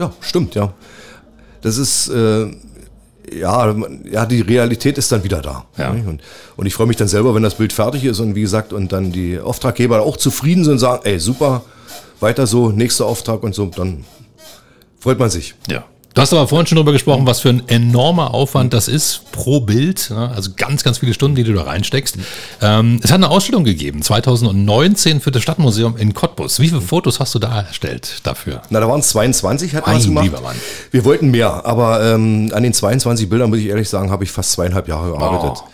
Ja, 0.00 0.12
stimmt, 0.20 0.54
ja. 0.54 0.74
Das 1.62 1.78
ist, 1.78 2.08
äh, 2.08 2.46
ja, 3.34 3.74
ja, 4.10 4.26
die 4.26 4.40
Realität 4.42 4.98
ist 4.98 5.10
dann 5.10 5.24
wieder 5.24 5.40
da. 5.40 5.64
Ja. 5.78 5.90
Und, 5.90 6.20
und 6.56 6.66
ich 6.66 6.74
freue 6.74 6.86
mich 6.86 6.96
dann 6.96 7.08
selber, 7.08 7.34
wenn 7.34 7.42
das 7.42 7.56
Bild 7.56 7.72
fertig 7.72 8.04
ist 8.04 8.20
und 8.20 8.34
wie 8.34 8.42
gesagt, 8.42 8.72
und 8.72 8.92
dann 8.92 9.12
die 9.12 9.38
Auftraggeber 9.40 10.02
auch 10.02 10.16
zufrieden 10.16 10.64
sind 10.64 10.74
und 10.74 10.78
sagen, 10.78 11.00
ey, 11.04 11.18
super, 11.18 11.62
weiter 12.20 12.46
so, 12.46 12.70
nächster 12.70 13.06
Auftrag 13.06 13.42
und 13.42 13.54
so, 13.54 13.66
dann 13.66 14.04
freut 15.06 15.20
man 15.20 15.30
sich. 15.30 15.54
Ja. 15.70 15.84
Du 16.14 16.20
hast 16.20 16.32
aber 16.32 16.48
vorhin 16.48 16.66
schon 16.66 16.74
darüber 16.74 16.90
gesprochen, 16.90 17.26
was 17.26 17.38
für 17.38 17.50
ein 17.50 17.68
enormer 17.68 18.34
Aufwand 18.34 18.72
das 18.72 18.88
ist 18.88 19.30
pro 19.30 19.60
Bild. 19.60 20.10
Ne? 20.10 20.32
Also 20.34 20.50
ganz, 20.56 20.82
ganz 20.82 20.98
viele 20.98 21.14
Stunden, 21.14 21.36
die 21.36 21.44
du 21.44 21.52
da 21.52 21.62
reinsteckst. 21.62 22.16
Ähm, 22.60 22.98
es 23.04 23.12
hat 23.12 23.18
eine 23.18 23.30
Ausstellung 23.30 23.62
gegeben, 23.62 24.02
2019 24.02 25.20
für 25.20 25.30
das 25.30 25.44
Stadtmuseum 25.44 25.96
in 25.96 26.12
Cottbus. 26.12 26.58
Wie 26.58 26.70
viele 26.70 26.80
Fotos 26.80 27.20
hast 27.20 27.36
du 27.36 27.38
da 27.38 27.60
erstellt 27.60 28.18
dafür? 28.24 28.62
Na, 28.70 28.80
da 28.80 28.88
waren 28.88 28.98
es 28.98 29.10
22, 29.10 29.76
hat 29.76 29.86
man 29.86 30.02
gemacht. 30.02 30.24
Lieber 30.24 30.40
Mann. 30.40 30.56
Wir 30.90 31.04
wollten 31.04 31.30
mehr, 31.30 31.64
aber 31.64 32.02
ähm, 32.02 32.50
an 32.52 32.64
den 32.64 32.72
22 32.72 33.28
Bildern, 33.28 33.50
muss 33.50 33.60
ich 33.60 33.66
ehrlich 33.66 33.88
sagen, 33.88 34.10
habe 34.10 34.24
ich 34.24 34.32
fast 34.32 34.50
zweieinhalb 34.50 34.88
Jahre 34.88 35.12
gearbeitet. 35.12 35.62
Oh. 35.62 35.68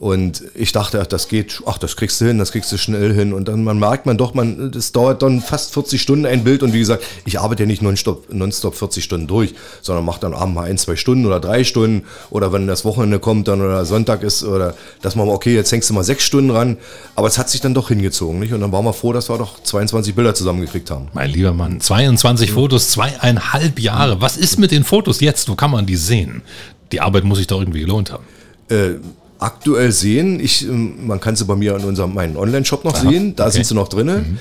Und 0.00 0.44
ich 0.54 0.70
dachte, 0.70 1.00
ach, 1.00 1.06
das 1.06 1.26
geht, 1.26 1.60
ach, 1.66 1.76
das 1.76 1.96
kriegst 1.96 2.20
du 2.20 2.26
hin, 2.26 2.38
das 2.38 2.52
kriegst 2.52 2.70
du 2.70 2.78
schnell 2.78 3.12
hin. 3.12 3.32
Und 3.32 3.48
dann 3.48 3.64
man 3.64 3.80
merkt 3.80 4.06
man 4.06 4.16
doch, 4.16 4.32
man, 4.32 4.70
das 4.70 4.92
dauert 4.92 5.22
dann 5.22 5.40
fast 5.40 5.74
40 5.74 6.00
Stunden 6.00 6.24
ein 6.24 6.44
Bild. 6.44 6.62
Und 6.62 6.72
wie 6.72 6.78
gesagt, 6.78 7.02
ich 7.24 7.40
arbeite 7.40 7.64
ja 7.64 7.66
nicht 7.66 7.82
nonstop, 7.82 8.32
nonstop 8.32 8.76
40 8.76 9.02
Stunden 9.02 9.26
durch, 9.26 9.54
sondern 9.82 10.04
mache 10.04 10.20
dann 10.20 10.34
abends 10.34 10.54
mal 10.54 10.70
ein, 10.70 10.78
zwei 10.78 10.94
Stunden 10.94 11.26
oder 11.26 11.40
drei 11.40 11.64
Stunden. 11.64 12.04
Oder 12.30 12.52
wenn 12.52 12.68
das 12.68 12.84
Wochenende 12.84 13.18
kommt 13.18 13.48
dann 13.48 13.60
oder 13.60 13.84
Sonntag 13.84 14.22
ist 14.22 14.44
oder 14.44 14.74
dass 15.02 15.16
man 15.16 15.26
mal, 15.26 15.32
okay, 15.32 15.52
jetzt 15.52 15.72
hängst 15.72 15.90
du 15.90 15.94
mal 15.94 16.04
sechs 16.04 16.22
Stunden 16.22 16.52
ran. 16.52 16.76
Aber 17.16 17.26
es 17.26 17.36
hat 17.36 17.50
sich 17.50 17.60
dann 17.60 17.74
doch 17.74 17.88
hingezogen, 17.88 18.38
nicht? 18.38 18.52
Und 18.52 18.60
dann 18.60 18.70
waren 18.70 18.84
wir 18.84 18.92
froh, 18.92 19.12
dass 19.12 19.28
wir 19.28 19.36
doch 19.36 19.60
22 19.64 20.14
Bilder 20.14 20.32
zusammengekriegt 20.32 20.92
haben. 20.92 21.08
Mein 21.12 21.30
lieber 21.30 21.52
Mann, 21.52 21.80
22 21.80 22.50
mhm. 22.50 22.54
Fotos, 22.54 22.90
zweieinhalb 22.90 23.80
Jahre. 23.80 24.20
Was 24.20 24.36
ist 24.36 24.60
mit 24.60 24.70
den 24.70 24.84
Fotos 24.84 25.18
jetzt? 25.20 25.48
Wo 25.48 25.56
kann 25.56 25.72
man 25.72 25.86
die 25.86 25.96
sehen? 25.96 26.42
Die 26.92 27.00
Arbeit 27.00 27.24
muss 27.24 27.38
sich 27.38 27.48
doch 27.48 27.58
irgendwie 27.58 27.80
gelohnt 27.80 28.12
haben. 28.12 28.24
Aktuell 29.38 29.92
sehen. 29.92 30.40
Ich, 30.40 30.66
ähm, 30.66 31.06
man 31.06 31.20
kann 31.20 31.36
sie 31.36 31.44
bei 31.44 31.56
mir 31.56 31.76
in 31.76 31.84
unserem 31.84 32.14
meinen 32.14 32.36
Online-Shop 32.36 32.84
noch 32.84 32.94
Aha, 32.94 33.08
sehen. 33.08 33.36
Da 33.36 33.44
okay. 33.44 33.54
sind 33.54 33.66
sie 33.66 33.74
noch 33.74 33.88
drin. 33.88 34.06
Mhm. 34.06 34.38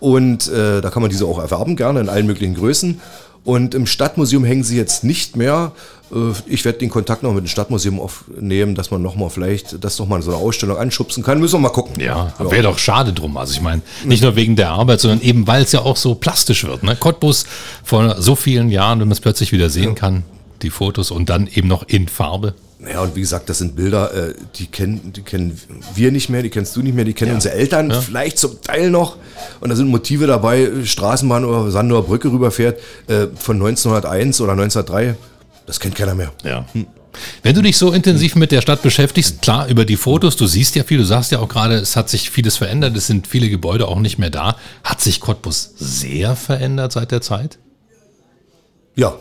Und 0.00 0.48
äh, 0.48 0.80
da 0.80 0.90
kann 0.90 1.02
man 1.02 1.10
diese 1.10 1.26
auch 1.26 1.38
erwerben, 1.38 1.76
gerne 1.76 2.00
in 2.00 2.08
allen 2.08 2.26
möglichen 2.26 2.54
Größen. 2.54 3.00
Und 3.44 3.74
im 3.74 3.86
Stadtmuseum 3.86 4.44
hängen 4.44 4.62
sie 4.62 4.76
jetzt 4.76 5.04
nicht 5.04 5.36
mehr. 5.36 5.72
Äh, 6.12 6.32
ich 6.46 6.64
werde 6.64 6.78
den 6.78 6.90
Kontakt 6.90 7.22
noch 7.22 7.32
mit 7.32 7.44
dem 7.44 7.48
Stadtmuseum 7.48 8.00
aufnehmen, 8.00 8.74
dass 8.74 8.90
man 8.90 9.02
nochmal 9.02 9.30
vielleicht 9.30 9.82
das 9.82 9.98
nochmal 9.98 10.18
in 10.18 10.22
so 10.22 10.32
eine 10.32 10.40
Ausstellung 10.40 10.76
anschubsen 10.76 11.22
kann. 11.22 11.40
Müssen 11.40 11.54
wir 11.54 11.60
mal 11.60 11.68
gucken. 11.70 12.00
Ja, 12.00 12.32
ja. 12.38 12.50
wäre 12.50 12.64
doch 12.64 12.78
schade 12.78 13.12
drum. 13.12 13.36
Also 13.36 13.54
ich 13.54 13.60
meine, 13.60 13.82
nicht 14.04 14.22
nur 14.22 14.36
wegen 14.36 14.56
der 14.56 14.70
Arbeit, 14.70 15.00
sondern 15.00 15.20
eben, 15.22 15.46
weil 15.46 15.62
es 15.62 15.72
ja 15.72 15.80
auch 15.80 15.96
so 15.96 16.14
plastisch 16.14 16.64
wird. 16.64 16.82
Ne? 16.82 16.96
Cottbus 16.96 17.46
vor 17.82 18.20
so 18.20 18.34
vielen 18.34 18.70
Jahren, 18.70 19.00
wenn 19.00 19.08
man 19.08 19.12
es 19.12 19.20
plötzlich 19.20 19.52
wieder 19.52 19.70
sehen 19.70 19.90
ja. 19.90 19.94
kann, 19.94 20.24
die 20.62 20.70
Fotos 20.70 21.10
und 21.10 21.30
dann 21.30 21.46
eben 21.46 21.68
noch 21.68 21.84
in 21.88 22.08
Farbe. 22.08 22.54
Naja, 22.80 23.00
und 23.00 23.16
wie 23.16 23.20
gesagt, 23.20 23.48
das 23.48 23.58
sind 23.58 23.74
Bilder, 23.74 24.14
äh, 24.14 24.34
die, 24.54 24.66
kennen, 24.66 25.12
die 25.12 25.22
kennen 25.22 25.60
wir 25.94 26.12
nicht 26.12 26.28
mehr, 26.28 26.42
die 26.42 26.50
kennst 26.50 26.76
du 26.76 26.82
nicht 26.82 26.94
mehr, 26.94 27.04
die 27.04 27.12
kennen 27.12 27.30
ja. 27.30 27.34
unsere 27.34 27.54
Eltern 27.54 27.90
ja. 27.90 28.00
vielleicht 28.00 28.38
zum 28.38 28.62
Teil 28.62 28.90
noch. 28.90 29.16
Und 29.60 29.70
da 29.70 29.74
sind 29.76 29.88
Motive 29.88 30.28
dabei, 30.28 30.70
Straßenbahn 30.84 31.44
oder 31.44 31.72
Sandower 31.72 32.04
Brücke 32.04 32.30
rüberfährt, 32.30 32.78
äh, 33.08 33.26
von 33.34 33.56
1901 33.56 34.40
oder 34.40 34.52
1903. 34.52 35.16
Das 35.66 35.80
kennt 35.80 35.96
keiner 35.96 36.14
mehr. 36.14 36.32
Ja. 36.44 36.66
Hm. 36.72 36.86
Wenn 37.42 37.54
du 37.56 37.62
dich 37.62 37.76
so 37.76 37.92
intensiv 37.92 38.36
mit 38.36 38.52
der 38.52 38.60
Stadt 38.60 38.82
beschäftigst, 38.82 39.42
klar 39.42 39.66
über 39.66 39.84
die 39.84 39.96
Fotos, 39.96 40.36
du 40.36 40.46
siehst 40.46 40.76
ja 40.76 40.84
viel, 40.84 40.98
du 40.98 41.04
sagst 41.04 41.32
ja 41.32 41.40
auch 41.40 41.48
gerade, 41.48 41.74
es 41.74 41.96
hat 41.96 42.08
sich 42.08 42.30
vieles 42.30 42.56
verändert, 42.56 42.96
es 42.96 43.08
sind 43.08 43.26
viele 43.26 43.48
Gebäude 43.48 43.88
auch 43.88 43.98
nicht 43.98 44.18
mehr 44.18 44.30
da. 44.30 44.56
Hat 44.84 45.00
sich 45.00 45.18
Cottbus 45.18 45.72
sehr 45.76 46.36
verändert 46.36 46.92
seit 46.92 47.10
der 47.10 47.22
Zeit? 47.22 47.58
Ja, 48.94 49.16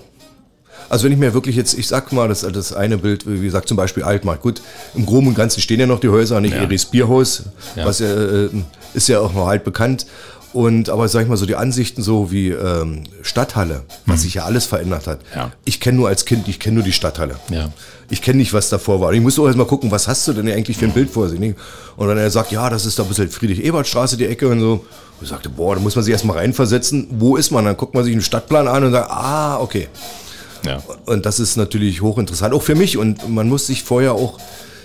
also 0.90 1.06
wenn 1.06 1.12
ich 1.12 1.18
mir 1.18 1.34
wirklich 1.34 1.56
jetzt, 1.56 1.78
ich 1.78 1.88
sag 1.88 2.12
mal, 2.12 2.28
das, 2.28 2.42
das 2.42 2.74
eine 2.74 2.98
Bild, 2.98 3.26
wie 3.28 3.42
gesagt, 3.42 3.68
zum 3.68 3.78
Beispiel 3.78 4.04
Altmarkt. 4.04 4.42
Gut, 4.42 4.62
im 4.96 5.06
Groben 5.06 5.28
und 5.28 5.36
Ganzen 5.36 5.62
stehen 5.62 5.80
ja 5.80 5.88
noch 5.88 6.00
die 6.00 6.10
Häuser, 6.10 6.40
nicht 6.42 6.56
ja. 6.56 6.62
Eris 6.62 6.86
Bierhaus, 6.86 7.44
ja. 7.76 7.86
was 7.86 8.00
ja, 8.00 8.08
äh, 8.08 8.50
ist 8.94 9.08
ja 9.08 9.20
auch 9.20 9.34
noch 9.34 9.48
halt 9.48 9.64
bekannt. 9.64 10.06
Und 10.54 10.90
aber 10.90 11.08
sag 11.08 11.24
ich 11.24 11.28
mal 11.28 11.38
so 11.38 11.46
die 11.46 11.56
Ansichten 11.56 12.02
so 12.02 12.32
wie 12.32 12.50
ähm, 12.50 13.04
Stadthalle, 13.22 13.84
was 14.06 14.20
mhm. 14.20 14.24
sich 14.24 14.34
ja 14.36 14.46
alles 14.46 14.66
verändert 14.66 15.06
hat. 15.06 15.20
Ja. 15.36 15.52
Ich 15.66 15.80
kenne 15.80 15.98
nur 15.98 16.08
als 16.08 16.26
Kind, 16.26 16.48
ich 16.48 16.60
kenne 16.60 16.76
nur 16.76 16.84
die 16.84 16.94
Stadthalle. 16.94 17.36
Ja. 17.50 17.70
Ich 18.10 18.22
kenne 18.22 18.38
nicht, 18.38 18.54
was 18.54 18.70
davor 18.70 19.02
war. 19.02 19.12
Ich 19.14 19.22
muss 19.22 19.38
auch 19.38 19.46
erst 19.46 19.58
mal 19.58 19.68
gucken, 19.68 19.92
was 19.92 20.08
hast 20.08 20.28
du 20.28 20.34
denn 20.34 20.50
eigentlich 20.50 20.78
für 20.78 20.86
ein 20.86 20.94
Bild 20.94 21.10
vor 21.10 21.28
sich? 21.28 21.40
Und 21.40 22.08
wenn 22.08 22.18
er 22.18 22.32
sagt, 22.32 22.52
ja, 22.52 22.70
das 22.70 22.86
ist 22.86 22.98
da 22.98 23.04
ein 23.04 23.10
bisschen 23.10 23.30
Friedrich-Ebert-Straße, 23.30 24.16
die 24.16 24.26
Ecke 24.26 24.48
und 24.48 24.62
so. 24.62 24.86
Ich 25.22 25.28
sagte, 25.28 25.50
boah, 25.50 25.76
da 25.76 25.82
muss 25.82 25.96
man 25.96 26.06
sich 26.06 26.14
erst 26.14 26.24
mal 26.24 26.38
reinversetzen. 26.38 27.08
Wo 27.12 27.36
ist 27.36 27.52
man? 27.52 27.66
Dann 27.66 27.76
guckt 27.76 27.94
man 27.94 28.06
sich 28.06 28.14
einen 28.14 28.22
Stadtplan 28.22 28.68
an 28.68 28.86
und 28.86 28.94
sagt, 28.94 29.12
ah, 29.12 29.60
okay. 29.60 29.90
Ja. 30.68 30.84
Und 31.06 31.26
das 31.26 31.40
ist 31.40 31.56
natürlich 31.58 32.02
hochinteressant, 32.02 32.54
auch 32.54 32.62
für 32.64 32.76
mich. 32.76 32.98
Und 32.98 33.30
man 33.30 33.48
muss 33.50 33.68
sich 33.68 33.84
vorher 33.84 34.14
auch 34.14 34.40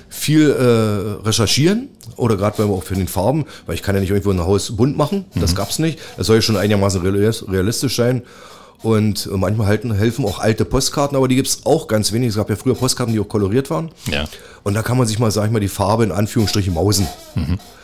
viel 0.09 0.51
äh, 0.51 1.27
recherchieren 1.27 1.89
oder 2.17 2.37
gerade 2.37 2.59
weil 2.59 2.69
wir 2.69 2.75
auch 2.75 2.83
für 2.83 2.95
den 2.95 3.09
Farben, 3.09 3.47
weil 3.67 3.75
ich 3.75 3.83
kann 3.83 3.95
ja 3.95 4.01
nicht 4.03 4.11
irgendwo 4.11 4.31
ein 4.31 4.41
Haus 4.41 4.77
bunt 4.77 4.97
machen, 4.97 5.25
das 5.35 5.55
gab's 5.55 5.79
nicht. 5.79 5.99
Das 6.19 6.27
soll 6.27 6.37
ja 6.37 6.43
schon 6.43 6.57
einigermaßen 6.57 7.01
realis- 7.03 7.51
realistisch 7.51 7.97
sein. 7.97 8.23
Und 8.83 9.27
äh, 9.33 9.37
manchmal 9.37 9.69
halten, 9.69 9.95
helfen 9.95 10.25
auch 10.27 10.41
alte 10.41 10.65
Postkarten, 10.65 11.17
aber 11.17 11.29
die 11.29 11.37
gibt's 11.37 11.61
auch 11.65 11.87
ganz 11.87 12.11
wenig. 12.13 12.31
Es 12.31 12.35
gab 12.37 12.51
ja 12.51 12.57
früher 12.57 12.75
Postkarten, 12.75 13.15
die 13.15 13.21
auch 13.21 13.29
koloriert 13.29 13.71
waren. 13.71 13.91
Ja. 14.11 14.25
Und 14.65 14.75
da 14.75 14.83
kann 14.83 14.99
man 14.99 15.07
sich 15.07 15.19
mal, 15.21 15.31
sag 15.31 15.47
ich 15.47 15.53
mal, 15.53 15.61
die 15.61 15.69
Farbe 15.69 16.03
in 16.05 16.11
Anführungsstrichen 16.13 16.75
mausen. 16.75 17.07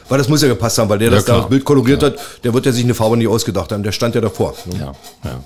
Weil 0.09 0.19
das 0.19 0.29
muss 0.29 0.43
ja 0.43 0.49
gepasst 0.49 0.77
haben, 0.79 0.89
weil 0.89 0.99
der 0.99 1.09
Mhm. 1.11 1.15
Ja, 1.15 1.21
das 1.21 1.27
das 1.27 1.49
Bild 1.49 1.65
koloriert 1.65 2.03
hat, 2.03 2.17
der 2.43 2.53
wird 2.53 2.67
ja 2.67 2.73
sich 2.73 2.83
eine 2.83 2.95
Farbe 2.95 3.17
nicht 3.17 3.29
ausgedacht 3.29 3.71
haben. 3.71 3.83
Der 3.85 3.93
stand 3.93 4.17
ja 4.17 4.21
davor. 4.21 4.55
ne? 4.67 4.75
Ja, 4.81 4.93
ja. 5.31 5.41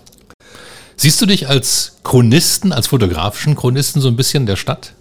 Siehst 0.97 1.21
du 1.21 1.27
dich 1.27 1.49
als 1.49 1.97
Chronisten, 2.05 2.73
als 2.73 2.87
fotografischen 2.87 3.57
Chronisten 3.57 4.01
so 4.01 4.09
ein 4.09 4.17
bisschen 4.17 4.47
der 4.47 4.57
Stadt? 4.57 4.95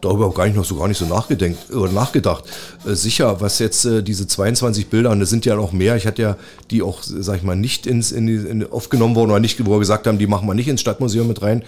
darüber 0.00 0.26
auch 0.26 0.34
gar 0.34 0.46
nicht 0.46 0.56
noch 0.56 0.64
so 0.64 0.76
gar 0.76 0.88
nicht 0.88 0.98
so 0.98 1.06
nachgedenkt 1.06 1.70
oder 1.70 1.92
nachgedacht. 1.92 2.44
Äh, 2.86 2.94
sicher, 2.94 3.40
was 3.40 3.58
jetzt 3.58 3.84
äh, 3.84 4.02
diese 4.02 4.26
22 4.26 4.88
Bilder, 4.88 5.10
und 5.10 5.20
das 5.20 5.30
sind 5.30 5.44
ja 5.44 5.56
noch 5.56 5.72
mehr, 5.72 5.96
ich 5.96 6.06
hatte 6.06 6.22
ja 6.22 6.36
die 6.70 6.82
auch, 6.82 7.02
sag 7.02 7.38
ich 7.38 7.42
mal, 7.42 7.56
nicht 7.56 7.86
ins, 7.86 8.12
in, 8.12 8.28
in, 8.28 8.70
aufgenommen 8.70 9.14
worden 9.14 9.30
oder 9.30 9.40
nicht, 9.40 9.64
wo 9.64 9.72
wir 9.72 9.78
gesagt 9.78 10.06
haben, 10.06 10.18
die 10.18 10.26
machen 10.26 10.46
wir 10.46 10.54
nicht 10.54 10.68
ins 10.68 10.80
Stadtmuseum 10.80 11.28
mit 11.28 11.42
rein. 11.42 11.62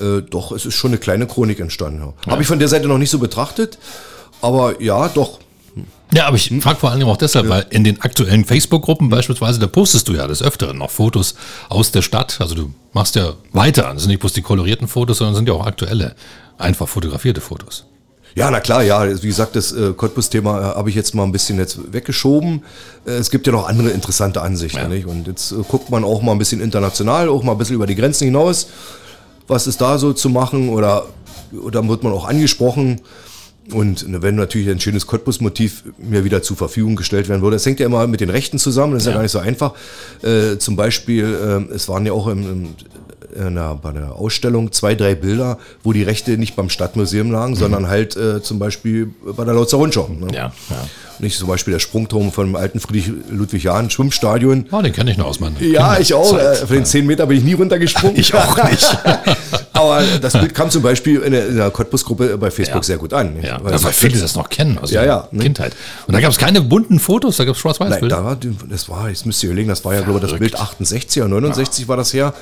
Äh, 0.00 0.22
doch, 0.22 0.52
es 0.52 0.66
ist 0.66 0.74
schon 0.74 0.90
eine 0.90 0.98
kleine 0.98 1.26
Chronik 1.26 1.60
entstanden. 1.60 2.12
Ja. 2.26 2.32
Habe 2.32 2.42
ich 2.42 2.48
von 2.48 2.58
der 2.58 2.68
Seite 2.68 2.88
noch 2.88 2.98
nicht 2.98 3.10
so 3.10 3.18
betrachtet, 3.18 3.78
aber 4.40 4.80
ja, 4.82 5.08
doch. 5.08 5.40
Ja, 6.14 6.26
aber 6.26 6.36
ich 6.36 6.52
frage 6.60 6.78
vor 6.78 6.92
Dingen 6.92 7.08
auch 7.08 7.16
deshalb, 7.16 7.48
weil 7.48 7.66
in 7.70 7.82
den 7.82 8.00
aktuellen 8.00 8.44
Facebook-Gruppen 8.44 9.08
beispielsweise, 9.08 9.58
da 9.58 9.66
postest 9.66 10.06
du 10.06 10.12
ja 10.12 10.26
des 10.28 10.42
Öfteren 10.42 10.78
noch 10.78 10.90
Fotos 10.90 11.34
aus 11.68 11.90
der 11.90 12.02
Stadt. 12.02 12.36
Also 12.40 12.54
du 12.54 12.72
machst 12.92 13.16
ja 13.16 13.32
weiter. 13.52 13.90
Das 13.92 14.02
sind 14.02 14.10
nicht 14.10 14.20
bloß 14.20 14.32
die 14.32 14.42
kolorierten 14.42 14.86
Fotos, 14.86 15.18
sondern 15.18 15.34
sind 15.34 15.48
ja 15.48 15.54
auch 15.54 15.66
aktuelle, 15.66 16.14
einfach 16.56 16.86
fotografierte 16.88 17.40
Fotos. 17.40 17.84
Ja, 18.36 18.50
na 18.50 18.60
klar, 18.60 18.82
ja. 18.82 19.04
Wie 19.22 19.26
gesagt, 19.26 19.56
das 19.56 19.72
äh, 19.72 19.92
Cottbus-Thema 19.92 20.60
äh, 20.60 20.74
habe 20.76 20.88
ich 20.90 20.96
jetzt 20.96 21.14
mal 21.14 21.22
ein 21.24 21.32
bisschen 21.32 21.58
jetzt 21.58 21.92
weggeschoben. 21.92 22.62
Äh, 23.06 23.12
es 23.12 23.30
gibt 23.30 23.46
ja 23.46 23.52
noch 23.52 23.68
andere 23.68 23.90
interessante 23.90 24.40
Ansichten, 24.42 24.78
Ja. 24.78 24.88
nicht? 24.88 25.06
Und 25.06 25.26
jetzt 25.26 25.52
äh, 25.52 25.56
guckt 25.68 25.90
man 25.90 26.04
auch 26.04 26.22
mal 26.22 26.32
ein 26.32 26.38
bisschen 26.38 26.60
international, 26.60 27.28
auch 27.28 27.42
mal 27.42 27.52
ein 27.52 27.58
bisschen 27.58 27.76
über 27.76 27.86
die 27.86 27.94
Grenzen 27.94 28.24
hinaus. 28.24 28.68
Was 29.46 29.66
ist 29.66 29.80
da 29.80 29.98
so 29.98 30.12
zu 30.12 30.30
machen? 30.30 30.68
Oder, 30.68 31.06
oder 31.60 31.86
wird 31.88 32.02
man 32.02 32.12
auch 32.12 32.24
angesprochen? 32.24 33.00
Und 33.72 34.08
ne, 34.08 34.20
wenn 34.22 34.34
natürlich 34.36 34.68
ein 34.68 34.78
schönes 34.80 35.06
Cottbus-Motiv 35.06 35.84
mir 35.98 36.24
wieder 36.24 36.42
zur 36.42 36.56
Verfügung 36.56 36.96
gestellt 36.96 37.28
werden 37.28 37.40
würde, 37.42 37.56
das 37.56 37.64
hängt 37.64 37.80
ja 37.80 37.86
immer 37.86 38.06
mit 38.06 38.20
den 38.20 38.30
Rechten 38.30 38.58
zusammen, 38.58 38.92
das 38.94 39.04
ist 39.04 39.06
ja, 39.06 39.12
Ja. 39.12 39.16
gar 39.16 39.22
nicht 39.22 39.32
so 39.32 39.38
einfach. 39.38 39.72
Äh, 40.22 40.58
zum 40.58 40.76
Beispiel, 40.76 41.38
ähm, 41.42 41.68
es 41.74 41.88
waren 41.88 42.04
ja 42.04 42.12
auch 42.12 42.26
im, 42.26 42.42
im, 42.42 42.68
in 43.34 43.54
der, 43.54 43.74
bei 43.82 43.90
der 43.92 44.12
Ausstellung 44.12 44.70
zwei, 44.70 44.94
drei 44.94 45.14
Bilder, 45.14 45.58
wo 45.82 45.92
die 45.92 46.02
Rechte 46.02 46.36
nicht 46.36 46.56
beim 46.56 46.68
Stadtmuseum 46.68 47.32
lagen, 47.32 47.56
sondern 47.56 47.88
halt 47.88 48.16
äh, 48.16 48.42
zum 48.42 48.58
Beispiel 48.58 49.12
bei 49.24 49.44
der 49.44 49.54
Lautzer 49.54 49.78
Rundschau. 49.78 50.08
Ne? 50.08 50.28
Ja, 50.34 50.52
ja. 50.70 50.86
Nicht 51.20 51.38
zum 51.38 51.48
Beispiel 51.48 51.72
der 51.72 51.80
Sprungturm 51.80 52.32
von 52.32 52.46
dem 52.48 52.56
alten 52.56 52.80
Friedrich 52.80 53.10
Ludwig 53.30 53.62
Jahn 53.64 53.88
Schwimmstadion. 53.88 54.66
Oh, 54.72 54.82
den 54.82 54.92
kenne 54.92 55.10
ich 55.12 55.16
noch 55.16 55.26
aus 55.26 55.40
meiner 55.40 55.60
Ja, 55.62 55.98
ich 55.98 56.12
auch. 56.12 56.36
Äh, 56.36 56.54
von 56.56 56.76
den 56.76 56.84
10 56.84 57.06
Meter 57.06 57.26
bin 57.26 57.38
ich 57.38 57.44
nie 57.44 57.54
runtergesprungen. 57.54 58.16
Ich 58.20 58.34
auch 58.34 58.56
nicht. 58.70 58.98
Aber 59.92 60.02
das 60.20 60.32
Bild 60.34 60.54
kam 60.54 60.70
zum 60.70 60.82
Beispiel 60.82 61.20
in 61.20 61.32
der, 61.32 61.48
in 61.48 61.56
der 61.56 61.70
Cottbus-Gruppe 61.70 62.36
bei 62.38 62.50
Facebook 62.50 62.82
Ja. 62.82 62.86
sehr 62.86 62.96
gut 62.98 63.12
an. 63.12 63.36
Ja, 63.42 63.58
Weil 63.62 63.72
weil 63.72 63.78
das- 63.80 63.96
viele 63.96 64.18
das 64.20 64.34
noch 64.36 64.48
kennen 64.48 64.78
aus 64.78 64.90
Ja, 64.90 65.00
der 65.02 65.08
ja, 65.08 65.28
ne? 65.30 65.42
Kindheit. 65.42 65.74
Und 66.06 66.14
da 66.14 66.20
gab 66.20 66.30
es 66.32 66.38
keine 66.38 66.60
bunten 66.60 66.98
Fotos, 66.98 67.36
da 67.36 67.44
gab 67.44 67.54
es 67.54 67.60
Schwarz-Weiß-Bilder. 67.60 68.16
da 68.16 68.24
war, 68.24 68.36
das 68.68 68.88
war, 68.88 69.08
jetzt 69.08 69.26
müsst 69.26 69.42
ihr 69.42 69.50
überlegen, 69.50 69.68
das 69.68 69.84
war 69.84 69.94
ja, 69.94 70.00
glaube 70.00 70.20
ich, 70.24 70.30
das. 70.30 70.38
Bild 70.38 70.58
68 70.58 71.22
oder 71.22 71.28
69 71.40 71.88
war 71.88 71.96
das 71.96 72.12
her. 72.12 72.32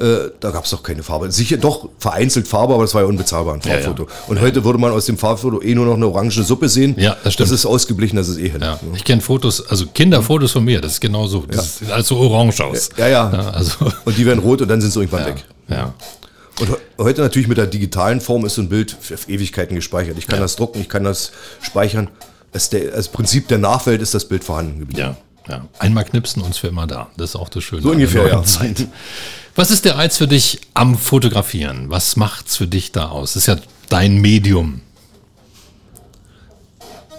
Äh, 0.00 0.30
da 0.40 0.50
gab 0.50 0.64
es 0.64 0.70
doch 0.70 0.82
keine 0.82 1.02
Farbe. 1.02 1.30
Sicher 1.32 1.56
doch 1.56 1.88
vereinzelt 1.98 2.46
Farbe, 2.48 2.74
aber 2.74 2.82
das 2.84 2.94
war 2.94 3.02
ja 3.02 3.08
unbezahlbar, 3.08 3.54
ein. 3.54 3.62
Farbfoto. 3.62 4.06
Und 4.28 4.40
heute 4.40 4.64
würde 4.64 4.78
man 4.78 4.92
aus 4.92 5.06
dem 5.06 5.18
Farbfoto 5.18 5.60
eh 5.62 5.74
nur 5.74 5.86
noch 5.86 5.94
eine 5.94 6.06
orange 6.06 6.42
Suppe 6.42 6.68
sehen. 6.68 6.94
Ja, 6.98 7.16
das 7.24 7.34
stimmt. 7.34 7.48
Das 7.50 7.54
ist 7.58 7.66
ausgeblichen, 7.66 8.16
das 8.16 8.28
ist 8.28 8.38
eh 8.38 8.48
hin. 8.50 8.60
Ja, 8.62 8.78
ich 8.94 9.04
kenne 9.04 9.20
Fotos, 9.22 9.66
also 9.68 9.86
Kinderfotos 9.86 10.52
von 10.52 10.64
mir, 10.64 10.80
das 10.80 10.92
ist 10.92 11.00
genau 11.00 11.26
so. 11.26 11.44
Das 11.48 11.78
sieht 11.78 11.90
alles 11.90 12.08
so 12.08 12.16
orange 12.18 12.60
aus. 12.64 12.90
Ja, 12.96 13.08
ja. 13.08 13.28
also, 13.54 13.72
Und 14.04 14.16
die 14.16 14.24
werden 14.26 14.40
rot 14.40 14.60
und 14.62 14.68
dann 14.68 14.80
sind 14.80 14.90
sie 14.92 15.00
irgendwann 15.00 15.26
weg. 15.26 15.44
ja. 15.68 15.92
Und 16.60 16.68
heute 16.98 17.20
natürlich 17.22 17.48
mit 17.48 17.58
der 17.58 17.66
digitalen 17.66 18.20
Form 18.20 18.44
ist 18.44 18.54
so 18.56 18.62
ein 18.62 18.68
Bild 18.68 18.96
für 19.00 19.16
Ewigkeiten 19.28 19.74
gespeichert. 19.74 20.18
Ich 20.18 20.26
kann 20.26 20.40
das 20.40 20.56
drucken, 20.56 20.80
ich 20.80 20.88
kann 20.88 21.04
das 21.04 21.32
speichern. 21.62 22.08
Das, 22.52 22.70
der, 22.70 22.90
das 22.92 23.08
Prinzip 23.08 23.48
der 23.48 23.58
Nachwelt 23.58 24.02
ist 24.02 24.14
das 24.14 24.26
Bild 24.26 24.42
vorhanden 24.42 24.80
geblieben. 24.80 25.00
Ja, 25.00 25.16
ja. 25.48 25.68
Einmal 25.78 26.04
knipsen 26.04 26.42
und 26.42 26.56
für 26.56 26.68
immer 26.68 26.86
da. 26.86 27.08
Das 27.16 27.30
ist 27.30 27.36
auch 27.36 27.48
das 27.48 27.62
Schöne. 27.62 27.82
So 27.82 27.90
ungefähr, 27.90 28.26
ja. 28.26 28.42
Zeit. 28.42 28.86
Was 29.54 29.70
ist 29.70 29.84
der 29.84 29.96
Reiz 29.96 30.16
für 30.16 30.28
dich 30.28 30.60
am 30.74 30.96
Fotografieren? 30.96 31.90
Was 31.90 32.16
macht's 32.16 32.56
für 32.56 32.66
dich 32.66 32.92
da 32.92 33.08
aus? 33.08 33.34
Das 33.34 33.42
ist 33.42 33.46
ja 33.46 33.56
dein 33.88 34.18
Medium. 34.18 34.80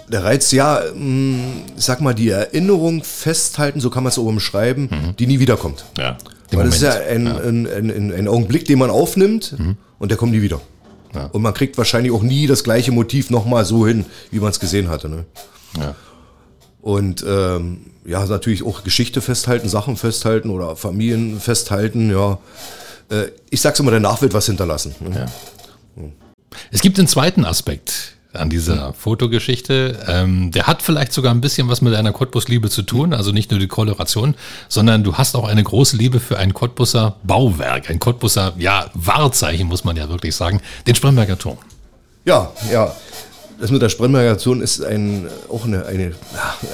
Der 0.08 0.24
Reiz, 0.24 0.50
ja, 0.50 0.82
mh, 0.92 1.44
ich 1.76 1.84
sag 1.84 2.00
mal, 2.00 2.14
die 2.14 2.30
Erinnerung 2.30 3.04
festhalten, 3.04 3.80
so 3.80 3.90
kann 3.90 4.02
man 4.02 4.10
es 4.10 4.18
oben 4.18 4.40
schreiben, 4.40 5.14
die 5.18 5.26
nie 5.28 5.38
wiederkommt. 5.38 5.84
Ja. 5.96 6.18
Weil 6.52 6.66
das 6.66 6.76
ist 6.76 6.82
ja 6.82 6.92
ein, 6.92 7.26
Ein, 7.28 7.66
ein, 7.66 7.90
ein, 7.90 8.12
ein 8.12 8.28
Augenblick, 8.28 8.64
den 8.64 8.78
man 8.78 8.90
aufnimmt 8.90 9.56
und 9.98 10.10
der 10.10 10.18
kommt 10.18 10.32
nie 10.32 10.42
wieder. 10.42 10.60
Ja. 11.14 11.26
Und 11.26 11.42
man 11.42 11.54
kriegt 11.54 11.76
wahrscheinlich 11.78 12.12
auch 12.12 12.22
nie 12.22 12.46
das 12.46 12.64
gleiche 12.64 12.92
Motiv 12.92 13.30
nochmal 13.30 13.64
so 13.64 13.86
hin, 13.86 14.04
wie 14.30 14.38
man 14.38 14.50
es 14.50 14.60
gesehen 14.60 14.88
hatte. 14.88 15.08
Ne? 15.08 15.24
ja. 15.76 15.94
Und 16.80 17.24
ähm, 17.28 17.86
ja, 18.06 18.24
natürlich 18.24 18.64
auch 18.64 18.84
Geschichte 18.84 19.20
festhalten, 19.20 19.68
Sachen 19.68 19.96
festhalten 19.96 20.50
oder 20.50 20.76
Familien 20.76 21.38
festhalten, 21.38 22.10
ja. 22.10 22.38
Äh, 23.10 23.26
ich 23.50 23.60
sag's 23.60 23.80
immer, 23.80 23.90
der 23.90 24.00
Nachwelt 24.00 24.32
was 24.32 24.46
hinterlassen. 24.46 24.94
Ne? 25.00 25.28
Ja. 25.96 26.06
Es 26.70 26.80
gibt 26.80 26.98
einen 26.98 27.08
zweiten 27.08 27.44
Aspekt 27.44 28.14
an 28.32 28.48
dieser 28.48 28.92
Fotogeschichte. 28.92 29.98
Ähm, 30.06 30.50
der 30.52 30.66
hat 30.66 30.82
vielleicht 30.82 31.12
sogar 31.12 31.32
ein 31.34 31.40
bisschen 31.40 31.68
was 31.68 31.80
mit 31.82 31.92
deiner 31.92 32.12
Cottbus-Liebe 32.12 32.70
zu 32.70 32.82
tun. 32.82 33.12
Also 33.12 33.32
nicht 33.32 33.50
nur 33.50 33.58
die 33.58 33.66
Koloration, 33.66 34.34
sondern 34.68 35.02
du 35.02 35.14
hast 35.14 35.34
auch 35.34 35.48
eine 35.48 35.62
große 35.62 35.96
Liebe 35.96 36.20
für 36.20 36.38
ein 36.38 36.54
Cottbuser 36.54 37.16
Bauwerk, 37.24 37.90
ein 37.90 37.98
Cottbuser, 37.98 38.52
ja, 38.58 38.90
Wahrzeichen, 38.94 39.66
muss 39.66 39.84
man 39.84 39.96
ja 39.96 40.08
wirklich 40.08 40.36
sagen, 40.36 40.60
den 40.86 40.94
Spremberger 40.94 41.38
Turm. 41.38 41.58
Ja, 42.24 42.52
ja. 42.72 42.94
Das 43.60 43.70
mit 43.70 43.82
der 43.82 43.90
Spremberger 43.90 44.32
Aktion 44.32 44.62
ist 44.62 44.82
ein, 44.82 45.26
auch 45.50 45.66
eine, 45.66 45.84
eine, 45.84 46.14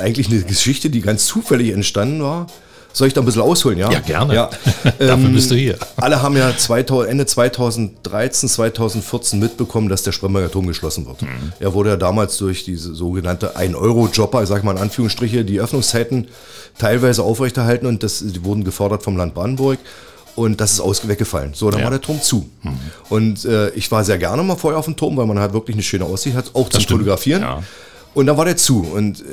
eigentlich 0.00 0.28
eine 0.28 0.42
Geschichte, 0.42 0.88
die 0.88 1.00
ganz 1.00 1.26
zufällig 1.26 1.72
entstanden 1.72 2.22
war. 2.22 2.46
Soll 2.96 3.08
ich 3.08 3.12
da 3.14 3.20
ein 3.20 3.26
bisschen 3.26 3.42
ausholen, 3.42 3.76
ja? 3.78 3.90
Ja, 3.92 4.00
gerne. 4.00 4.34
Ja. 4.34 4.48
Dafür 4.98 5.28
bist 5.28 5.50
du 5.50 5.54
hier. 5.54 5.76
Alle 5.96 6.22
haben 6.22 6.34
ja 6.34 6.56
2000, 6.56 7.10
Ende 7.10 7.26
2013, 7.26 8.48
2014 8.48 9.38
mitbekommen, 9.38 9.90
dass 9.90 10.02
der 10.02 10.12
Spremberger 10.12 10.50
Turm 10.50 10.66
geschlossen 10.66 11.04
wird. 11.06 11.20
Mhm. 11.20 11.52
Er 11.60 11.74
wurde 11.74 11.90
ja 11.90 11.96
damals 11.96 12.38
durch 12.38 12.64
diese 12.64 12.94
sogenannte 12.94 13.54
1-Euro-Jobber, 13.58 14.42
ich 14.42 14.48
sag 14.48 14.64
mal 14.64 14.72
in 14.72 14.78
Anführungsstriche, 14.78 15.44
die 15.44 15.60
Öffnungszeiten 15.60 16.28
teilweise 16.78 17.22
aufrechterhalten 17.22 17.84
und 17.84 18.02
das, 18.02 18.20
die 18.24 18.42
wurden 18.44 18.64
gefordert 18.64 19.02
vom 19.02 19.18
Land 19.18 19.34
Brandenburg. 19.34 19.78
Und 20.34 20.60
das 20.62 20.72
ist 20.72 20.80
aus 20.80 21.06
weggefallen. 21.06 21.52
So, 21.52 21.70
dann 21.70 21.80
Ja. 21.80 21.84
Mhm. 21.86 21.92
war 21.92 21.98
der 21.98 22.00
Turm 22.00 22.22
zu. 22.22 22.48
Und 23.10 23.44
äh, 23.44 23.70
ich 23.70 23.90
war 23.90 24.04
sehr 24.04 24.16
gerne 24.16 24.42
mal 24.42 24.56
vorher 24.56 24.78
auf 24.78 24.86
dem 24.86 24.96
Turm, 24.96 25.18
weil 25.18 25.26
man 25.26 25.38
halt 25.38 25.52
wirklich 25.52 25.76
eine 25.76 25.82
schöne 25.82 26.06
Aussicht 26.06 26.34
hat, 26.34 26.46
auch 26.54 26.70
zum 26.70 26.80
stimmt. 26.80 27.00
Fotografieren. 27.00 27.42
Ja. 27.42 27.62
Und 28.14 28.24
dann 28.24 28.38
war 28.38 28.46
der 28.46 28.56
zu. 28.56 28.80
Und 28.80 29.20
äh, 29.20 29.24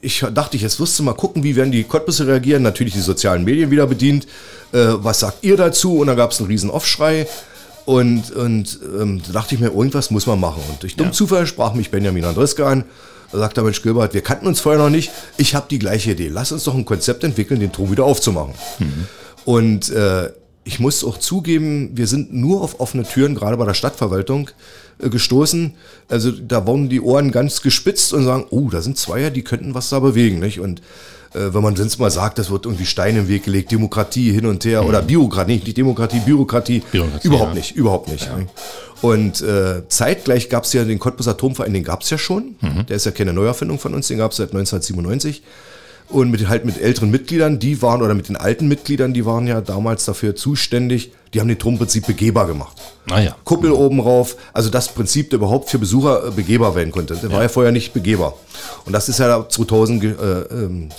ich 0.00 0.24
dachte, 0.32 0.56
jetzt 0.56 0.78
wirst 0.78 0.98
du 0.98 1.02
mal 1.02 1.14
gucken, 1.14 1.42
wie 1.42 1.56
werden 1.56 1.72
die 1.72 1.84
Cottbusse 1.84 2.26
reagieren. 2.26 2.62
Natürlich 2.62 2.94
die 2.94 3.00
sozialen 3.00 3.44
Medien 3.44 3.70
wieder 3.70 3.86
bedient. 3.86 4.26
Äh, 4.72 4.78
was 4.96 5.20
sagt 5.20 5.42
ihr 5.42 5.56
dazu? 5.56 5.98
Und 5.98 6.08
dann 6.08 6.16
gab 6.16 6.32
es 6.32 6.38
einen 6.38 6.48
riesen 6.48 6.70
Aufschrei. 6.70 7.26
Und, 7.86 8.32
und 8.32 8.78
ähm, 9.00 9.22
da 9.26 9.32
dachte 9.32 9.54
ich 9.54 9.60
mir, 9.60 9.68
irgendwas 9.68 10.10
muss 10.10 10.26
man 10.26 10.40
machen. 10.40 10.62
Und 10.68 10.82
durch 10.82 10.96
dummen 10.96 11.12
Zufall 11.12 11.46
sprach 11.46 11.74
mich 11.74 11.90
Benjamin 11.90 12.24
Andreska 12.24 12.66
an. 12.68 12.84
Da 13.32 13.38
sagte 13.38 13.60
er, 13.60 13.64
Mensch, 13.64 13.82
Gilbert, 13.82 14.14
wir 14.14 14.22
kannten 14.22 14.46
uns 14.46 14.60
vorher 14.60 14.80
noch 14.80 14.90
nicht. 14.90 15.10
Ich 15.36 15.54
habe 15.54 15.66
die 15.70 15.78
gleiche 15.78 16.12
Idee. 16.12 16.28
Lass 16.28 16.52
uns 16.52 16.64
doch 16.64 16.74
ein 16.74 16.84
Konzept 16.84 17.24
entwickeln, 17.24 17.60
den 17.60 17.72
Turm 17.72 17.90
wieder 17.90 18.04
aufzumachen. 18.04 18.54
Und 19.44 19.90
äh, 19.90 20.30
ich 20.66 20.80
muss 20.80 21.04
auch 21.04 21.16
zugeben, 21.18 21.90
wir 21.94 22.08
sind 22.08 22.34
nur 22.34 22.60
auf 22.60 22.80
offene 22.80 23.04
Türen, 23.04 23.36
gerade 23.36 23.56
bei 23.56 23.64
der 23.64 23.74
Stadtverwaltung, 23.74 24.50
äh, 24.98 25.08
gestoßen. 25.08 25.74
Also 26.08 26.32
da 26.32 26.66
wurden 26.66 26.88
die 26.88 27.00
Ohren 27.00 27.30
ganz 27.30 27.62
gespitzt 27.62 28.12
und 28.12 28.24
sagen, 28.24 28.46
oh, 28.50 28.68
da 28.68 28.82
sind 28.82 28.98
Zweier, 28.98 29.30
die 29.30 29.42
könnten 29.42 29.74
was 29.74 29.90
da 29.90 30.00
bewegen. 30.00 30.40
Nicht? 30.40 30.58
Und 30.58 30.80
äh, 31.34 31.54
wenn 31.54 31.62
man 31.62 31.76
sonst 31.76 31.98
mal 31.98 32.10
sagt, 32.10 32.38
das 32.38 32.50
wird 32.50 32.66
irgendwie 32.66 32.84
Steine 32.84 33.20
im 33.20 33.28
Weg 33.28 33.44
gelegt, 33.44 33.70
Demokratie 33.70 34.32
hin 34.32 34.44
und 34.44 34.64
her 34.64 34.84
oder 34.84 35.02
Bürokratie, 35.02 35.52
nicht, 35.52 35.66
nicht 35.66 35.76
Demokratie, 35.76 36.18
Bürokratie, 36.18 36.82
Bürokratie, 36.90 37.28
überhaupt 37.28 37.50
ja. 37.50 37.54
nicht, 37.54 37.76
überhaupt 37.76 38.08
nicht. 38.08 38.36
nicht? 38.36 38.48
Und 39.02 39.42
äh, 39.42 39.88
zeitgleich 39.88 40.48
gab 40.48 40.64
es 40.64 40.72
ja 40.72 40.82
den 40.82 40.98
Cottbus 40.98 41.28
Atomverein, 41.28 41.74
den 41.74 41.84
gab 41.84 42.02
es 42.02 42.10
ja 42.10 42.18
schon. 42.18 42.56
Der 42.88 42.96
ist 42.96 43.06
ja 43.06 43.12
keine 43.12 43.32
Neuerfindung 43.32 43.78
von 43.78 43.94
uns, 43.94 44.08
den 44.08 44.18
gab 44.18 44.32
es 44.32 44.38
seit 44.38 44.48
1997. 44.48 45.42
Und 46.08 46.30
mit, 46.30 46.48
halt 46.48 46.64
mit 46.64 46.80
älteren 46.80 47.10
Mitgliedern, 47.10 47.58
die 47.58 47.82
waren, 47.82 48.00
oder 48.00 48.14
mit 48.14 48.28
den 48.28 48.36
alten 48.36 48.68
Mitgliedern, 48.68 49.12
die 49.12 49.26
waren 49.26 49.46
ja 49.48 49.60
damals 49.60 50.04
dafür 50.04 50.36
zuständig, 50.36 51.10
die 51.34 51.40
haben 51.40 51.48
den 51.48 51.58
Turm 51.58 51.74
im 51.74 51.78
Prinzip 51.78 52.06
begehbar 52.06 52.46
gemacht. 52.46 52.76
Naja. 53.06 53.34
Kuppel 53.44 53.72
oben 53.72 53.98
rauf, 53.98 54.36
also 54.52 54.70
das 54.70 54.88
Prinzip, 54.94 55.30
der 55.30 55.38
überhaupt 55.38 55.68
für 55.68 55.78
Besucher 55.78 56.28
äh, 56.28 56.30
begehbar 56.30 56.76
werden 56.76 56.92
konnte. 56.92 57.16
Der 57.16 57.32
war 57.32 57.42
ja 57.42 57.48
vorher 57.48 57.72
nicht 57.72 57.92
begehbar. 57.92 58.34
Und 58.84 58.92
das 58.92 59.08
ist 59.08 59.18
ja 59.18 59.48
2000 59.48 60.00
ge- 60.00 60.12
äh, 60.12 60.54
ähm, 60.54 60.90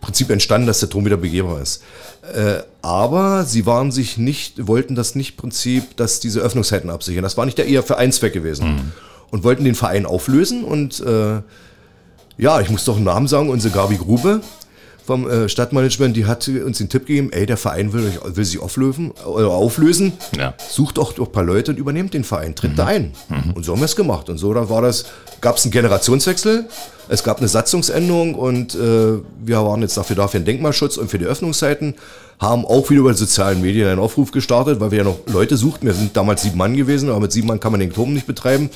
Prinzip 0.00 0.30
entstanden, 0.30 0.68
dass 0.68 0.78
der 0.78 0.88
Turm 0.88 1.04
wieder 1.04 1.16
begehbar 1.16 1.60
ist. 1.60 1.82
Äh, 2.32 2.62
aber 2.80 3.44
sie 3.44 3.66
waren 3.66 3.90
sich 3.90 4.16
nicht, 4.18 4.68
wollten 4.68 4.94
das 4.94 5.16
nicht 5.16 5.36
Prinzip, 5.36 5.96
dass 5.96 6.20
diese 6.20 6.38
Öffnungszeiten 6.40 6.90
absichern. 6.90 7.24
Das 7.24 7.36
war 7.36 7.44
nicht 7.44 7.58
der 7.58 7.66
eher 7.66 7.82
für 7.82 7.98
einen 7.98 8.12
Zweck 8.12 8.32
gewesen. 8.34 8.92
und 9.30 9.42
wollten 9.44 9.64
den 9.64 9.74
Verein 9.74 10.06
auflösen 10.06 10.62
und 10.64 11.00
äh, 11.00 11.40
ja, 12.38 12.60
ich 12.60 12.70
muss 12.70 12.84
doch 12.84 12.96
einen 12.96 13.04
Namen 13.04 13.26
sagen, 13.26 13.50
unsere 13.50 13.74
Gabi 13.74 13.96
Grube 13.96 14.40
vom 15.04 15.28
äh, 15.28 15.48
Stadtmanagement, 15.48 16.16
die 16.16 16.26
hat 16.26 16.46
uns 16.48 16.78
den 16.78 16.88
Tipp 16.90 17.06
gegeben, 17.06 17.32
ey, 17.32 17.46
der 17.46 17.56
Verein 17.56 17.94
will, 17.94 18.12
will 18.24 18.44
sich 18.44 18.60
auflösen, 18.60 19.12
äh, 19.24 19.42
auflösen. 19.42 20.12
Ja. 20.36 20.54
Sucht 20.68 20.98
doch 20.98 21.18
ein 21.18 21.32
paar 21.32 21.44
Leute 21.44 21.70
und 21.72 21.78
übernehmt 21.78 22.12
den 22.12 22.24
Verein, 22.24 22.54
tritt 22.54 22.78
da 22.78 22.86
ein. 22.86 23.12
Und 23.54 23.64
so 23.64 23.72
haben 23.72 23.80
wir 23.80 23.86
es 23.86 23.96
gemacht. 23.96 24.28
Und 24.28 24.36
so 24.36 24.52
da 24.52 24.68
war 24.68 24.82
das, 24.82 25.06
gab 25.40 25.56
es 25.56 25.64
einen 25.64 25.72
Generationswechsel, 25.72 26.68
es 27.08 27.24
gab 27.24 27.38
eine 27.38 27.48
Satzungsänderung 27.48 28.34
und 28.34 28.74
äh, 28.74 29.18
wir 29.42 29.64
waren 29.64 29.80
jetzt 29.80 29.96
dafür 29.96 30.14
da 30.14 30.28
für 30.28 30.40
den 30.40 30.44
Denkmalschutz 30.44 30.98
und 30.98 31.10
für 31.10 31.18
die 31.18 31.24
Öffnungszeiten, 31.24 31.94
haben 32.38 32.66
auch 32.66 32.90
wieder 32.90 33.00
über 33.00 33.14
sozialen 33.14 33.62
Medien 33.62 33.88
einen 33.88 33.98
Aufruf 33.98 34.30
gestartet, 34.30 34.78
weil 34.78 34.90
wir 34.90 34.98
ja 34.98 35.04
noch 35.04 35.20
Leute 35.26 35.56
suchten. 35.56 35.86
Wir 35.86 35.94
sind 35.94 36.16
damals 36.16 36.42
sieben 36.42 36.58
Mann 36.58 36.76
gewesen, 36.76 37.08
aber 37.08 37.20
mit 37.20 37.32
sieben 37.32 37.48
Mann 37.48 37.60
kann 37.60 37.72
man 37.72 37.80
den 37.80 37.94
Turm 37.94 38.12
nicht 38.12 38.26
betreiben, 38.26 38.68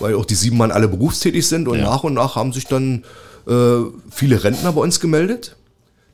weil 0.00 0.14
auch 0.14 0.24
die 0.24 0.34
sieben 0.34 0.56
Mann 0.56 0.70
alle 0.70 0.88
berufstätig 0.88 1.46
sind. 1.46 1.68
Und 1.68 1.78
Ja. 1.78 1.84
nach 1.84 2.04
und 2.04 2.14
nach 2.14 2.36
haben 2.36 2.52
sich 2.52 2.66
dann 2.66 3.04
äh, 3.46 3.78
viele 4.10 4.44
Rentner 4.44 4.72
bei 4.72 4.80
uns 4.82 5.00
gemeldet, 5.00 5.56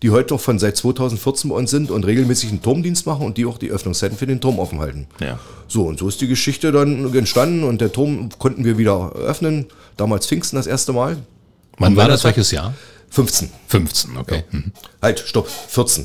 die 0.03 0.11
heute 0.11 0.35
noch 0.35 0.40
von 0.40 0.59
seit 0.59 0.77
2014 0.77 1.51
bei 1.51 1.57
uns 1.57 1.70
sind 1.70 1.90
und 1.90 2.05
regelmäßig 2.05 2.51
einen 2.51 2.62
Turmdienst 2.62 3.07
machen 3.07 3.25
und 3.27 3.37
die 3.38 3.47
auch 3.47 3.59
die 3.59 3.70
Öffnungszeiten 3.70 4.16
für 4.18 4.27
den 4.27 4.40
Turm 4.40 4.59
offen 4.59 4.79
halten. 4.81 5.07
Ja. 5.20 5.38
So, 5.66 5.85
und 5.85 5.99
so 5.99 6.09
ist 6.09 6.20
die 6.20 6.29
Geschichte 6.29 6.73
dann 6.73 7.12
entstanden 7.14 7.64
und 7.64 7.81
der 7.81 7.90
Turm 7.92 8.29
konnten 8.38 8.64
wir 8.64 8.79
wieder 8.79 9.12
öffnen. 9.12 9.66
Damals 9.97 10.27
Pfingsten 10.27 10.57
das 10.57 10.66
erste 10.66 10.92
Mal. 10.92 11.16
Wann 11.79 11.97
war 11.97 12.09
das? 12.09 12.23
Welches 12.25 12.51
Jahr? 12.51 12.75
15. 13.11 13.49
15, 13.68 14.16
okay. 14.16 14.44
Mhm. 14.51 14.73
Halt, 15.01 15.20
stopp, 15.20 15.49
14. 15.49 16.05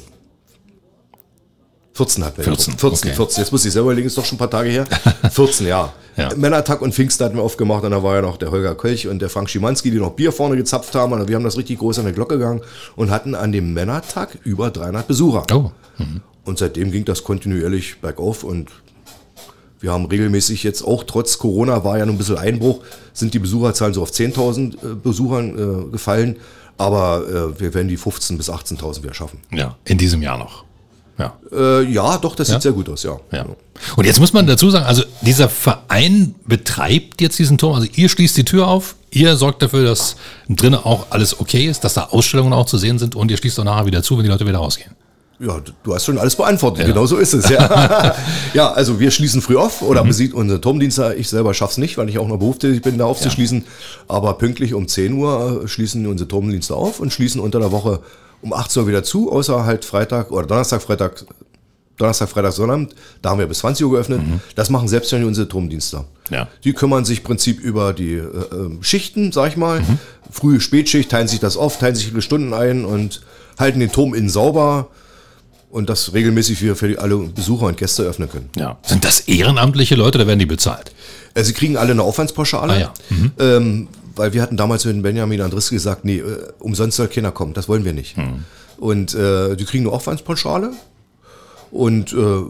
14 1.99 2.23
hatten 2.23 2.37
wir. 2.37 2.43
14, 2.45 2.77
14, 2.77 3.09
okay. 3.09 3.15
14. 3.17 3.41
Jetzt 3.43 3.51
muss 3.51 3.65
ich 3.65 3.73
selber 3.73 3.87
überlegen, 3.87 4.07
ist 4.07 4.17
doch 4.17 4.23
schon 4.23 4.37
ein 4.37 4.39
paar 4.39 4.49
Tage 4.49 4.69
her. 4.69 4.85
14, 5.31 5.67
ja. 5.67 5.91
Ja. 6.15 6.33
Männertag 6.35 6.81
und 6.81 6.93
Pfingsten 6.93 7.25
hatten 7.25 7.35
wir 7.35 7.43
aufgemacht 7.43 7.83
und 7.83 7.91
da 7.91 8.01
war 8.01 8.15
ja 8.15 8.21
noch 8.21 8.37
der 8.37 8.51
Holger 8.51 8.73
Kölch 8.75 9.07
und 9.09 9.19
der 9.21 9.29
Frank 9.29 9.49
Schimanski, 9.49 9.91
die 9.91 9.97
noch 9.97 10.11
Bier 10.11 10.31
vorne 10.31 10.55
gezapft 10.55 10.95
haben. 10.95 11.11
Und 11.11 11.27
wir 11.27 11.35
haben 11.35 11.43
das 11.43 11.57
richtig 11.57 11.79
groß 11.79 11.99
an 11.99 12.05
der 12.05 12.13
Glocke 12.13 12.37
gegangen 12.37 12.61
und 12.95 13.11
hatten 13.11 13.35
an 13.35 13.51
dem 13.51 13.73
Männertag 13.73 14.37
über 14.45 14.69
300 14.69 15.07
Besucher. 15.07 15.43
Oh, 15.53 15.71
Und 16.45 16.57
seitdem 16.57 16.91
ging 16.91 17.03
das 17.03 17.25
kontinuierlich 17.25 17.99
bergauf 17.99 18.45
und 18.45 18.69
wir 19.81 19.91
haben 19.91 20.05
regelmäßig 20.05 20.63
jetzt 20.63 20.81
auch 20.81 21.03
trotz 21.03 21.37
Corona 21.37 21.83
war 21.83 21.97
ja 21.97 22.05
noch 22.05 22.13
ein 22.13 22.17
bisschen 22.17 22.37
Einbruch, 22.37 22.81
sind 23.13 23.33
die 23.33 23.39
Besucherzahlen 23.39 23.93
so 23.93 24.01
auf 24.01 24.11
10.000 24.11 24.73
äh, 24.73 24.95
Besuchern 24.95 25.87
äh, 25.87 25.91
gefallen. 25.91 26.37
Aber 26.77 27.53
äh, 27.57 27.59
wir 27.59 27.73
werden 27.73 27.89
die 27.89 27.97
15.000 27.97 28.37
bis 28.37 28.49
18.000 28.49 29.03
wieder 29.03 29.13
schaffen. 29.13 29.39
ja, 29.51 29.75
in 29.85 29.97
diesem 29.97 30.21
Jahr 30.21 30.37
noch. 30.37 30.63
Ja. 31.19 31.33
Äh, 31.51 31.83
ja, 31.91 32.17
doch, 32.17 32.33
das 32.35 32.47
Ja? 32.47 32.53
sieht 32.55 32.63
sehr 32.63 32.71
gut 32.71 32.89
aus, 32.89 33.03
ja. 33.03 33.19
Ja. 33.31 33.45
Und 33.97 34.05
jetzt 34.05 34.19
muss 34.19 34.31
man 34.33 34.47
dazu 34.47 34.69
sagen, 34.71 34.85
also 34.85 35.03
dieser 35.21 35.49
Verein 35.49 36.33
betreibt 36.47 37.21
jetzt 37.21 37.37
diesen 37.37 37.57
Turm, 37.57 37.75
also 37.75 37.87
ihr 37.93 38.07
schließt 38.09 38.37
die 38.37 38.45
Tür 38.45 38.67
auf, 38.67 38.95
ihr 39.11 39.35
sorgt 39.35 39.61
dafür, 39.61 39.83
dass 39.85 40.15
drinnen 40.47 40.79
auch 40.81 41.07
alles 41.09 41.39
okay 41.39 41.65
ist, 41.67 41.83
dass 41.83 41.93
da 41.95 42.05
Ausstellungen 42.05 42.53
auch 42.53 42.65
zu 42.65 42.77
sehen 42.77 42.97
sind 42.99 43.15
und 43.15 43.29
ihr 43.31 43.37
schließt 43.37 43.59
auch 43.59 43.63
nachher 43.65 43.85
wieder 43.85 44.01
zu, 44.01 44.17
wenn 44.17 44.23
die 44.23 44.29
Leute 44.29 44.47
wieder 44.47 44.59
rausgehen. 44.59 44.91
Ja, 45.41 45.57
du- 45.83 45.93
hast 45.95 46.03
schon 46.05 46.17
alles 46.17 46.35
beantwortet. 46.35 46.85
Genau 46.85 47.05
so 47.05 47.15
ist 47.15 47.33
es. 47.33 47.47
Ja. 47.49 48.13
ja, 48.53 48.71
also 48.73 48.99
wir 48.99 49.09
schließen 49.09 49.41
früh 49.41 49.55
auf 49.55 49.81
oder 49.81 50.03
besieht 50.03 50.33
unsere 50.33 50.59
Turmdienste. 50.59 51.15
Ich 51.17 51.29
selber 51.29 51.53
schaff's 51.53 51.77
nicht, 51.77 51.97
weil 51.97 52.09
ich 52.09 52.19
auch 52.19 52.27
noch 52.27 52.37
berufstätig 52.37 52.81
bin, 52.81 52.97
da 52.97 53.05
aufzuschließen. 53.05 53.63
Aber 54.09 54.33
pünktlich 54.33 54.73
um 54.73 54.89
10 54.89 55.13
Uhr 55.13 55.61
äh, 55.63 55.67
schließen 55.69 56.05
unsere 56.07 56.27
Turmdienste 56.27 56.75
auf 56.75 56.99
und 56.99 57.13
schließen 57.13 57.39
unter 57.39 57.59
der 57.59 57.71
Woche 57.71 58.01
um 58.41 58.53
18 58.53 58.81
Uhr 58.83 58.87
wieder 58.87 59.03
zu, 59.03 59.31
außer 59.31 59.65
halt 59.65 59.85
Freitag 59.85 60.31
oder 60.31 60.47
Donnerstag, 60.47 60.81
Freitag, 60.81 61.25
Donnerstag, 61.97 62.29
Freitag, 62.29 62.53
Sonnabend. 62.53 62.95
Da 63.21 63.31
haben 63.31 63.39
wir 63.39 63.47
bis 63.47 63.59
20 63.59 63.85
Uhr 63.85 63.91
geöffnet. 63.91 64.21
Das 64.55 64.69
machen 64.69 64.87
selbstständig 64.87 65.27
unsere 65.27 65.47
Turmdienste. 65.49 66.05
Ja. 66.29 66.47
Die 66.63 66.73
kümmern 66.73 67.03
sich 67.05 67.19
im 67.19 67.23
Prinzip 67.25 67.59
über 67.59 67.91
die 67.93 68.13
äh, 68.13 68.23
ähm, 68.53 68.81
Schichten, 68.81 69.31
sag 69.31 69.49
ich 69.49 69.57
mal. 69.57 69.81
Frühe 70.31 70.61
Spätschicht, 70.61 71.09
teilen 71.11 71.27
sich 71.27 71.39
das 71.39 71.57
auf, 71.57 71.77
teilen 71.79 71.95
sich 71.95 72.11
ihre 72.11 72.21
Stunden 72.21 72.53
ein 72.53 72.85
und 72.85 73.21
halten 73.57 73.79
den 73.79 73.91
Turm 73.91 74.13
innen 74.13 74.29
sauber 74.29 74.87
und 75.71 75.89
das 75.89 76.13
regelmäßig 76.13 76.57
für, 76.59 76.75
für 76.75 76.99
alle 76.99 77.17
Besucher 77.17 77.65
und 77.65 77.77
Gäste 77.77 78.03
öffnen 78.03 78.29
können. 78.29 78.49
Ja. 78.55 78.77
Sind 78.83 79.03
das 79.03 79.21
ehrenamtliche 79.21 79.95
Leute 79.95 80.17
oder 80.19 80.27
werden 80.27 80.39
die 80.39 80.45
bezahlt? 80.45 80.91
Äh, 81.33 81.43
sie 81.43 81.53
kriegen 81.53 81.75
alle 81.77 81.91
eine 81.91 82.03
Aufwandspauschale, 82.03 82.73
Ah 82.73 82.79
ja. 82.79 82.93
ähm, 83.39 83.87
weil 84.19 84.33
wir 84.33 84.41
hatten 84.43 84.57
damals 84.57 84.85
mit 84.85 85.01
Benjamin 85.01 85.41
Andriss 85.41 85.69
gesagt, 85.71 86.05
nee, 86.05 86.17
äh, 86.19 86.51
umsonst 86.59 86.97
soll 86.97 87.07
keiner 87.07 87.31
kommen, 87.31 87.53
das 87.55 87.67
wollen 87.67 87.85
wir 87.85 87.93
nicht. 87.93 88.15
Und 88.77 89.15
äh, 89.15 89.55
die 89.55 89.65
kriegen 89.65 89.85
eine 89.85 89.93
Aufwandspauschale 89.95 90.71
und 91.71 92.13
äh, 92.13 92.41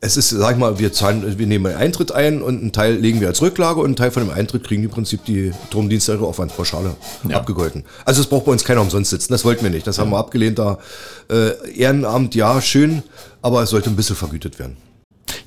es 0.00 0.16
ist, 0.16 0.30
sag 0.30 0.52
ich 0.52 0.58
mal, 0.58 0.78
wir 0.78 0.92
zahlen, 0.92 1.38
wir 1.38 1.46
nehmen 1.48 1.66
einen 1.66 1.76
Eintritt 1.76 2.12
ein 2.12 2.40
und 2.40 2.60
einen 2.60 2.70
Teil 2.72 2.94
legen 2.94 3.20
wir 3.20 3.26
als 3.26 3.42
Rücklage 3.42 3.80
und 3.80 3.86
einen 3.86 3.96
Teil 3.96 4.12
von 4.12 4.22
dem 4.24 4.30
Eintritt 4.30 4.62
kriegen 4.62 4.84
im 4.84 4.90
Prinzip 4.90 5.24
die 5.24 5.50
Turmdienste 5.70 6.12
ihre 6.12 6.26
Aufwandspauschale 6.26 6.94
Ja. 7.28 7.36
abgegolten. 7.38 7.84
Also 8.04 8.20
es 8.20 8.28
braucht 8.28 8.44
bei 8.44 8.52
uns 8.52 8.62
keiner 8.64 8.80
umsonst 8.80 9.10
sitzen, 9.10 9.32
das 9.32 9.44
wollten 9.44 9.64
wir 9.64 9.70
nicht. 9.70 9.86
Das 9.88 9.98
haben 9.98 10.10
wir 10.10 10.18
abgelehnt 10.18 10.58
da. 10.60 10.78
Äh, 11.28 11.50
Ehrenamt, 11.76 12.36
ja, 12.36 12.60
schön, 12.60 13.02
aber 13.42 13.62
es 13.64 13.70
sollte 13.70 13.90
ein 13.90 13.96
bisschen 13.96 14.14
vergütet 14.14 14.60
werden. 14.60 14.76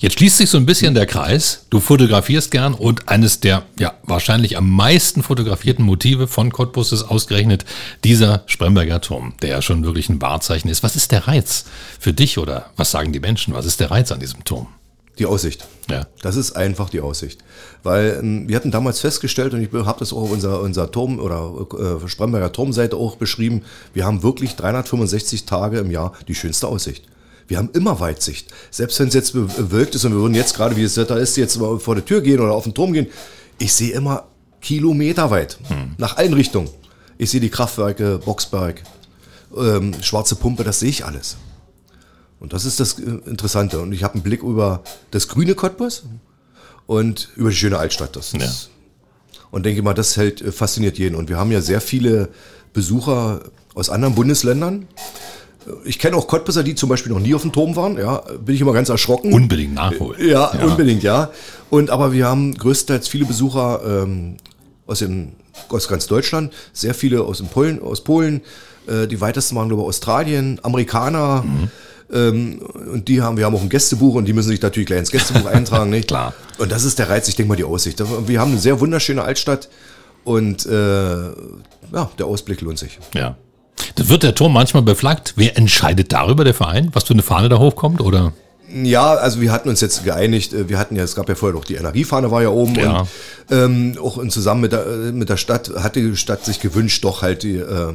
Jetzt 0.01 0.17
schließt 0.17 0.37
sich 0.37 0.49
so 0.49 0.57
ein 0.57 0.65
bisschen 0.65 0.95
der 0.95 1.05
Kreis. 1.05 1.67
Du 1.69 1.79
fotografierst 1.79 2.49
gern 2.49 2.73
und 2.73 3.07
eines 3.07 3.39
der 3.39 3.65
ja 3.77 3.93
wahrscheinlich 4.01 4.57
am 4.57 4.67
meisten 4.67 5.21
fotografierten 5.21 5.85
Motive 5.85 6.27
von 6.27 6.51
Cottbus 6.51 6.91
ist 6.91 7.03
ausgerechnet 7.03 7.65
dieser 8.03 8.41
Spremberger 8.47 8.99
Turm, 8.99 9.33
der 9.43 9.49
ja 9.49 9.61
schon 9.61 9.85
wirklich 9.85 10.09
ein 10.09 10.19
Wahrzeichen 10.19 10.69
ist. 10.69 10.81
Was 10.81 10.95
ist 10.95 11.11
der 11.11 11.27
Reiz 11.27 11.65
für 11.99 12.13
dich 12.13 12.39
oder 12.39 12.71
was 12.77 12.89
sagen 12.89 13.13
die 13.13 13.19
Menschen? 13.19 13.53
Was 13.53 13.67
ist 13.67 13.79
der 13.79 13.91
Reiz 13.91 14.11
an 14.11 14.19
diesem 14.19 14.43
Turm? 14.43 14.69
Die 15.19 15.27
Aussicht. 15.27 15.67
Ja. 15.87 16.07
Das 16.23 16.35
ist 16.35 16.53
einfach 16.53 16.89
die 16.89 17.01
Aussicht. 17.01 17.43
Weil 17.83 18.17
ähm, 18.23 18.49
wir 18.49 18.55
hatten 18.55 18.71
damals 18.71 19.01
festgestellt, 19.01 19.53
und 19.53 19.61
ich 19.61 19.71
habe 19.71 19.99
das 19.99 20.13
auch 20.13 20.23
auf 20.23 20.31
unserer, 20.31 20.61
unserer 20.61 20.89
Turm- 20.89 21.19
oder 21.19 21.67
äh, 22.03 22.07
Spremberger 22.07 22.51
Turmseite 22.51 22.95
auch 22.95 23.17
beschrieben, 23.17 23.61
wir 23.93 24.05
haben 24.05 24.23
wirklich 24.23 24.55
365 24.55 25.45
Tage 25.45 25.77
im 25.77 25.91
Jahr 25.91 26.13
die 26.27 26.33
schönste 26.33 26.67
Aussicht. 26.67 27.03
Wir 27.51 27.57
haben 27.57 27.69
immer 27.73 27.99
Weitsicht. 27.99 28.47
Selbst 28.69 28.97
wenn 29.01 29.09
es 29.09 29.13
jetzt 29.13 29.33
bewölkt 29.33 29.93
ist 29.93 30.05
und 30.05 30.13
wir 30.13 30.21
würden 30.21 30.35
jetzt 30.35 30.55
gerade, 30.55 30.77
wie 30.77 30.83
das 30.83 30.95
Wetter 30.95 31.17
ist, 31.17 31.35
jetzt 31.35 31.59
mal 31.59 31.79
vor 31.79 31.95
der 31.95 32.05
Tür 32.05 32.21
gehen 32.21 32.39
oder 32.39 32.53
auf 32.53 32.63
den 32.63 32.73
Turm 32.73 32.93
gehen, 32.93 33.07
ich 33.57 33.73
sehe 33.73 33.91
immer 33.91 34.29
kilometerweit, 34.61 35.57
nach 35.97 36.15
allen 36.15 36.31
Richtungen. 36.31 36.69
Ich 37.17 37.29
sehe 37.29 37.41
die 37.41 37.49
Kraftwerke, 37.49 38.19
Boxberg, 38.19 38.81
ähm, 39.53 39.93
schwarze 40.01 40.35
Pumpe, 40.35 40.63
das 40.63 40.79
sehe 40.79 40.87
ich 40.87 41.03
alles. 41.03 41.35
Und 42.39 42.53
das 42.53 42.63
ist 42.63 42.79
das 42.79 42.97
äh, 42.99 43.03
Interessante. 43.25 43.81
Und 43.81 43.91
ich 43.91 44.05
habe 44.05 44.13
einen 44.13 44.23
Blick 44.23 44.43
über 44.43 44.81
das 45.11 45.27
grüne 45.27 45.53
Cottbus 45.53 46.03
und 46.85 47.31
über 47.35 47.49
die 47.49 47.55
schöne 47.57 47.77
Altstadt. 47.79 48.15
Das 48.15 48.31
Ja. 48.31 48.49
Und 49.51 49.65
denke 49.65 49.81
mal, 49.81 49.93
das 49.93 50.15
hält, 50.15 50.41
äh, 50.41 50.53
fasziniert 50.53 50.97
jeden. 50.97 51.15
Und 51.15 51.27
wir 51.27 51.37
haben 51.37 51.51
ja 51.51 51.59
sehr 51.59 51.81
viele 51.81 52.29
Besucher 52.71 53.41
aus 53.75 53.89
anderen 53.89 54.15
Bundesländern. 54.15 54.87
Ich 55.85 55.99
kenne 55.99 56.15
auch 56.15 56.27
Cottbusser, 56.27 56.63
die 56.63 56.75
zum 56.75 56.89
Beispiel 56.89 57.11
noch 57.11 57.19
nie 57.19 57.35
auf 57.35 57.43
dem 57.43 57.51
Turm 57.51 57.75
waren. 57.75 57.97
Ja, 57.97 58.23
bin 58.43 58.55
ich 58.55 58.61
immer 58.61 58.73
ganz 58.73 58.89
erschrocken. 58.89 59.33
Unbedingt 59.33 59.75
nachholen. 59.75 60.27
Ja, 60.27 60.47
unbedingt, 60.63 61.03
ja. 61.03 61.29
Und 61.69 61.89
aber 61.89 62.13
wir 62.13 62.27
haben 62.27 62.55
größtenteils 62.55 63.07
viele 63.07 63.25
Besucher 63.25 63.81
ähm, 63.85 64.37
aus, 64.87 64.99
dem, 64.99 65.33
aus 65.69 65.87
ganz 65.87 66.07
Deutschland, 66.07 66.51
sehr 66.73 66.93
viele 66.93 67.21
aus, 67.21 67.37
dem 67.37 67.47
Polen, 67.47 67.81
aus 67.81 68.03
Polen, 68.03 68.41
äh, 68.87 69.07
die 69.07 69.21
weitesten 69.21 69.55
waren 69.55 69.67
glaube 69.67 69.83
ich 69.83 69.89
Australien, 69.89 70.59
Amerikaner. 70.63 71.45
Ähm, 72.13 72.59
und 72.91 73.07
die 73.07 73.21
haben, 73.21 73.37
wir 73.37 73.45
haben 73.45 73.55
auch 73.55 73.61
ein 73.61 73.69
Gästebuch 73.69 74.15
und 74.15 74.25
die 74.25 74.33
müssen 74.33 74.49
sich 74.49 74.61
natürlich 74.61 74.87
gleich 74.87 74.99
ins 74.99 75.11
Gästebuch 75.11 75.45
eintragen, 75.51 75.89
nicht? 75.89 76.07
Klar. 76.07 76.33
Und 76.57 76.71
das 76.71 76.83
ist 76.83 76.99
der 76.99 77.09
Reiz, 77.09 77.27
ich 77.27 77.35
denke 77.35 77.49
mal, 77.49 77.55
die 77.55 77.63
Aussicht. 77.63 78.03
Wir 78.27 78.39
haben 78.39 78.51
eine 78.51 78.59
sehr 78.59 78.79
wunderschöne 78.79 79.23
Altstadt 79.23 79.69
und 80.23 80.65
äh, 80.65 80.71
ja, 80.71 82.09
der 82.17 82.25
Ausblick 82.25 82.61
lohnt 82.61 82.79
sich. 82.79 82.99
Ja. 83.13 83.37
Da 83.95 84.07
wird 84.09 84.23
der 84.23 84.35
Turm 84.35 84.53
manchmal 84.53 84.83
beflaggt. 84.83 85.33
Wer 85.35 85.57
entscheidet 85.57 86.11
darüber, 86.13 86.43
der 86.43 86.53
Verein, 86.53 86.89
was 86.93 87.03
für 87.05 87.13
eine 87.13 87.23
Fahne 87.23 87.49
da 87.49 87.59
hochkommt? 87.59 88.01
Oder? 88.01 88.33
Ja, 88.73 89.15
also 89.15 89.41
wir 89.41 89.51
hatten 89.51 89.67
uns 89.67 89.81
jetzt 89.81 90.05
geeinigt, 90.05 90.53
äh, 90.53 90.69
wir 90.69 90.79
hatten 90.79 90.95
ja, 90.95 91.03
es 91.03 91.13
gab 91.13 91.27
ja 91.27 91.35
vorher 91.35 91.53
noch 91.57 91.65
die 91.65 91.75
Energiefahne 91.75 92.31
war 92.31 92.41
ja 92.41 92.47
oben 92.47 92.75
Ja. 92.75 93.01
und 93.01 93.07
ähm, 93.51 93.97
auch 94.01 94.17
in 94.17 94.29
zusammen 94.29 94.61
mit 94.61 94.71
der, 94.71 94.85
äh, 94.85 95.11
mit 95.11 95.27
der 95.27 95.35
Stadt 95.35 95.69
hat 95.83 95.97
die 95.97 96.15
Stadt 96.15 96.45
sich 96.45 96.61
gewünscht, 96.61 97.03
doch 97.03 97.21
halt 97.21 97.43
die 97.43 97.57
äh, 97.57 97.93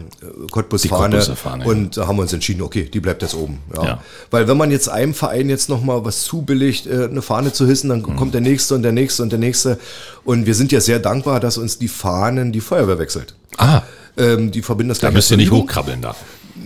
Cottbus-Fahne 0.51 1.19
ja. 1.19 1.65
und 1.65 1.97
da 1.97 2.07
haben 2.07 2.17
wir 2.17 2.23
uns 2.23 2.35
entschieden, 2.35 2.61
okay, 2.61 2.91
die 2.93 3.01
bleibt 3.01 3.23
jetzt 3.23 3.35
oben. 3.35 3.61
Ja. 3.75 3.85
Ja. 3.85 4.01
Weil 4.31 4.49
wenn 4.49 4.59
man 4.59 4.71
jetzt 4.71 4.91
einem 4.91 5.15
Verein 5.15 5.49
jetzt 5.49 5.71
nochmal 5.71 6.05
was 6.05 6.25
zubilligt, 6.25 6.87
äh, 6.87 7.05
eine 7.11 7.23
Fahne 7.23 7.55
zu 7.55 7.67
hissen, 7.67 7.89
dann 7.89 8.01
Mhm. 8.01 8.17
kommt 8.17 8.35
der 8.35 8.43
nächste 8.43 8.75
und 8.75 8.83
der 8.83 8.93
nächste 8.93 9.23
und 9.23 9.31
der 9.33 9.39
nächste 9.39 9.79
und 10.25 10.45
wir 10.45 10.55
sind 10.55 10.73
ja 10.73 10.81
sehr 10.83 10.99
dankbar, 10.99 11.41
dass 11.41 11.57
uns 11.57 11.79
die 11.79 11.89
Fahnen 11.89 12.53
die 12.53 12.61
Feuerwehr 12.61 12.99
wechselt. 12.99 13.35
Ah, 13.57 13.81
Ähm, 14.17 14.51
die 14.51 14.63
verbinden 14.63 14.89
das 14.91 14.99
da 14.99 15.09
gleich 15.09 15.17
müsst 15.17 15.31
ihr 15.31 15.37
nicht 15.37 15.51
hochkrabbeln 15.51 16.01
da. 16.01 16.15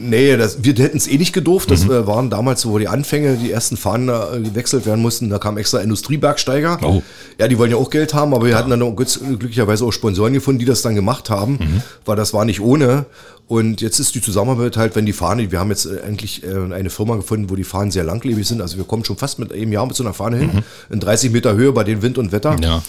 Nee, 0.02 0.36
das, 0.36 0.62
wir 0.62 0.72
hätten 0.74 0.96
es 0.96 1.08
eh 1.08 1.18
nicht 1.18 1.32
gedurft. 1.32 1.68
Mhm. 1.68 1.72
Das 1.74 1.84
äh, 1.84 2.06
waren 2.06 2.30
damals, 2.30 2.64
wo 2.64 2.78
die 2.78 2.86
Anfänge, 2.88 3.36
die 3.36 3.50
ersten 3.50 3.76
Fahnen 3.76 4.08
äh, 4.08 4.40
gewechselt 4.48 4.86
werden 4.86 5.00
mussten. 5.02 5.28
Da 5.30 5.38
kam 5.38 5.58
extra 5.58 5.78
Industriebergsteiger. 5.80 6.78
Oh. 6.82 7.02
Ja, 7.38 7.48
die 7.48 7.58
wollen 7.58 7.70
ja 7.72 7.76
auch 7.76 7.90
Geld 7.90 8.14
haben, 8.14 8.32
aber 8.32 8.46
wir 8.46 8.56
hatten 8.56 8.70
dann 8.70 8.82
auch 8.82 8.94
glücks- 8.94 9.18
glücklicherweise 9.18 9.84
auch 9.84 9.90
Sponsoren 9.92 10.32
gefunden, 10.32 10.60
die 10.60 10.64
das 10.64 10.82
dann 10.82 10.94
gemacht 10.94 11.28
haben, 11.28 11.54
Mhm. 11.54 11.82
weil 12.04 12.16
das 12.16 12.32
war 12.32 12.44
nicht 12.44 12.60
ohne. 12.60 13.06
Und 13.48 13.80
jetzt 13.80 13.98
ist 13.98 14.14
die 14.14 14.20
Zusammenarbeit 14.22 14.76
halt, 14.76 14.94
wenn 14.94 15.06
die 15.06 15.12
Fahne, 15.12 15.50
wir 15.50 15.58
haben 15.58 15.70
jetzt 15.70 15.86
äh, 15.86 16.02
eigentlich 16.06 16.44
äh, 16.44 16.72
eine 16.72 16.88
Firma 16.88 17.16
gefunden, 17.16 17.50
wo 17.50 17.56
die 17.56 17.64
Fahnen 17.64 17.90
sehr 17.90 18.04
langlebig 18.04 18.46
sind. 18.46 18.60
Also 18.62 18.76
wir 18.76 18.84
kommen 18.84 19.04
schon 19.04 19.16
fast 19.16 19.40
mit 19.40 19.52
einem 19.52 19.72
Jahr 19.72 19.86
mit 19.86 19.96
so 19.96 20.04
einer 20.04 20.14
Fahne 20.14 20.36
hin, 20.36 20.50
in 20.88 21.00
30 21.00 21.32
Meter 21.32 21.54
Höhe 21.54 21.72
bei 21.72 21.82
den 21.82 22.00
Wind 22.00 22.16
und 22.16 22.30
Wetter. 22.30 22.52
Mhm. 22.52 22.62
Ja. 22.62 22.82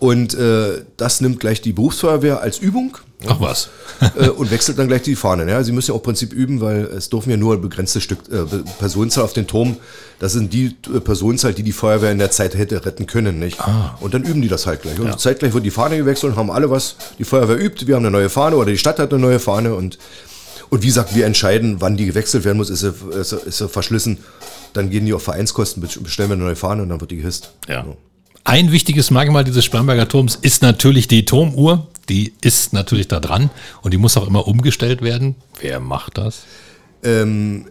Und 0.00 0.34
äh, 0.34 0.82
das 0.96 1.20
nimmt 1.20 1.40
gleich 1.40 1.60
die 1.60 1.72
Berufsfeuerwehr 1.72 2.40
als 2.40 2.58
Übung 2.58 2.96
Ach 3.28 3.40
was. 3.40 3.68
äh, 4.16 4.28
und 4.28 4.50
wechselt 4.50 4.78
dann 4.78 4.88
gleich 4.88 5.02
die 5.02 5.14
Fahne. 5.14 5.50
Ja, 5.50 5.62
sie 5.62 5.72
müssen 5.72 5.90
ja 5.90 5.94
auch 5.94 5.98
im 5.98 6.04
Prinzip 6.04 6.32
üben, 6.32 6.60
weil 6.60 6.84
es 6.84 7.10
dürfen 7.10 7.30
ja 7.30 7.36
nur 7.36 7.54
ein 7.54 7.60
begrenztes 7.60 8.02
Stück 8.02 8.20
äh, 8.30 8.44
Personenzahl 8.78 9.24
auf 9.24 9.32
den 9.32 9.46
Turm. 9.46 9.76
Das 10.18 10.32
sind 10.32 10.52
die 10.52 10.76
äh, 10.94 11.00
Personenzahl, 11.00 11.52
die 11.52 11.62
die 11.62 11.72
Feuerwehr 11.72 12.12
in 12.12 12.18
der 12.18 12.30
Zeit 12.30 12.56
hätte 12.56 12.84
retten 12.84 13.06
können, 13.06 13.38
nicht? 13.38 13.60
Ah. 13.60 13.98
Und 14.00 14.14
dann 14.14 14.24
üben 14.24 14.40
die 14.40 14.48
das 14.48 14.66
halt 14.66 14.82
gleich. 14.82 14.98
Und 14.98 15.20
zeitgleich 15.20 15.52
wird 15.52 15.64
die 15.64 15.70
Fahne 15.70 15.98
gewechselt 15.98 16.32
und 16.32 16.38
haben 16.38 16.50
alle 16.50 16.70
was. 16.70 16.96
Die 17.18 17.24
Feuerwehr 17.24 17.58
übt, 17.58 17.86
wir 17.86 17.96
haben 17.96 18.04
eine 18.04 18.10
neue 18.10 18.30
Fahne 18.30 18.56
oder 18.56 18.70
die 18.70 18.78
Stadt 18.78 18.98
hat 18.98 19.12
eine 19.12 19.20
neue 19.20 19.38
Fahne 19.38 19.74
und 19.74 19.98
und 20.70 20.84
wie 20.84 20.86
gesagt, 20.86 21.16
wir 21.16 21.26
entscheiden, 21.26 21.80
wann 21.80 21.96
die 21.96 22.06
gewechselt 22.06 22.44
werden 22.44 22.58
muss. 22.58 22.70
Ist 22.70 22.80
sie, 22.80 22.94
ist 23.18 23.30
sie, 23.30 23.36
ist 23.38 23.58
sie 23.58 23.68
verschlissen, 23.68 24.18
dann 24.72 24.88
gehen 24.88 25.04
die 25.04 25.12
auf 25.12 25.24
Vereinskosten, 25.24 25.82
bestellen 25.82 26.30
wir 26.30 26.34
eine 26.34 26.44
neue 26.44 26.54
Fahne 26.54 26.82
und 26.82 26.90
dann 26.90 27.00
wird 27.00 27.10
die 27.10 27.16
gehisst. 27.16 27.50
Ja. 27.68 27.84
Ein 28.44 28.72
wichtiges 28.72 29.10
Merkmal 29.10 29.44
dieses 29.44 29.64
Spremberger 29.64 30.08
Turms 30.08 30.36
ist 30.40 30.62
natürlich 30.62 31.08
die 31.08 31.24
Turmuhr. 31.24 31.86
Die 32.08 32.32
ist 32.40 32.72
natürlich 32.72 33.06
da 33.06 33.20
dran 33.20 33.50
und 33.82 33.92
die 33.92 33.98
muss 33.98 34.16
auch 34.16 34.26
immer 34.26 34.48
umgestellt 34.48 35.02
werden. 35.02 35.36
Wer 35.60 35.78
macht 35.78 36.18
das? 36.18 36.42
Ähm, 37.04 37.66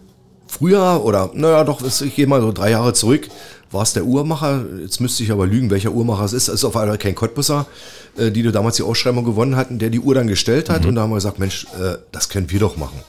früher 0.46 1.04
oder 1.04 1.30
naja, 1.34 1.64
doch, 1.64 1.82
ich 1.82 2.14
gehe 2.14 2.26
mal 2.26 2.40
so 2.40 2.52
drei 2.52 2.70
Jahre 2.70 2.94
zurück, 2.94 3.28
war 3.70 3.82
es 3.82 3.92
der 3.92 4.04
Uhrmacher. 4.04 4.64
Jetzt 4.80 5.00
müsste 5.00 5.22
ich 5.22 5.30
aber 5.30 5.46
lügen, 5.46 5.70
welcher 5.70 5.90
Uhrmacher 5.90 6.24
es 6.24 6.32
ist. 6.32 6.48
Es 6.48 6.54
ist 6.54 6.64
auf 6.64 6.76
einmal 6.76 6.98
kein 6.98 7.14
Cottbusser, 7.14 7.66
äh, 8.16 8.30
die 8.30 8.42
damals 8.50 8.76
die 8.76 8.82
Ausschreibung 8.82 9.24
gewonnen 9.24 9.56
hatten, 9.56 9.78
der 9.78 9.90
die 9.90 10.00
Uhr 10.00 10.14
dann 10.14 10.28
gestellt 10.28 10.70
hat. 10.70 10.86
Und 10.86 10.94
da 10.94 11.02
haben 11.02 11.10
wir 11.10 11.16
gesagt, 11.16 11.38
Mensch, 11.38 11.66
äh, 11.78 11.98
das 12.12 12.28
können 12.28 12.50
wir 12.50 12.60
doch 12.60 12.76
machen. 12.76 13.00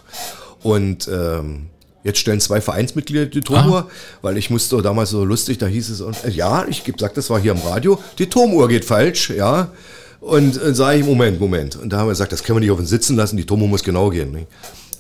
Und 0.64 1.08
ähm, 1.08 1.68
Jetzt 2.04 2.20
stellen 2.20 2.40
zwei 2.40 2.62
Vereinsmitglieder 2.62 3.28
die 3.28 3.42
Turmuhr, 3.42 3.90
weil 4.22 4.38
ich 4.38 4.50
musste 4.50 4.82
damals 4.82 5.12
so 5.12 5.24
lustig, 5.24 5.60
da 5.60 5.68
hieß 5.68 5.90
es, 5.90 6.02
äh, 6.02 6.30
ja, 6.32 6.66
ich 6.68 6.84
sag, 6.98 7.14
das 7.14 7.30
war 7.30 7.40
hier 7.40 7.52
im 7.52 7.60
Radio, 7.60 8.00
die 8.18 8.28
Turmuhr 8.28 8.68
geht 8.68 8.86
falsch, 8.86 9.30
ja. 9.30 9.72
Und 10.20 10.62
äh, 10.62 10.74
sage 10.74 11.00
ich, 11.00 11.06
Moment, 11.06 11.40
Moment. 11.40 11.76
Und 11.76 11.92
da 11.92 11.98
haben 11.98 12.08
wir 12.08 12.12
gesagt, 12.12 12.32
das 12.32 12.44
können 12.44 12.58
wir 12.58 12.62
nicht 12.62 12.72
auf 12.72 12.80
uns 12.80 12.90
sitzen 12.90 13.16
lassen, 13.16 13.38
die 13.38 13.46
Turmuhr 13.46 13.68
muss 13.68 13.84
genau 13.84 14.10
gehen. 14.10 14.32
Nicht? 14.32 14.48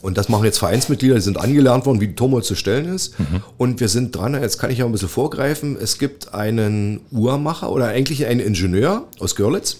Und 0.01 0.17
das 0.17 0.29
machen 0.29 0.45
jetzt 0.45 0.57
Vereinsmitglieder, 0.57 1.15
die 1.15 1.21
sind 1.21 1.37
angelernt 1.37 1.85
worden, 1.85 2.01
wie 2.01 2.07
die 2.07 2.15
Turmuhr 2.15 2.41
zu 2.41 2.55
stellen 2.55 2.93
ist. 2.93 3.19
Mhm. 3.19 3.43
Und 3.57 3.79
wir 3.79 3.87
sind 3.87 4.15
dran, 4.15 4.33
jetzt 4.33 4.57
kann 4.57 4.71
ich 4.71 4.79
ja 4.79 4.85
ein 4.85 4.91
bisschen 4.91 5.09
vorgreifen, 5.09 5.77
es 5.79 5.99
gibt 5.99 6.33
einen 6.33 7.01
Uhrmacher 7.11 7.71
oder 7.71 7.87
eigentlich 7.87 8.25
einen 8.25 8.39
Ingenieur 8.39 9.05
aus 9.19 9.35
Görlitz, 9.35 9.77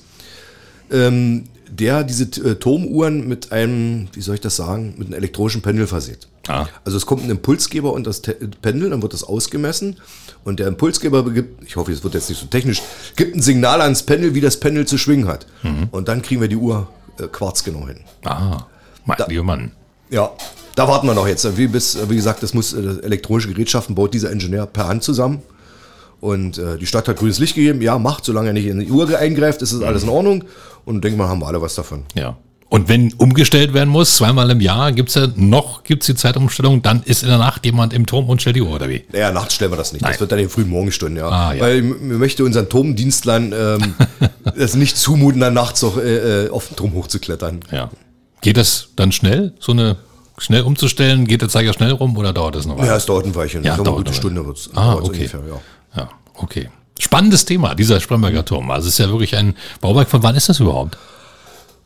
ähm, 0.92 1.46
der 1.70 2.04
diese 2.04 2.26
äh, 2.48 2.56
Turmuhren 2.56 3.28
mit 3.28 3.52
einem, 3.52 4.10
wie 4.14 4.22
soll 4.22 4.36
ich 4.36 4.42
das 4.42 4.56
sagen, 4.56 4.94
mit 4.98 5.08
einem 5.08 5.16
elektronischen 5.16 5.62
Pendel 5.62 5.88
versieht. 5.88 6.28
Ah. 6.48 6.66
Also 6.84 6.98
es 6.98 7.06
kommt 7.06 7.24
ein 7.24 7.30
Impulsgeber 7.30 7.94
und 7.94 8.08
das 8.08 8.22
Pendel, 8.22 8.90
dann 8.90 9.02
wird 9.02 9.14
das 9.14 9.24
ausgemessen 9.24 9.98
und 10.44 10.60
der 10.60 10.68
Impulsgeber 10.68 11.30
gibt, 11.30 11.64
ich 11.64 11.76
hoffe, 11.76 11.92
es 11.92 12.04
wird 12.04 12.16
jetzt 12.16 12.30
nicht 12.30 12.40
so 12.40 12.48
technisch, 12.48 12.82
gibt 13.16 13.36
ein 13.36 13.42
Signal 13.42 13.82
ans 13.82 14.04
Pendel, 14.04 14.34
wie 14.34 14.42
das 14.42 14.60
Pendel 14.60 14.88
zu 14.88 14.98
schwingen 14.98 15.28
hat. 15.28 15.46
Mhm. 15.62 15.90
Und 15.92 16.08
dann 16.08 16.22
kriegen 16.22 16.42
wir 16.42 16.48
die 16.48 16.56
Uhr 16.56 16.88
äh, 17.20 17.28
quarzgenau 17.28 17.88
hin. 17.88 18.02
Ah, 18.26 18.66
mein 19.06 19.18
da, 19.18 19.28
lieber 19.28 19.44
Mann. 19.44 19.72
Ja, 20.10 20.32
da 20.76 20.88
warten 20.88 21.08
wir 21.08 21.14
noch 21.14 21.28
jetzt. 21.28 21.58
Wie, 21.58 21.68
bis, 21.68 21.98
wie 22.10 22.16
gesagt, 22.16 22.42
das 22.44 22.54
muss 22.54 22.74
äh, 22.74 22.80
elektronische 23.04 23.50
Gerätschaften 23.50 23.96
baut 23.96 24.14
dieser 24.14 24.32
Ingenieur 24.32 24.66
per 24.66 24.88
Hand 24.88 25.04
zusammen. 25.04 25.42
Und 26.20 26.58
äh, 26.58 26.78
die 26.78 26.86
Stadt 26.86 27.08
hat 27.08 27.18
grünes 27.18 27.40
Licht 27.40 27.56
gegeben. 27.56 27.82
Ja, 27.82 27.98
macht, 27.98 28.26
solange 28.26 28.50
er 28.50 28.54
nicht 28.54 28.68
in 28.68 28.80
die 28.80 28.92
Uhr 28.92 29.18
eingreift, 29.18 29.62
ist 29.62 29.74
das 29.74 29.82
alles 29.82 30.04
in 30.04 30.10
Ordnung. 30.10 30.44
Und 30.86 31.04
denke 31.04 31.18
mal, 31.18 31.28
haben 31.28 31.40
wir 31.40 31.48
alle 31.48 31.62
was 31.62 31.76
davon. 31.76 32.04
Ja. 32.16 32.38
Und 32.72 32.88
wenn 32.88 33.12
umgestellt 33.16 33.74
werden 33.74 33.90
muss, 33.90 34.16
zweimal 34.16 34.50
im 34.50 34.62
Jahr, 34.62 34.94
gibt 34.94 35.10
es 35.10 35.16
ja 35.16 35.28
noch 35.36 35.84
gibt's 35.84 36.06
die 36.06 36.16
Zeitumstellung, 36.16 36.82
dann 36.82 37.04
ist 37.04 37.22
in 37.22 37.28
der 37.28 37.38
Nacht 37.38 37.66
jemand 37.66 37.92
im 37.92 38.06
Turm 38.06 38.30
und 38.30 38.40
stellt 38.40 38.56
die 38.56 38.62
Uhr, 38.62 38.74
oder 38.74 38.88
wie? 38.88 39.04
Naja, 39.12 39.34
nachts 39.34 39.56
stellen 39.56 39.74
wir 39.74 39.76
das 39.76 39.92
nicht. 39.92 40.04
Nein. 40.04 40.14
Das 40.14 40.22
wird 40.22 40.32
dann 40.32 40.40
in 40.40 40.46
den 40.46 40.50
frühen 40.50 40.70
Morgenstunden, 40.70 41.18
ja. 41.18 41.28
Ah, 41.28 41.54
ja. 41.54 41.60
Weil 41.60 41.84
wir 41.84 42.18
möchten 42.18 42.44
unseren 42.44 42.70
Turmdienstlern 42.70 43.54
ähm, 43.54 43.96
es 44.56 44.76
nicht 44.76 44.96
zumuten, 44.96 45.42
dann 45.42 45.54
nachts 45.54 45.84
auch 45.84 45.98
äh, 45.98 46.46
äh, 46.46 46.50
auf 46.50 46.70
den 46.70 46.78
Turm 46.78 46.94
hochzuklettern. 46.94 47.60
Ja. 47.74 47.90
Geht 48.40 48.56
das 48.56 48.88
dann 48.96 49.12
schnell, 49.12 49.52
so 49.60 49.74
eine 49.74 49.98
schnell 50.38 50.62
umzustellen? 50.62 51.28
Geht 51.28 51.42
der 51.42 51.50
Zeiger 51.50 51.74
schnell 51.74 51.92
rum 51.92 52.16
oder 52.16 52.32
dauert 52.32 52.56
das 52.56 52.66
noch? 52.66 52.82
Ja, 52.82 52.96
es 52.96 53.06
dauert 53.06 53.26
ein 53.26 53.36
Weilchen. 53.36 53.66
Ja, 53.66 53.76
so 53.76 53.84
dauert 53.84 53.98
eine 53.98 54.06
gute 54.06 54.16
Stunde 54.16 54.46
wird 54.48 54.58
es 54.58 54.70
ah, 54.76 54.94
okay. 54.94 55.08
ungefähr, 55.08 55.42
ja. 55.46 56.04
Ja, 56.04 56.10
okay. 56.36 56.70
Spannendes 56.98 57.44
Thema, 57.44 57.76
dieser 57.76 58.00
Spremberger 58.00 58.46
Turm. 58.46 58.72
Also 58.72 58.88
es 58.88 58.94
ist 58.94 59.00
ja 59.00 59.10
wirklich 59.10 59.36
ein 59.36 59.56
Bauwerk. 59.82 60.10
Von 60.10 60.24
wann 60.24 60.36
ist 60.36 60.48
das 60.48 60.62
überhaupt? 60.62 60.98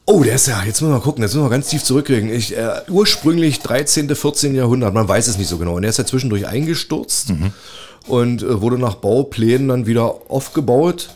Oh, 0.07 0.23
der 0.23 0.35
ist 0.35 0.47
ja, 0.47 0.63
jetzt 0.63 0.81
müssen 0.81 0.91
wir 0.91 0.99
mal 0.99 1.03
gucken, 1.03 1.23
jetzt 1.23 1.33
müssen 1.33 1.45
wir 1.45 1.49
ganz 1.49 1.67
tief 1.67 1.83
zurückkriegen. 1.83 2.31
Ich, 2.31 2.55
äh, 2.55 2.81
ursprünglich 2.89 3.61
13., 3.61 4.13
14. 4.15 4.53
Jahrhundert, 4.53 4.93
man 4.93 5.07
weiß 5.07 5.27
es 5.27 5.37
nicht 5.37 5.47
so 5.47 5.57
genau. 5.57 5.75
Und 5.75 5.83
er 5.83 5.89
ist 5.89 5.97
ja 5.97 6.05
zwischendurch 6.05 6.47
eingestürzt 6.47 7.29
mhm. 7.29 7.51
und 8.07 8.43
äh, 8.43 8.61
wurde 8.61 8.77
nach 8.77 8.95
Bauplänen 8.95 9.67
dann 9.67 9.87
wieder 9.87 10.15
aufgebaut. 10.29 11.09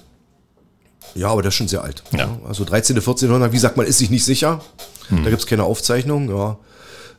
Ja, 1.13 1.29
aber 1.29 1.43
der 1.43 1.49
ist 1.49 1.55
schon 1.55 1.67
sehr 1.67 1.83
alt. 1.83 2.03
Ja. 2.17 2.37
Also 2.47 2.65
13., 2.65 2.99
14. 2.99 3.27
Jahrhundert, 3.27 3.51
wie 3.51 3.59
sagt 3.59 3.77
man, 3.77 3.85
ist 3.85 3.99
sich 3.99 4.09
nicht 4.09 4.25
sicher. 4.25 4.61
Mhm. 5.09 5.23
Da 5.23 5.29
gibt 5.29 5.41
es 5.41 5.47
keine 5.47 5.65
Aufzeichnung, 5.65 6.29
ja. 6.29 6.57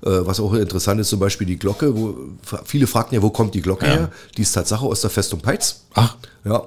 Äh, 0.03 0.27
was 0.27 0.41
auch 0.41 0.55
interessant 0.55 1.01
ist, 1.01 1.09
zum 1.09 1.21
Beispiel 1.21 1.47
die 1.47 1.59
Glocke, 1.59 1.97
wo 1.97 2.17
viele 2.65 2.89
fragten 2.89 3.15
ja, 3.15 3.23
wo 3.23 3.31
kommt 3.31 3.55
die 3.55 3.63
Glocke 3.63 3.87
ja. 3.87 3.93
her? 3.93 4.11
Die 4.37 4.43
ist 4.43 4.53
Tatsache 4.53 4.85
aus 4.85 5.03
der 5.03 5.11
Festung 5.11 5.41
Peitz. 5.41 5.83
Ach. 5.95 6.17
Ja. 6.45 6.65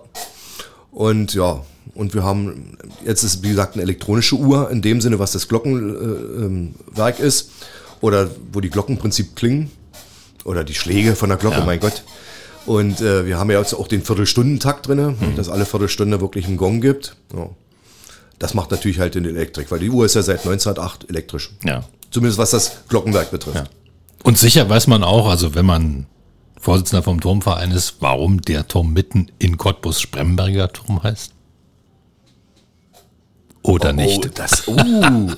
Und 0.91 1.33
ja, 1.33 1.61
und 1.95 2.13
wir 2.13 2.23
haben, 2.23 2.77
jetzt 3.05 3.23
ist 3.23 3.43
wie 3.43 3.49
gesagt 3.49 3.75
eine 3.75 3.83
elektronische 3.83 4.35
Uhr 4.35 4.69
in 4.71 4.81
dem 4.81 5.01
Sinne, 5.01 5.19
was 5.19 5.31
das 5.31 5.47
Glockenwerk 5.47 7.19
äh, 7.19 7.25
ist. 7.25 7.51
Oder 8.01 8.29
wo 8.51 8.59
die 8.59 8.69
Glocken 8.69 8.95
im 8.95 9.01
Prinzip 9.01 9.35
klingen. 9.35 9.71
Oder 10.43 10.63
die 10.63 10.73
Schläge 10.73 11.15
von 11.15 11.29
der 11.29 11.37
Glocke, 11.37 11.59
ja. 11.59 11.65
mein 11.65 11.79
Gott. 11.79 12.03
Und 12.65 13.01
äh, 13.01 13.25
wir 13.25 13.37
haben 13.37 13.49
ja 13.51 13.59
jetzt 13.59 13.73
auch 13.73 13.87
den 13.87 14.03
Viertelstundentakt 14.03 14.87
drin, 14.87 15.15
mhm. 15.19 15.35
dass 15.35 15.49
alle 15.49 15.65
Viertelstunde 15.65 16.19
wirklich 16.19 16.47
einen 16.47 16.57
Gong 16.57 16.81
gibt. 16.81 17.15
Ja. 17.33 17.49
Das 18.39 18.53
macht 18.53 18.71
natürlich 18.71 18.99
halt 18.99 19.15
in 19.15 19.25
Elektrik, 19.25 19.71
weil 19.71 19.79
die 19.79 19.89
Uhr 19.89 20.05
ist 20.05 20.15
ja 20.15 20.21
seit 20.21 20.39
1908 20.39 21.09
elektrisch. 21.09 21.51
Ja. 21.63 21.83
Zumindest 22.11 22.39
was 22.39 22.51
das 22.51 22.87
Glockenwerk 22.89 23.31
betrifft. 23.31 23.55
Ja. 23.55 23.63
Und 24.23 24.37
sicher 24.37 24.67
weiß 24.67 24.87
man 24.87 25.03
auch, 25.03 25.29
also 25.29 25.55
wenn 25.55 25.65
man 25.65 26.05
Vorsitzender 26.59 27.03
vom 27.03 27.19
Turmverein 27.19 27.71
ist, 27.71 27.97
warum 27.99 28.41
der 28.41 28.67
Turm 28.67 28.93
mitten 28.93 29.27
in 29.37 29.57
Cottbus 29.57 29.99
Spremberger 29.99 30.71
Turm 30.71 31.03
heißt? 31.03 31.32
Oder 33.63 33.89
oh, 33.89 33.93
nicht? 33.93 34.25
Oh, 34.25 34.29
das, 34.33 34.67
uh. 34.67 35.31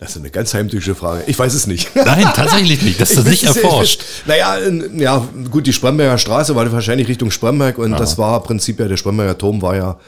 Das 0.00 0.10
ist 0.10 0.18
eine 0.18 0.30
ganz 0.30 0.54
heimtückische 0.54 0.94
Frage. 0.94 1.24
Ich 1.26 1.36
weiß 1.36 1.52
es 1.54 1.66
nicht. 1.66 1.90
Nein, 1.96 2.28
tatsächlich 2.32 2.82
nicht. 2.82 3.00
Das 3.00 3.10
ist 3.10 3.26
nicht 3.26 3.42
erforscht. 3.42 4.04
naja, 4.26 4.56
ja, 4.96 5.26
gut, 5.50 5.66
die 5.66 5.72
Spremberger 5.72 6.18
Straße 6.18 6.54
war 6.54 6.70
wahrscheinlich 6.70 7.08
Richtung 7.08 7.32
Spremberg 7.32 7.78
und 7.78 7.94
Aha. 7.94 7.98
das 7.98 8.16
war 8.16 8.40
Prinzip 8.44 8.78
ja, 8.78 8.86
der 8.86 8.96
Spremberger 8.96 9.36
Turm 9.36 9.60
war 9.60 9.74
ja 9.74 9.98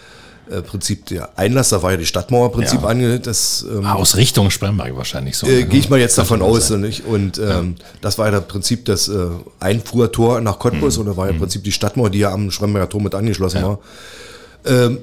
äh, 0.49 0.63
Prinzip 0.63 1.07
der 1.07 1.37
Einlass, 1.37 1.71
da 1.71 1.83
war 1.83 1.91
ja 1.91 1.97
die 1.97 2.07
Stadtmauer 2.07 2.53
Prinzip 2.53 2.83
ja. 2.83 2.89
ange, 2.89 3.19
das, 3.19 3.65
ähm, 3.69 3.85
ah, 3.85 3.95
Aus 3.95 4.17
Richtung 4.17 4.51
Spremberg 4.51 4.97
wahrscheinlich 4.97 5.37
so. 5.37 5.49
Äh, 5.49 5.65
Gehe 5.65 5.81
ich 5.81 5.91
mal 5.91 5.99
jetzt 5.99 6.19
davon 6.19 6.41
aus. 6.41 6.71
Nicht? 6.71 7.05
Und 7.05 7.39
ähm, 7.39 7.75
ja. 7.79 7.85
das 8.01 8.17
war 8.17 8.31
ja 8.31 8.39
im 8.39 8.45
Prinzip 8.45 8.85
das 8.85 9.09
äh, 9.09 9.27
Einfuhrtor 9.59 10.41
nach 10.41 10.61
Cottbus 10.61 10.97
mhm. 10.97 11.01
und 11.01 11.07
da 11.09 11.17
war 11.17 11.27
ja 11.27 11.31
im 11.31 11.37
mhm. 11.37 11.41
Prinzip 11.41 11.65
die 11.65 11.73
Stadtmauer, 11.73 12.11
die 12.11 12.21
ja 12.21 12.33
am 12.33 12.53
Spremberger 12.53 12.89
Turm 12.89 13.05
mit 13.05 13.15
angeschlossen 13.17 13.59
ja. 13.59 13.69
war. 13.69 13.79
Ähm, 14.67 14.99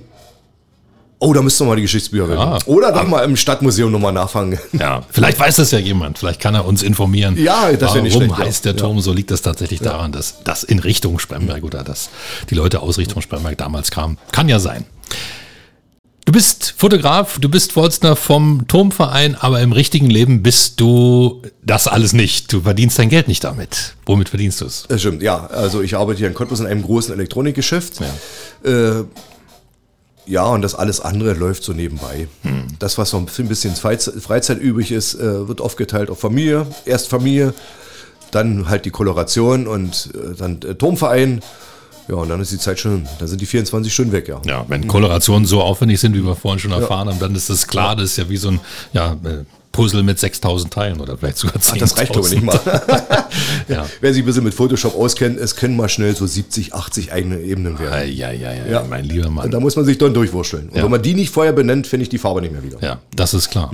Oh, 1.20 1.34
da 1.34 1.42
müsst 1.42 1.60
ihr 1.60 1.66
mal 1.66 1.76
die 1.76 1.82
Geschichtsbücher 1.82 2.30
ja. 2.30 2.60
Oder 2.68 2.92
doch 2.92 3.08
mal 3.08 3.24
im 3.24 3.36
Stadtmuseum 3.36 3.92
nochmal 3.92 4.14
nachfangen. 4.14 4.60
Ja, 4.74 5.02
vielleicht 5.10 5.40
weiß 5.40 5.56
das 5.56 5.72
ja 5.72 5.80
jemand. 5.80 6.20
Vielleicht 6.20 6.40
kann 6.40 6.54
er 6.54 6.66
uns 6.66 6.84
informieren. 6.84 7.36
Ja, 7.38 7.72
das 7.72 7.96
nicht 7.96 8.14
schlecht. 8.14 8.30
Warum 8.30 8.46
heißt 8.46 8.66
der 8.66 8.76
Turm? 8.76 8.98
Ja. 8.98 9.02
So 9.02 9.14
liegt 9.14 9.32
das 9.32 9.42
tatsächlich 9.42 9.80
ja. 9.80 9.94
daran, 9.94 10.12
dass 10.12 10.44
das 10.44 10.64
in 10.64 10.78
Richtung 10.78 11.18
Spremberg 11.18 11.64
oder 11.64 11.84
dass 11.84 12.12
die 12.52 12.56
Leute 12.56 12.82
aus 12.82 13.00
Richtung 13.00 13.24
Spremberg 13.24 13.58
damals 13.58 13.90
kamen. 13.90 14.20
Kann 14.32 14.48
ja 14.48 14.60
sein. 14.60 14.86
Du 16.26 16.34
bist 16.34 16.76
Fotograf, 16.78 17.40
du 17.40 17.50
bist 17.50 17.72
Vorsitzender 17.72 18.16
vom 18.16 18.68
Turmverein, 18.68 19.36
aber 19.36 19.62
im 19.62 19.72
richtigen 19.72 20.10
Leben 20.10 20.44
bist 20.44 20.80
du 20.80 21.42
das 21.64 21.88
alles 21.88 22.14
nicht. 22.14 22.52
Du 22.54 22.62
verdienst 22.62 23.00
dein 23.00 23.10
Geld 23.10 23.28
nicht 23.28 23.44
damit. 23.44 23.96
Womit 24.06 24.30
verdienst 24.30 24.62
du 24.62 24.66
es? 24.66 24.88
Stimmt, 24.98 25.24
ja. 25.24 25.48
Also 25.48 25.82
ich 25.82 25.96
arbeite 25.96 26.20
hier 26.20 26.28
in 26.28 26.34
Cottbus 26.36 26.60
in 26.60 26.68
einem 26.68 26.84
großen 26.84 27.14
Elektronikgeschäft. 27.14 28.02
Ja. 28.02 29.00
Äh, 29.00 29.06
ja, 30.28 30.46
und 30.46 30.62
das 30.62 30.76
alles 30.76 31.00
andere 31.00 31.34
läuft 31.34 31.64
so 31.64 31.74
nebenbei. 31.74 32.28
Hm. 32.44 32.68
Das, 32.80 32.98
was 32.98 33.14
noch 33.14 33.22
ein 33.22 33.48
bisschen 33.48 33.76
Freizeit 33.76 34.60
übrig 34.60 34.92
ist, 34.92 35.16
äh, 35.16 35.48
wird 35.48 35.62
aufgeteilt 35.62 36.10
auf 36.10 36.20
Familie. 36.20 36.68
Erst 36.86 37.08
Familie, 37.08 37.54
dann 38.32 38.70
halt 38.70 38.86
die 38.86 38.92
Koloration 38.92 39.68
und 39.68 40.10
äh, 40.14 40.36
dann 40.36 40.60
äh, 40.62 40.76
Turmverein. 40.76 41.42
Ja, 42.10 42.16
und 42.16 42.30
dann 42.30 42.40
ist 42.40 42.52
die 42.52 42.58
Zeit 42.58 42.80
schon, 42.80 43.06
dann 43.20 43.28
sind 43.28 43.42
die 43.42 43.46
24 43.46 43.94
Stunden 43.94 44.14
weg, 44.14 44.30
ja. 44.30 44.42
Ja, 44.46 44.66
wenn 44.70 44.88
Kolorationen 44.88 45.46
so 45.46 45.62
aufwendig 45.62 46.00
sind, 46.00 46.16
wie 46.16 46.24
wir 46.24 46.36
vorhin 46.36 46.60
schon 46.60 46.72
erfahren 46.72 47.08
ja. 47.08 47.14
haben, 47.14 47.20
dann 47.20 47.36
ist 47.36 47.50
das 47.50 47.68
klar, 47.68 47.98
das 47.98 48.12
ist 48.12 48.18
ja 48.18 48.30
wie 48.30 48.38
so 48.38 48.50
ein, 48.50 48.60
ja, 48.94 49.18
Puzzle 49.78 50.02
mit 50.02 50.18
6000 50.18 50.74
Teilen 50.74 51.00
oder 51.00 51.20
vielleicht 51.20 51.38
sogar 51.38 51.62
10.000. 51.62 51.78
Das 51.78 51.98
reicht 52.00 52.12
glaube 52.12 52.28
ich 52.28 52.34
nicht 52.34 52.44
mal. 52.44 52.60
ja. 53.68 53.86
Wer 54.02 54.12
sich 54.12 54.24
ein 54.24 54.26
bisschen 54.26 54.44
mit 54.44 54.56
Photoshop 54.56 54.96
auskennt, 54.96 55.40
es 55.40 55.56
können 55.56 55.78
mal 55.78 55.88
schnell 55.88 56.16
so 56.16 56.26
70, 56.26 56.74
80 56.74 57.14
eigene 57.14 57.40
Ebenen 57.40 57.78
werden. 57.78 58.12
Ja, 58.12 58.32
ja, 58.32 58.52
ja, 58.52 58.66
ja, 58.66 58.84
mein 58.90 59.06
lieber 59.06 59.30
Mann. 59.30 59.46
Und 59.46 59.52
da 59.52 59.60
muss 59.60 59.76
man 59.76 59.86
sich 59.86 60.00
dann 60.00 60.16
durchwurschteln. 60.16 60.70
Und 60.70 60.78
ja. 60.78 60.84
wenn 60.84 60.90
man 60.90 61.04
die 61.04 61.14
nicht 61.14 61.32
vorher 61.32 61.54
benennt, 61.54 61.86
finde 61.86 62.02
ich 62.02 62.10
die 62.10 62.18
Farbe 62.18 62.42
nicht 62.42 62.54
mehr 62.54 62.64
wieder. 62.64 62.80
Ja, 62.82 63.00
das 63.16 63.36
ist 63.36 63.52
klar. 63.52 63.72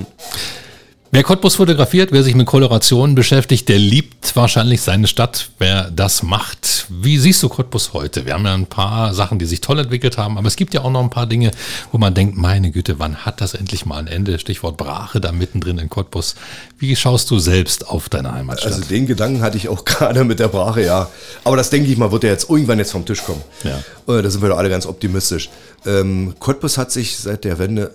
Wer 1.16 1.22
Cottbus 1.22 1.58
fotografiert, 1.58 2.12
wer 2.12 2.24
sich 2.24 2.34
mit 2.34 2.48
Kolorationen 2.48 3.14
beschäftigt, 3.14 3.70
der 3.70 3.78
liebt 3.78 4.36
wahrscheinlich 4.36 4.82
seine 4.82 5.06
Stadt, 5.06 5.52
wer 5.60 5.92
das 5.92 6.24
macht. 6.24 6.88
Wie 6.90 7.20
siehst 7.20 7.44
du 7.44 7.50
Cottbus 7.50 7.94
heute? 7.94 8.26
Wir 8.26 8.34
haben 8.34 8.46
ja 8.46 8.56
ein 8.56 8.66
paar 8.66 9.14
Sachen, 9.14 9.38
die 9.38 9.46
sich 9.46 9.62
toll 9.62 9.78
entwickelt 9.78 10.18
haben, 10.18 10.40
aber 10.40 10.48
es 10.48 10.56
gibt 10.56 10.74
ja 10.74 10.82
auch 10.82 10.90
noch 10.90 11.04
ein 11.04 11.12
paar 11.12 11.28
Dinge, 11.28 11.52
wo 11.92 12.00
man 12.00 12.16
denkt, 12.16 12.36
meine 12.36 12.72
Güte, 12.72 12.98
wann 12.98 13.18
hat 13.18 13.42
das 13.42 13.54
endlich 13.54 13.86
mal 13.86 13.98
ein 13.98 14.08
Ende? 14.08 14.40
Stichwort 14.40 14.76
Brache 14.76 15.22
da 15.22 15.32
mittendrin 15.32 15.78
in 15.78 15.88
Cottbus. 15.88 16.34
Wie 16.80 16.96
schaust 16.96 17.30
du 17.30 17.38
selbst 17.38 17.88
auf 17.88 18.10
deine 18.10 18.32
Heimatstadt? 18.32 18.74
Also 18.74 18.86
den 18.86 19.06
Gedanken 19.06 19.44
hatte 19.44 19.58
ich 19.58 19.70
auch 19.70 19.86
gerade 19.86 20.24
mit 20.24 20.40
der 20.40 20.48
Brache, 20.48 20.84
ja. 20.84 21.12
Aber 21.44 21.58
das 21.58 21.70
denke 21.70 21.92
ich 21.92 21.98
mal, 22.00 22.12
wird 22.12 22.24
ja 22.24 22.32
jetzt 22.32 22.50
irgendwann 22.50 22.80
jetzt 22.80 22.92
vom 22.92 23.06
Tisch 23.06 23.22
kommen. 23.24 23.44
Ja. 23.64 23.78
Äh, 24.12 24.24
Da 24.24 24.32
sind 24.32 24.42
wir 24.42 24.50
doch 24.50 24.58
alle 24.58 24.70
ganz 24.72 24.88
optimistisch. 24.88 25.52
Ähm, 25.86 26.34
Cottbus 26.40 26.80
hat 26.80 26.92
sich 26.92 27.18
seit 27.18 27.44
der 27.44 27.60
Wende 27.60 27.94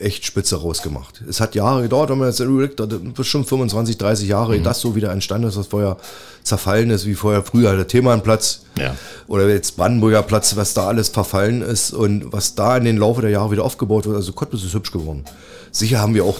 echt 0.00 0.24
spitze 0.24 0.56
rausgemacht. 0.56 1.22
Es 1.28 1.40
hat 1.40 1.54
Jahre 1.54 1.82
gedauert, 1.82 2.10
wenn 2.10 2.18
man 2.18 2.28
jetzt 2.28 2.40
überlegt, 2.40 2.80
schon 3.26 3.44
25, 3.44 3.98
30 3.98 4.28
Jahre, 4.28 4.58
Mhm. 4.58 4.64
das 4.64 4.80
so 4.80 4.94
wieder 4.96 5.10
entstanden 5.12 5.48
ist, 5.48 5.56
was 5.56 5.66
vorher 5.66 5.96
zerfallen 6.42 6.90
ist, 6.90 7.06
wie 7.06 7.14
vorher 7.14 7.42
früher 7.42 7.76
der 7.76 7.86
Themannplatz 7.86 8.62
Ja. 8.76 8.96
oder 9.28 9.48
jetzt 9.48 9.76
Brandenburger 9.76 10.22
Platz, 10.22 10.56
was 10.56 10.72
da 10.74 10.86
alles 10.88 11.10
verfallen 11.10 11.60
ist 11.62 11.92
und 11.92 12.32
was 12.32 12.54
da 12.54 12.76
in 12.76 12.84
den 12.84 12.96
Laufe 12.96 13.20
der 13.20 13.30
Jahre 13.30 13.50
wieder 13.52 13.64
aufgebaut 13.64 14.06
wird. 14.06 14.16
Also 14.16 14.32
Cottbus 14.32 14.64
ist 14.64 14.72
hübsch 14.74 14.90
geworden. 14.92 15.24
Sicher 15.70 16.00
haben 16.00 16.14
wir 16.14 16.24
auch 16.24 16.38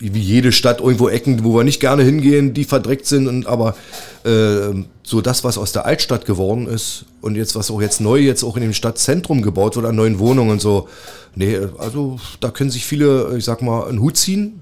wie 0.00 0.20
jede 0.20 0.50
Stadt 0.50 0.80
irgendwo 0.80 1.08
Ecken, 1.08 1.44
wo 1.44 1.54
wir 1.54 1.64
nicht 1.64 1.80
gerne 1.80 2.02
hingehen, 2.02 2.54
die 2.54 2.64
verdreckt 2.64 3.06
sind 3.06 3.28
und 3.28 3.46
aber 3.46 3.76
äh, 4.24 4.82
so 5.02 5.20
das, 5.20 5.44
was 5.44 5.58
aus 5.58 5.72
der 5.72 5.84
Altstadt 5.84 6.24
geworden 6.24 6.66
ist 6.66 7.04
und 7.20 7.36
jetzt 7.36 7.54
was 7.54 7.70
auch 7.70 7.82
jetzt 7.82 8.00
neu 8.00 8.18
jetzt 8.18 8.42
auch 8.42 8.56
in 8.56 8.62
dem 8.62 8.72
Stadtzentrum 8.72 9.42
gebaut 9.42 9.76
wird 9.76 9.86
an 9.86 9.96
neuen 9.96 10.18
Wohnungen 10.18 10.50
und 10.50 10.60
so. 10.60 10.88
Nee, 11.34 11.58
also 11.78 12.18
da 12.40 12.50
können 12.50 12.70
sich 12.70 12.84
viele, 12.84 13.36
ich 13.36 13.44
sag 13.44 13.62
mal, 13.62 13.88
einen 13.88 14.00
Hut 14.00 14.16
ziehen, 14.16 14.60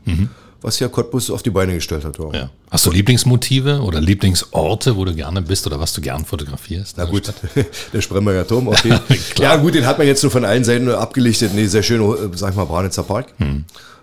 was 0.60 0.80
ja 0.80 0.88
Cottbus 0.88 1.30
auf 1.30 1.42
die 1.42 1.50
Beine 1.50 1.74
gestellt 1.74 2.04
hat. 2.04 2.18
Ja. 2.18 2.32
Ja. 2.32 2.50
Hast 2.70 2.84
du 2.84 2.90
Lieblingsmotive 2.90 3.80
oder 3.80 4.00
Lieblingsorte, 4.00 4.96
wo 4.96 5.04
du 5.04 5.14
gerne 5.14 5.40
bist 5.40 5.66
oder 5.66 5.78
was 5.78 5.92
du 5.92 6.00
gern 6.00 6.24
fotografierst? 6.24 6.96
Na 6.98 7.04
gut, 7.04 7.32
der 7.92 8.00
Spremberger 8.00 8.46
Turm, 8.46 8.68
okay. 8.68 8.98
ja 9.38 9.56
gut, 9.56 9.74
den 9.74 9.86
hat 9.86 9.98
man 9.98 10.06
jetzt 10.06 10.22
nur 10.22 10.32
von 10.32 10.44
allen 10.44 10.64
Seiten 10.64 10.90
abgelichtet. 10.90 11.54
Nee, 11.54 11.66
sehr 11.66 11.82
schön, 11.82 12.02
äh, 12.02 12.36
sag 12.36 12.50
ich 12.50 12.56
mal, 12.56 12.64
Branitzer 12.66 13.04
Park. 13.04 13.28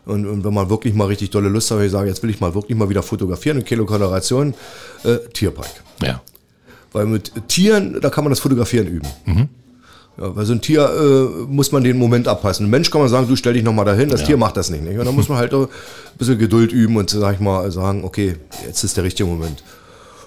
Und, 0.06 0.26
und 0.28 0.44
wenn 0.44 0.54
man 0.54 0.70
wirklich 0.70 0.94
mal 0.94 1.06
richtig 1.08 1.32
tolle 1.32 1.50
Lust 1.50 1.72
hat, 1.72 1.82
ich 1.82 1.92
sage, 1.92 2.08
jetzt 2.10 2.22
will 2.22 2.30
ich 2.30 2.40
mal 2.40 2.54
wirklich 2.54 2.78
mal 2.78 2.90
wieder 2.90 3.02
fotografieren, 3.04 3.58
eine 3.58 3.66
Kilokoloration, 3.66 4.54
äh, 5.04 5.18
Tierpark. 5.34 5.70
Ja. 6.04 6.22
Weil 6.94 7.08
mit 7.08 7.32
Tieren, 7.48 8.00
da 8.02 8.10
kann 8.10 8.24
man 8.24 8.32
das 8.32 8.40
Fotografieren 8.40 8.88
üben. 8.88 9.08
Ja, 10.18 10.30
bei 10.30 10.46
so 10.46 10.54
einem 10.54 10.62
Tier 10.62 10.90
äh, 10.90 11.46
muss 11.52 11.72
man 11.74 11.84
den 11.84 11.98
Moment 11.98 12.28
abpassen. 12.28 12.68
Ein 12.68 12.70
Mensch 12.70 12.90
kann 12.90 13.02
man 13.02 13.10
sagen, 13.10 13.28
du 13.28 13.36
stell 13.36 13.54
dich 13.54 13.64
nochmal 13.64 13.84
dahin, 13.84 14.08
das 14.10 14.24
Tier 14.24 14.38
macht 14.38 14.56
das 14.56 14.70
nicht. 14.70 14.84
nicht? 14.84 14.98
Und 14.98 15.06
dann 15.06 15.16
muss 15.16 15.28
man 15.28 15.38
halt 15.40 15.54
ein 15.54 15.68
bisschen 16.18 16.38
Geduld 16.38 16.72
üben 16.72 16.96
und, 16.96 17.10
sag 17.10 17.34
ich 17.34 17.40
mal, 17.42 17.70
sagen, 17.72 18.04
okay, 18.06 18.38
jetzt 18.66 18.84
ist 18.84 18.96
der 18.96 19.04
richtige 19.04 19.28
Moment. 19.28 19.62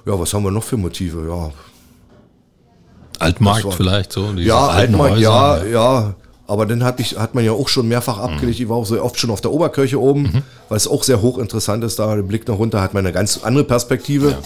Ja, 0.05 0.19
was 0.19 0.35
haben 0.35 0.43
wir 0.43 0.51
noch 0.51 0.63
für 0.65 0.77
Motive? 0.77 1.27
Ja, 1.29 1.51
Altmarkt 3.19 3.65
war- 3.65 3.73
vielleicht 3.73 4.13
so. 4.13 4.31
Ja, 4.37 4.67
Altmarkt, 4.69 5.15
Häuser. 5.17 5.23
ja, 5.23 5.65
ja. 5.65 6.15
Aber 6.49 6.65
dann 6.65 6.83
hat, 6.83 6.99
ich, 6.99 7.19
hat 7.19 7.35
man 7.35 7.45
ja 7.45 7.53
auch 7.53 7.69
schon 7.69 7.87
mehrfach 7.89 8.19
abgelegt. 8.19 8.59
Ich 8.59 8.69
war 8.71 8.79
auch 8.79 8.87
so 8.87 9.01
oft 9.03 9.21
schon 9.21 9.31
auf 9.31 9.43
der 9.43 9.53
Oberkirche 9.53 10.01
oben, 10.01 10.43
weil 10.71 10.79
es 10.79 10.89
auch 10.89 11.03
sehr 11.03 11.21
hochinteressant 11.21 11.85
ist. 11.85 11.99
Da 11.99 12.15
der 12.17 12.23
Blick 12.23 12.49
nach 12.49 12.59
runter 12.59 12.81
hat 12.81 12.95
man 12.95 13.05
eine 13.05 13.13
ganz 13.13 13.45
andere 13.45 13.65
Perspektive. 13.65 14.39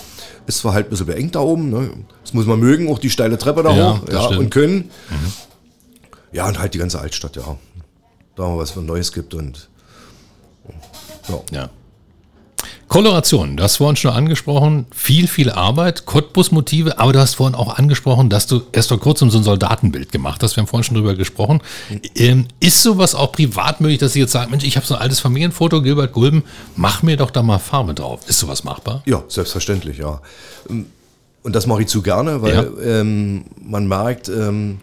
Ist 0.48 0.58
zwar 0.58 0.74
halt 0.74 0.88
ein 0.88 0.90
bisschen 0.90 1.06
beengt 1.06 1.36
da 1.36 1.40
oben. 1.40 1.70
Ne? 1.70 1.90
Das 2.24 2.34
muss 2.34 2.44
man 2.44 2.58
mögen, 2.58 2.90
auch 2.90 2.98
die 2.98 3.08
steile 3.08 3.38
Treppe 3.38 3.62
da 3.62 3.72
Ja, 3.72 3.92
hoch. 3.94 4.08
Ja, 4.12 4.22
stimmt. 4.24 4.40
und 4.40 4.50
können. 4.50 4.90
Ja, 6.32 6.48
und 6.48 6.58
halt 6.58 6.74
die 6.74 6.78
ganze 6.78 6.98
Altstadt, 6.98 7.36
ja. 7.36 7.56
Da 8.34 8.48
mal 8.48 8.58
was 8.58 8.74
Neues 8.74 9.12
gibt 9.12 9.34
und 9.34 9.68
ja. 11.28 11.40
Ja. 11.52 11.70
Koloration, 12.92 13.56
du 13.56 13.62
hast 13.62 13.76
vorhin 13.76 13.96
schon 13.96 14.10
angesprochen, 14.10 14.84
viel, 14.94 15.26
viel 15.26 15.50
Arbeit, 15.50 16.04
Cottbus-Motive, 16.04 16.98
aber 16.98 17.14
du 17.14 17.20
hast 17.20 17.36
vorhin 17.36 17.54
auch 17.54 17.78
angesprochen, 17.78 18.28
dass 18.28 18.46
du 18.46 18.60
erst 18.70 18.90
vor 18.90 19.00
kurzem 19.00 19.30
so 19.30 19.38
ein 19.38 19.44
Soldatenbild 19.44 20.12
gemacht 20.12 20.42
hast. 20.42 20.56
Wir 20.56 20.60
haben 20.60 20.68
vorhin 20.68 20.84
schon 20.84 20.96
drüber 20.96 21.14
gesprochen. 21.14 21.62
Ähm, 22.14 22.48
ist 22.60 22.82
sowas 22.82 23.14
auch 23.14 23.32
privat 23.32 23.80
möglich, 23.80 23.98
dass 23.98 24.12
Sie 24.12 24.20
jetzt 24.20 24.32
sagen, 24.32 24.50
Mensch, 24.50 24.64
ich 24.64 24.76
habe 24.76 24.84
so 24.84 24.94
ein 24.94 25.00
altes 25.00 25.20
Familienfoto, 25.20 25.80
Gilbert 25.80 26.12
Gulben, 26.12 26.44
mach 26.76 27.02
mir 27.02 27.16
doch 27.16 27.30
da 27.30 27.42
mal 27.42 27.58
Farbe 27.58 27.94
drauf. 27.94 28.28
Ist 28.28 28.40
sowas 28.40 28.62
machbar? 28.62 29.02
Ja, 29.06 29.24
selbstverständlich, 29.26 29.96
ja. 29.96 30.20
Und 30.68 30.86
das 31.44 31.66
mache 31.66 31.80
ich 31.80 31.88
zu 31.88 32.02
gerne, 32.02 32.42
weil 32.42 32.72
ähm, 32.84 33.44
man 33.58 33.88
merkt, 33.88 34.28
ähm, 34.28 34.80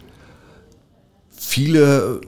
viele 1.30 2.20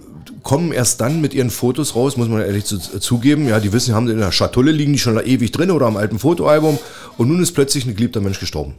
kommen 0.43 0.73
erst 0.73 1.01
dann 1.01 1.21
mit 1.21 1.35
ihren 1.35 1.51
Fotos 1.51 1.95
raus, 1.95 2.17
muss 2.17 2.29
man 2.29 2.41
ehrlich 2.41 2.65
zu, 2.65 2.79
zugeben. 2.79 3.49
Ja, 3.49 3.61
die 3.61 3.73
wissen, 3.73 3.95
haben 3.95 4.09
in 4.09 4.19
der 4.19 4.33
Schatulle 4.33 4.73
liegen 4.73 4.93
die 4.93 4.99
schon 4.99 5.19
ewig 5.19 5.53
drin 5.53 5.71
oder 5.71 5.87
am 5.87 5.97
alten 5.97 6.19
Fotoalbum 6.19 6.79
und 7.17 7.29
nun 7.29 7.43
ist 7.43 7.53
plötzlich 7.53 7.87
ein 7.87 7.95
geliebter 7.95 8.21
Mensch 8.21 8.41
gestorben. 8.41 8.75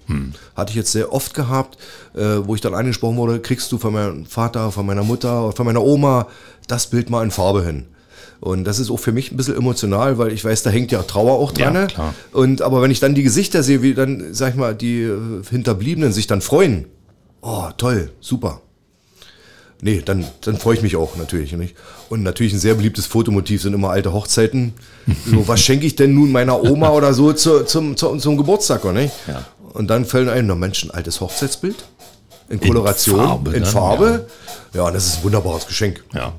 Hatte 0.56 0.72
ich 0.72 0.76
jetzt 0.76 0.92
sehr 0.92 1.14
oft 1.14 1.34
gehabt, 1.34 1.78
äh, 2.16 2.20
wo 2.44 2.56
ich 2.56 2.62
dann 2.62 2.74
angesprochen 2.74 3.18
wurde, 3.18 3.40
kriegst 3.40 3.72
du 3.72 3.78
von 3.78 3.94
meinem 3.94 4.26
Vater, 4.26 4.72
von 4.72 4.86
meiner 4.86 5.04
Mutter, 5.04 5.52
von 5.52 5.66
meiner 5.66 5.84
Oma 5.84 6.28
das 6.68 6.88
Bild 6.88 7.10
mal 7.10 7.24
in 7.24 7.32
Farbe 7.32 7.64
hin. 7.64 7.86
Und 8.40 8.66
das 8.66 8.78
ist 8.78 8.92
auch 8.92 8.98
für 8.98 9.14
mich 9.14 9.32
ein 9.32 9.38
bisschen 9.38 9.56
emotional, 9.56 10.18
weil 10.18 10.34
ich 10.34 10.44
weiß, 10.44 10.64
da 10.64 10.70
hängt 10.70 10.92
ja 10.92 11.02
Trauer 11.04 11.40
auch 11.40 11.54
dran. 11.54 11.74
Ja, 11.74 11.82
ne? 11.82 11.88
klar. 11.88 12.14
Und 12.34 12.62
aber 12.62 12.82
wenn 12.82 12.92
ich 12.92 13.00
dann 13.00 13.16
die 13.16 13.24
Gesichter 13.24 13.64
sehe, 13.64 13.82
wie 13.82 13.94
dann, 13.94 14.34
sag 14.34 14.50
ich 14.50 14.56
mal, 14.56 14.76
die 14.76 15.04
äh, 15.04 15.18
Hinterbliebenen 15.50 16.12
sich 16.12 16.28
dann 16.28 16.42
freuen, 16.42 16.88
oh, 17.42 17.70
toll, 17.78 18.12
super. 18.20 18.62
Nee, 19.84 20.02
dann, 20.04 20.26
dann 20.40 20.58
freue 20.58 20.76
ich 20.76 20.82
mich 20.82 20.96
auch 20.96 21.18
natürlich. 21.18 21.52
Nicht? 21.52 21.76
Und 22.08 22.24
natürlich 22.24 22.54
ein 22.54 22.60
sehr 22.60 22.76
beliebtes 22.76 23.06
Fotomotiv 23.06 23.62
sind 23.62 23.74
immer 23.74 23.90
alte 23.90 24.14
Hochzeiten. 24.14 24.74
So, 25.30 25.46
was 25.50 25.60
schenke 25.60 25.86
ich 25.86 25.98
denn 25.98 26.14
nun 26.14 26.32
meiner 26.32 26.64
Oma 26.64 26.92
oder 26.92 27.14
so 27.14 27.34
zu, 27.34 27.66
zum, 27.66 27.98
zum, 27.98 28.20
zum 28.20 28.38
Geburtstag? 28.38 28.86
Oder 28.86 28.94
nicht? 28.94 29.14
Ja. 29.28 29.44
Und 29.74 29.90
dann 29.90 30.06
fällt 30.06 30.30
ein, 30.30 30.48
na 30.48 30.56
Mensch, 30.56 30.86
ein 30.86 30.92
altes 30.92 31.20
Hochzeitsbild. 31.20 31.76
In 32.48 32.62
Koloration, 32.62 33.18
Farbe 33.18 33.52
in 33.52 33.64
dann, 33.64 33.72
Farbe. 33.72 34.28
Ja, 34.74 34.84
und 34.84 34.94
das 34.94 35.08
ist 35.08 35.18
ein 35.18 35.24
wunderbares 35.24 35.68
Geschenk. 35.68 36.02
Ja. 36.14 36.32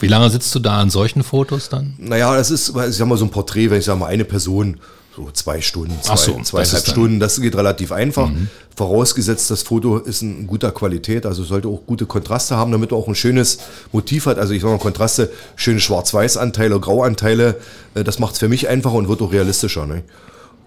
Wie 0.00 0.08
lange 0.08 0.28
sitzt 0.28 0.54
du 0.54 0.58
da 0.58 0.78
an 0.78 0.90
solchen 0.90 1.22
Fotos 1.22 1.70
dann? 1.70 1.94
Naja, 1.96 2.36
das 2.36 2.50
ist, 2.50 2.68
ich 2.68 2.96
sag 2.96 3.06
mal, 3.06 3.16
so 3.16 3.24
ein 3.24 3.30
Porträt, 3.30 3.70
wenn 3.70 3.78
ich 3.78 3.86
sage 3.86 3.98
mal, 3.98 4.08
eine 4.08 4.26
Person, 4.26 4.78
so 5.16 5.30
zwei 5.32 5.60
Stunden, 5.62 5.96
zwei, 6.02 6.16
so, 6.16 6.42
zweieinhalb 6.42 6.86
Stunden, 6.86 7.20
das 7.20 7.40
geht 7.40 7.56
relativ 7.56 7.90
einfach. 7.90 8.30
Vorausgesetzt, 8.76 9.50
das 9.50 9.62
Foto 9.62 9.96
ist 9.96 10.20
in 10.20 10.46
guter 10.46 10.70
Qualität, 10.70 11.24
also 11.24 11.42
sollte 11.42 11.68
auch 11.68 11.80
gute 11.86 12.04
Kontraste 12.04 12.56
haben, 12.56 12.70
damit 12.70 12.90
man 12.90 13.00
auch 13.00 13.08
ein 13.08 13.14
schönes 13.14 13.58
Motiv 13.92 14.26
hat. 14.26 14.38
Also 14.38 14.52
ich 14.52 14.60
sage 14.60 14.74
mal, 14.74 14.78
Kontraste, 14.78 15.30
schöne 15.56 15.80
Schwarz-Weiß-Anteile, 15.80 16.78
Grauanteile, 16.78 17.56
äh, 17.94 18.04
das 18.04 18.18
macht 18.18 18.34
es 18.34 18.40
für 18.40 18.48
mich 18.48 18.68
einfacher 18.68 18.96
und 18.96 19.08
wird 19.08 19.22
auch 19.22 19.32
realistischer. 19.32 19.86
Ne? 19.86 20.02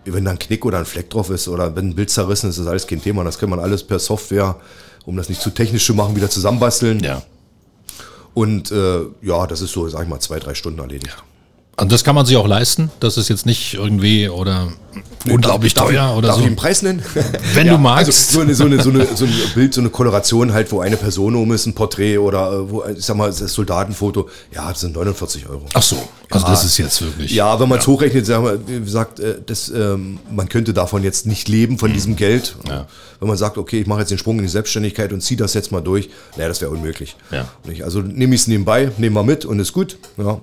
Wenn 0.05 0.25
da 0.25 0.31
ein 0.31 0.39
Knick 0.39 0.65
oder 0.65 0.79
ein 0.79 0.85
Fleck 0.85 1.11
drauf 1.11 1.29
ist 1.29 1.47
oder 1.47 1.75
wenn 1.75 1.89
ein 1.89 1.95
Bild 1.95 2.09
zerrissen 2.09 2.49
ist, 2.49 2.57
ist 2.57 2.65
alles 2.65 2.87
kein 2.87 3.01
Thema. 3.01 3.23
Das 3.23 3.37
kann 3.37 3.51
man 3.51 3.59
alles 3.59 3.83
per 3.83 3.99
Software, 3.99 4.55
um 5.05 5.15
das 5.15 5.29
nicht 5.29 5.41
zu 5.41 5.51
technisch 5.51 5.85
zu 5.85 5.93
machen, 5.93 6.15
wieder 6.15 6.31
zusammenbasteln. 6.31 7.03
Ja. 7.03 7.21
Und 8.33 8.71
äh, 8.71 9.01
ja, 9.21 9.45
das 9.45 9.61
ist 9.61 9.73
so, 9.73 9.87
sag 9.87 10.03
ich 10.03 10.09
mal, 10.09 10.19
zwei, 10.19 10.39
drei 10.39 10.55
Stunden 10.55 10.79
erledigt. 10.79 11.23
Und 11.81 11.91
das 11.91 12.03
kann 12.03 12.15
man 12.15 12.25
sich 12.25 12.35
auch 12.37 12.47
leisten. 12.47 12.91
Das 12.99 13.17
ist 13.17 13.29
jetzt 13.29 13.45
nicht 13.45 13.75
irgendwie 13.75 14.29
oder 14.29 14.67
unglaublich 15.29 15.73
Darf 15.73 15.87
teuer 15.87 16.15
oder 16.17 16.27
darf 16.29 16.37
so. 16.37 16.41
ich 16.41 16.47
einen 16.47 16.55
Preis 16.55 16.81
nennen? 16.81 17.01
Wenn 17.53 17.67
du 17.67 17.77
magst. 17.77 18.07
Also 18.07 18.33
so, 18.33 18.41
eine, 18.41 18.55
so, 18.55 18.63
eine, 18.65 18.81
so, 18.81 18.89
eine, 18.89 19.05
so 19.15 19.25
ein 19.25 19.33
Bild, 19.53 19.73
so 19.73 19.81
eine 19.81 19.89
Koloration 19.89 20.53
halt, 20.53 20.71
wo 20.71 20.79
eine 20.81 20.97
Person 20.97 21.35
um 21.35 21.51
ist, 21.51 21.65
ein 21.65 21.73
Porträt 21.73 22.17
oder 22.17 22.51
äh, 22.51 22.69
wo, 22.71 22.83
ich 22.85 23.05
sag 23.05 23.17
mal, 23.17 23.27
das 23.27 23.39
Soldatenfoto, 23.53 24.29
ja, 24.53 24.69
das 24.69 24.81
sind 24.81 24.95
49 24.95 25.47
Euro. 25.49 25.65
Ach 25.73 25.81
so, 25.83 25.97
also 26.29 26.45
Ja. 26.45 26.51
das 26.51 26.63
ist 26.63 26.77
jetzt 26.77 27.01
wirklich. 27.01 27.31
Ja, 27.31 27.59
wenn 27.59 27.69
man 27.69 27.79
es 27.79 27.87
hochrechnet, 27.87 28.25
sagen 28.25 28.45
wir, 28.45 28.59
wie 28.67 28.79
gesagt, 28.79 29.19
äh, 29.19 29.35
das, 29.45 29.69
ähm, 29.69 30.19
man 30.31 30.49
könnte 30.49 30.73
davon 30.73 31.03
jetzt 31.03 31.25
nicht 31.25 31.47
leben, 31.47 31.77
von 31.77 31.91
diesem 31.93 32.15
Geld. 32.15 32.55
Mhm. 32.63 32.69
Ja. 32.69 32.87
Wenn 33.19 33.27
man 33.27 33.37
sagt, 33.37 33.57
okay, 33.57 33.81
ich 33.81 33.87
mache 33.87 33.99
jetzt 33.99 34.09
den 34.11 34.17
Sprung 34.17 34.37
in 34.37 34.43
die 34.43 34.49
Selbstständigkeit 34.49 35.11
und 35.13 35.21
ziehe 35.21 35.37
das 35.37 35.53
jetzt 35.53 35.71
mal 35.71 35.81
durch, 35.81 36.09
naja, 36.37 36.47
das 36.47 36.61
wäre 36.61 36.71
unmöglich. 36.71 37.15
Ja. 37.31 37.45
Also 37.83 38.01
nehme 38.01 38.33
ich 38.35 38.41
es 38.41 38.47
nebenbei, 38.47 38.91
nehme 38.97 39.13
mal 39.15 39.23
mit 39.23 39.45
und 39.45 39.59
ist 39.59 39.73
gut. 39.73 39.97
Ja. 40.17 40.39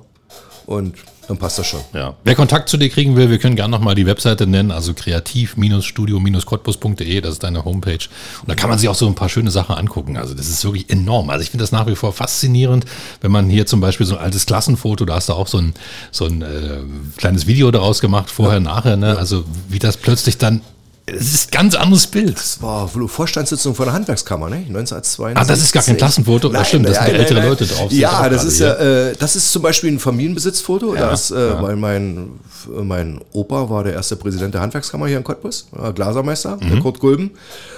Und 0.66 0.94
dann 1.28 1.38
passt 1.38 1.58
das 1.58 1.66
schon. 1.66 1.80
Ja. 1.92 2.14
Wer 2.24 2.34
Kontakt 2.34 2.68
zu 2.68 2.76
dir 2.76 2.88
kriegen 2.88 3.16
will, 3.16 3.30
wir 3.30 3.38
können 3.38 3.56
gerne 3.56 3.70
nochmal 3.70 3.94
die 3.94 4.06
Webseite 4.06 4.46
nennen, 4.46 4.70
also 4.70 4.94
kreativ-studio-cottbus.de, 4.94 7.20
das 7.20 7.32
ist 7.32 7.42
deine 7.42 7.64
Homepage. 7.64 7.98
Und 8.40 8.48
da 8.48 8.54
kann 8.54 8.70
man 8.70 8.78
sich 8.78 8.88
auch 8.88 8.94
so 8.94 9.06
ein 9.06 9.14
paar 9.14 9.28
schöne 9.28 9.50
Sachen 9.50 9.74
angucken. 9.74 10.16
Also 10.16 10.34
das 10.34 10.48
ist 10.48 10.64
wirklich 10.64 10.90
enorm. 10.90 11.30
Also 11.30 11.42
ich 11.42 11.50
finde 11.50 11.64
das 11.64 11.72
nach 11.72 11.86
wie 11.86 11.96
vor 11.96 12.12
faszinierend, 12.12 12.84
wenn 13.20 13.32
man 13.32 13.48
hier 13.48 13.66
zum 13.66 13.80
Beispiel 13.80 14.06
so 14.06 14.16
ein 14.16 14.22
altes 14.22 14.46
Klassenfoto, 14.46 15.04
da 15.04 15.16
hast 15.16 15.28
du 15.28 15.34
auch 15.34 15.48
so 15.48 15.58
ein, 15.58 15.74
so 16.10 16.26
ein 16.26 16.42
äh, 16.42 16.80
kleines 17.16 17.46
Video 17.46 17.70
daraus 17.70 18.00
gemacht, 18.00 18.30
vorher, 18.30 18.60
nachher, 18.60 18.96
ne? 18.96 19.18
Also 19.18 19.44
wie 19.68 19.78
das 19.78 19.96
plötzlich 19.96 20.38
dann, 20.38 20.60
es 21.07 21.33
ist 21.35 21.49
ein 21.49 21.51
ganz 21.53 21.75
anderes 21.77 22.07
Bild. 22.09 22.37
Das 22.37 22.61
war 22.61 22.88
Vorstandssitzung 22.88 23.75
von 23.75 23.87
der 23.87 23.95
Handwerkskammer, 23.95 24.49
ne? 24.51 24.57
1972. 24.57 25.37
Ah, 25.40 25.45
das 25.45 25.61
ist 25.62 25.73
gar 25.73 25.83
kein 25.83 25.97
Klassenfoto. 25.97 26.49
Das 26.49 26.66
stimmt, 26.69 26.88
das 26.88 26.97
sind 26.99 27.14
ältere 27.14 27.47
Leute 27.47 27.64
drauf. 27.66 27.92
Ja, 27.92 28.29
das 28.29 28.45
ist 28.45 28.59
ja, 28.59 28.75
äh, 28.75 29.14
das 29.16 29.37
ist 29.37 29.53
zum 29.53 29.62
Beispiel 29.62 29.92
ein 29.92 29.99
Familienbesitzfoto. 30.01 30.94
Ja, 30.96 31.11
das, 31.11 31.31
äh, 31.31 31.63
weil 31.63 31.77
mein, 31.77 32.31
mein 32.69 33.21
Opa 33.33 33.71
war 33.71 33.85
der 33.85 33.92
erste 33.92 34.17
Präsident 34.17 34.54
der 34.54 34.61
Handwerkskammer 34.63 35.07
hier 35.07 35.19
in 35.19 35.25
Cottbus, 35.25 35.69
äh, 35.81 35.92
Glasermeister, 35.92 36.57
Mhm. 36.57 36.71
der 36.71 36.81
Kurt 36.81 36.98
Gulben. 36.98 37.31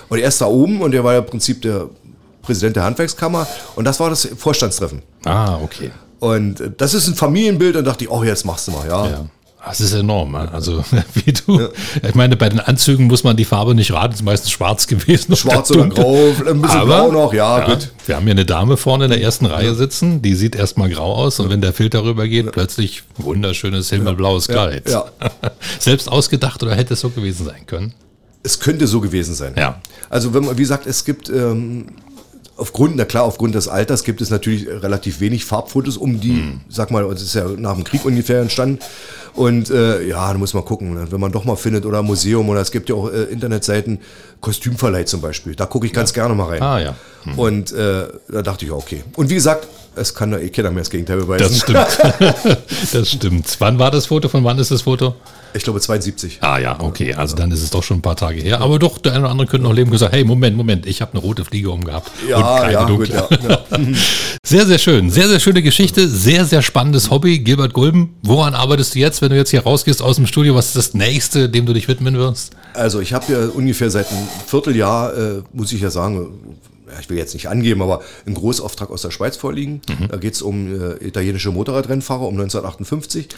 Und 0.09 0.19
er 0.19 0.29
ist 0.29 0.41
da 0.41 0.47
oben 0.47 0.81
und 0.81 0.93
der 0.93 1.05
war 1.05 1.13
ja 1.13 1.19
im 1.19 1.27
Prinzip 1.27 1.61
der 1.63 1.89
Präsident 2.41 2.77
der 2.77 2.85
Handwerkskammer. 2.85 3.47
Und 3.77 3.85
das 3.85 4.01
war 4.01 4.09
das 4.09 4.27
Vorstandstreffen. 4.39 5.03
Ah, 5.27 5.57
okay. 5.63 5.91
Und 6.21 6.61
äh, 6.61 6.71
das 6.77 6.95
ist 6.95 7.07
ein 7.09 7.15
Familienbild 7.15 7.77
und 7.77 7.85
dachte 7.85 8.05
ich, 8.05 8.11
oh, 8.11 8.25
jetzt 8.25 8.45
machst 8.47 8.69
du 8.69 8.73
mal, 8.73 8.87
ja. 8.89 9.07
Ja. 9.07 9.25
Das 9.65 9.81
ist 9.81 9.93
enorm. 9.93 10.33
ne? 10.33 10.51
Also, 10.53 10.85
wie 11.15 11.33
du, 11.33 11.69
ich 12.07 12.15
meine, 12.15 12.37
bei 12.37 12.49
den 12.49 12.61
Anzügen 12.61 13.07
muss 13.07 13.25
man 13.25 13.37
die 13.37 13.45
Farbe 13.45 13.75
nicht 13.75 13.93
raten, 13.93 14.13
es 14.15 14.21
ist 14.21 14.25
meistens 14.25 14.51
schwarz 14.51 14.87
gewesen. 14.87 15.37
Schwarz 15.37 15.71
oder 15.71 15.87
grau, 15.89 16.15
ein 16.47 16.63
bisschen 16.63 16.87
grau 16.87 17.13
noch, 17.13 17.35
ja, 17.35 17.67
gut. 17.67 17.91
Wir 18.07 18.17
haben 18.17 18.23
hier 18.23 18.33
eine 18.33 18.47
Dame 18.47 18.77
vorne 18.77 19.05
in 19.07 19.11
der 19.11 19.21
ersten 19.21 19.47
Reihe 19.47 19.75
sitzen, 19.75 20.23
die 20.23 20.35
sieht 20.35 20.55
erstmal 20.57 20.89
grau 20.91 21.15
aus 21.15 21.41
und 21.41 21.51
wenn 21.51 21.61
der 21.61 21.73
Filter 21.73 22.05
rübergeht, 22.05 22.51
plötzlich 22.53 23.03
wunderschönes 23.17 23.91
himmelblaues 23.91 24.47
Ja, 24.47 24.55
Kleid. 24.55 24.89
ja. 24.89 25.05
Selbst 25.79 26.09
ausgedacht 26.11 26.63
oder 26.63 26.75
hätte 26.75 26.95
es 26.95 27.01
so 27.01 27.11
gewesen 27.11 27.45
sein 27.45 27.67
können? 27.67 27.93
Es 28.45 28.61
könnte 28.61 28.87
so 28.87 29.01
gewesen 29.01 29.35
sein. 29.35 29.55
Ja. 29.59 29.81
Also 30.09 30.33
wenn 30.33 30.45
man, 30.45 30.57
wie 30.57 30.63
gesagt, 30.63 30.87
es 30.87 31.05
gibt 31.05 31.29
ähm, 31.29 31.87
aufgrund, 32.59 32.97
na 32.97 33.05
klar, 33.07 33.25
aufgrund 33.25 33.55
des 33.55 33.69
Alters 33.69 34.05
gibt 34.05 34.21
es 34.21 34.29
natürlich 34.31 34.67
relativ 34.69 35.21
wenig 35.21 35.45
Farbfotos 35.45 35.97
um 35.97 36.21
die, 36.21 36.33
Mhm. 36.33 36.61
sag 36.69 36.91
mal, 36.91 37.05
es 37.13 37.23
ist 37.23 37.35
ja 37.35 37.47
nach 37.57 37.75
dem 37.75 37.85
Krieg 37.85 38.05
ungefähr 38.05 38.41
entstanden. 38.41 38.79
Und 39.35 39.71
äh, 39.71 40.03
ja, 40.07 40.33
da 40.33 40.39
muss 40.39 40.53
man 40.53 40.65
gucken, 40.65 40.95
ne? 40.95 41.07
wenn 41.11 41.21
man 41.21 41.31
doch 41.31 41.45
mal 41.45 41.55
findet 41.57 41.87
oder 41.87 42.03
Museum 42.03 42.49
oder 42.49 42.61
es 42.61 42.71
gibt 42.73 42.89
ja 42.89 42.97
auch 42.97 43.11
äh, 43.13 43.25
Internetseiten, 43.25 44.01
Kostümverleih 44.41 45.05
zum 45.05 45.21
Beispiel. 45.21 45.55
Da 45.55 45.67
gucke 45.67 45.87
ich 45.87 45.93
ganz 45.93 46.13
gerne 46.13 46.35
mal 46.35 46.47
rein. 46.49 46.63
Ah, 46.63 46.81
ja. 46.81 46.95
Und 47.37 47.73
äh, 47.73 48.07
da 48.29 48.43
dachte 48.43 48.65
ich, 48.65 48.73
okay. 48.73 49.05
Und 49.17 49.31
wie 49.31 49.35
gesagt, 49.35 49.69
es 49.99 50.15
kann 50.15 50.33
ja 50.33 50.39
eh 50.39 50.49
keiner 50.49 50.71
mehr 50.71 50.81
das 50.81 50.91
Gegenteil 50.91 51.19
beweisen. 51.19 51.45
Das 51.45 51.59
stimmt. 51.59 52.59
das 52.93 53.11
stimmt. 53.11 53.57
Wann 53.59 53.79
war 53.79 53.91
das 53.91 54.07
Foto? 54.07 54.29
Von 54.29 54.45
wann 54.45 54.59
ist 54.59 54.71
das 54.71 54.83
Foto? 54.83 55.15
Ich 55.55 55.65
glaube 55.65 55.81
72. 55.81 56.39
Ah 56.43 56.59
ja, 56.59 56.79
okay, 56.81 57.15
also 57.15 57.35
dann 57.35 57.51
ist 57.51 57.63
es 57.63 57.71
doch 57.71 57.83
schon 57.83 57.99
ein 57.99 58.03
paar 58.03 58.17
Tage 58.17 58.41
her. 58.41 58.61
Aber 58.61 58.79
doch, 58.79 58.99
der 58.99 59.13
eine 59.13 59.23
oder 59.23 59.31
andere 59.31 59.49
könnte 59.49 59.67
noch 59.67 59.73
leben 59.73 59.89
und 59.89 59.93
gesagt, 59.93 60.13
hey, 60.15 60.23
Moment, 60.23 60.57
Moment, 60.57 60.87
ich 60.87 61.01
habe 61.01 61.13
eine 61.13 61.23
rote 61.23 61.45
Fliege 61.45 61.71
umgehabt. 61.71 62.11
und 62.23 62.29
Ja, 62.29 62.61
keine 62.61 62.73
ja, 62.73 62.85
gut, 62.85 63.09
ja. 63.09 63.29
ja. 63.49 63.59
Sehr, 64.45 64.65
sehr 64.67 64.79
schön. 64.79 65.11
Sehr, 65.11 65.29
sehr 65.29 65.41
schöne 65.41 65.63
Geschichte. 65.63 66.09
Sehr, 66.09 66.47
sehr 66.47 66.63
spannendes 66.63 67.11
Hobby. 67.11 67.41
Gilbert 67.41 67.75
Gulben, 67.75 68.15
woran 68.23 68.55
arbeitest 68.55 68.95
du 68.95 68.99
jetzt, 68.99 69.21
wenn 69.21 69.29
du 69.29 69.37
jetzt 69.37 69.51
hier 69.51 69.63
rausgehst 69.63 70.01
aus 70.01 70.17
dem 70.17 70.27
Studio? 70.27 70.55
Was 70.55 70.69
ist 70.69 70.77
das 70.77 70.95
nächste, 70.95 71.51
dem 71.51 71.67
du 71.67 71.75
dich 71.75 71.87
widmen 71.87 72.17
wirst? 72.17 72.53
Also 72.73 73.01
ich 73.01 73.13
habe 73.13 73.31
ja 73.31 73.47
ungefähr 73.49 73.91
seit 73.91 74.11
einem 74.11 74.27
Vierteljahr, 74.47 75.17
äh, 75.17 75.43
muss 75.53 75.73
ich 75.73 75.83
ja 75.83 75.91
sagen, 75.91 76.57
ja, 76.93 77.01
ich 77.01 77.11
will 77.11 77.17
jetzt 77.17 77.35
nicht 77.35 77.49
angeben, 77.49 77.83
aber 77.83 78.03
einen 78.27 78.35
Großauftrag 78.35 78.91
aus 78.91 79.03
der 79.03 79.11
Schweiz 79.11 79.37
vorliegen. 79.37 79.81
Da 80.09 80.17
geht 80.17 80.35
es 80.35 80.43
um 80.43 80.67
äh, 80.67 81.07
italienische 81.07 81.51
Motorradrennfahrer 81.51 82.23
um 82.23 82.35
1958. 82.35 83.29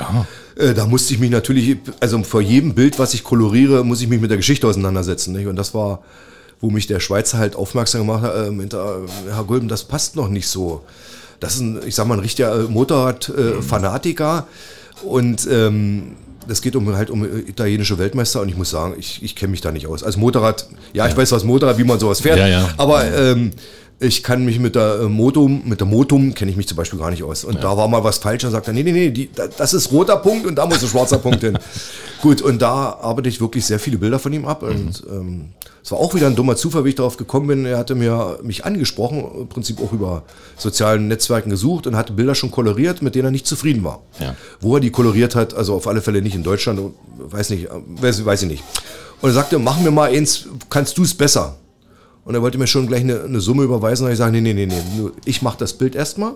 Äh, 0.57 0.75
da 0.75 0.87
musste 0.87 1.15
ich 1.15 1.21
mich 1.21 1.31
natürlich, 1.31 1.79
also 2.01 2.23
vor 2.23 2.41
jedem 2.41 2.75
Bild, 2.75 2.99
was 2.99 3.15
ich 3.15 3.25
koloriere, 3.25 3.85
muss 3.85 4.01
ich 4.01 4.09
mich 4.09 4.21
mit 4.21 4.31
der 4.31 4.37
Geschichte 4.37 4.67
auseinandersetzen. 4.67 5.33
Nicht? 5.33 5.47
Und 5.47 5.57
das 5.57 5.75
war, 5.75 6.03
wo 6.61 6.71
mich 6.71 6.87
der 6.87 7.01
Schweizer 7.01 7.39
halt 7.39 7.57
aufmerksam 7.57 8.03
gemacht 8.03 8.23
hat, 8.23 8.49
äh, 8.49 8.51
meinte, 8.51 8.77
äh, 8.77 9.33
Herr 9.33 9.45
Gulben, 9.45 9.69
das 9.69 9.85
passt 9.85 10.17
noch 10.17 10.29
nicht 10.29 10.49
so. 10.49 10.83
Das 11.41 11.55
ist 11.55 11.61
ein, 11.61 11.81
ich 11.87 11.95
sag 11.95 12.07
mal, 12.07 12.15
ein 12.15 12.21
richtiger 12.21 12.55
äh, 12.55 12.63
Motorrad-Fanatiker. 12.65 14.47
Und 15.03 15.49
ähm, 15.51 16.17
das 16.49 16.63
geht 16.63 16.77
um 16.77 16.95
halt 16.97 17.11
um 17.11 17.25
italienische 17.25 17.99
Weltmeister 17.99 18.41
und 18.41 18.49
ich 18.49 18.57
muss 18.57 18.71
sagen, 18.71 18.95
ich, 18.99 19.23
ich 19.23 19.37
kenne 19.37 19.51
mich 19.51 19.61
da 19.61 19.73
nicht 19.73 19.87
aus. 19.87 20.03
Also 20.03 20.19
Motorrad, 20.19 20.67
ja, 20.93 21.07
ich 21.07 21.17
weiß 21.17 21.33
was 21.33 21.45
Motorrad, 21.45 21.79
wie 21.79 21.85
man 21.85 21.99
sowas 21.99 22.21
fährt, 22.21 22.39
Ja, 22.39 22.47
ja. 22.49 22.69
aber 22.77 23.05
ähm, 23.05 23.53
ich 24.03 24.23
kann 24.23 24.47
mich 24.47 24.59
mit 24.59 24.77
der 24.77 25.01
äh, 25.03 25.09
Motum, 25.09 25.63
mit 25.67 25.81
der 25.81 25.87
Motum 25.87 26.33
kenne 26.33 26.51
ich 26.51 26.57
mich 26.57 26.67
zum 26.67 26.77
Beispiel 26.77 26.99
gar 26.99 27.11
nicht 27.11 27.23
aus. 27.23 27.45
Und 27.45 27.63
da 27.63 27.77
war 27.77 27.87
mal 27.87 28.03
was 28.03 28.17
falsch 28.17 28.45
und 28.45 28.51
sagt 28.51 28.67
er, 28.67 28.73
nee, 28.73 28.83
nee, 28.83 28.93
nee, 28.93 29.11
die, 29.11 29.31
da, 29.31 29.47
das 29.47 29.75
ist 29.75 29.93
roter 29.93 30.17
Punkt 30.17 30.47
und 30.47 30.55
da 30.57 30.67
muss 30.67 30.83
ein 30.83 30.89
schwarzer 30.89 31.19
Punkt 31.19 31.41
hin. 31.43 31.59
Gut, 32.23 32.41
und 32.41 32.63
da 32.63 32.99
arbeite 33.01 33.29
ich 33.29 33.43
wirklich 33.43 33.67
sehr 33.67 33.79
viele 33.79 33.99
Bilder 33.99 34.19
von 34.19 34.33
ihm 34.33 34.47
ab. 34.47 34.63
Und 34.63 35.03
ähm, 35.11 35.51
es 35.85 35.93
war 35.93 35.99
auch 35.99 36.15
wieder 36.15 36.29
ein 36.29 36.35
dummer 36.35 36.57
Zufall, 36.57 36.87
wie 36.87 36.91
ich 36.91 36.95
darauf 36.95 37.19
gekommen 37.19 37.47
bin. 37.47 37.67
Er 37.67 37.77
hatte 37.77 37.95
mir 37.95 38.39
mich 38.43 38.65
angesprochen, 38.65 39.23
im 39.39 39.49
Prinzip 39.49 39.83
auch 39.83 39.93
über 39.93 40.23
sozialen 40.57 41.07
Netzwerken 41.09 41.51
gesucht 41.51 41.87
und 41.87 41.95
hatte 41.95 42.15
Bilder 42.15 42.35
schon 42.35 42.51
koloriert, 42.51 43.03
mit 43.03 43.15
denen 43.15 43.27
er 43.27 43.31
nicht 43.31 43.47
zufrieden 43.47 43.85
war. 43.85 44.01
Ja. 44.19 44.35
Wo 44.61 44.77
er 44.77 44.81
die 44.81 44.91
koloriert 44.91 45.35
hat, 45.35 45.53
also 45.53 45.75
auf 45.75 45.87
alle 45.87 46.01
Fälle 46.01 46.23
nicht 46.23 46.35
in 46.35 46.43
Deutschland, 46.43 46.81
weiß 47.19 47.51
nicht, 47.51 47.67
äh, 47.67 47.69
weiß, 48.01 48.25
weiß 48.25 48.43
ich 48.43 48.49
nicht. 48.49 48.65
Und 49.21 49.29
er 49.29 49.35
sagte, 49.35 49.59
mach 49.59 49.79
mir 49.79 49.91
mal 49.91 50.11
eins, 50.11 50.47
kannst 50.71 50.97
du 50.97 51.03
es 51.03 51.13
besser? 51.13 51.57
Und 52.31 52.37
er 52.37 52.43
wollte 52.43 52.59
mir 52.59 52.69
schon 52.69 52.87
gleich 52.87 53.01
eine, 53.01 53.25
eine 53.25 53.41
Summe 53.41 53.65
überweisen. 53.65 54.07
Und 54.07 54.13
ich 54.13 54.19
sage, 54.19 54.31
nee, 54.31 54.41
nee, 54.41 54.53
nee, 54.55 54.67
nee, 54.67 55.11
ich 55.25 55.43
mache 55.43 55.59
das 55.59 55.73
Bild 55.73 55.97
erstmal. 55.97 56.35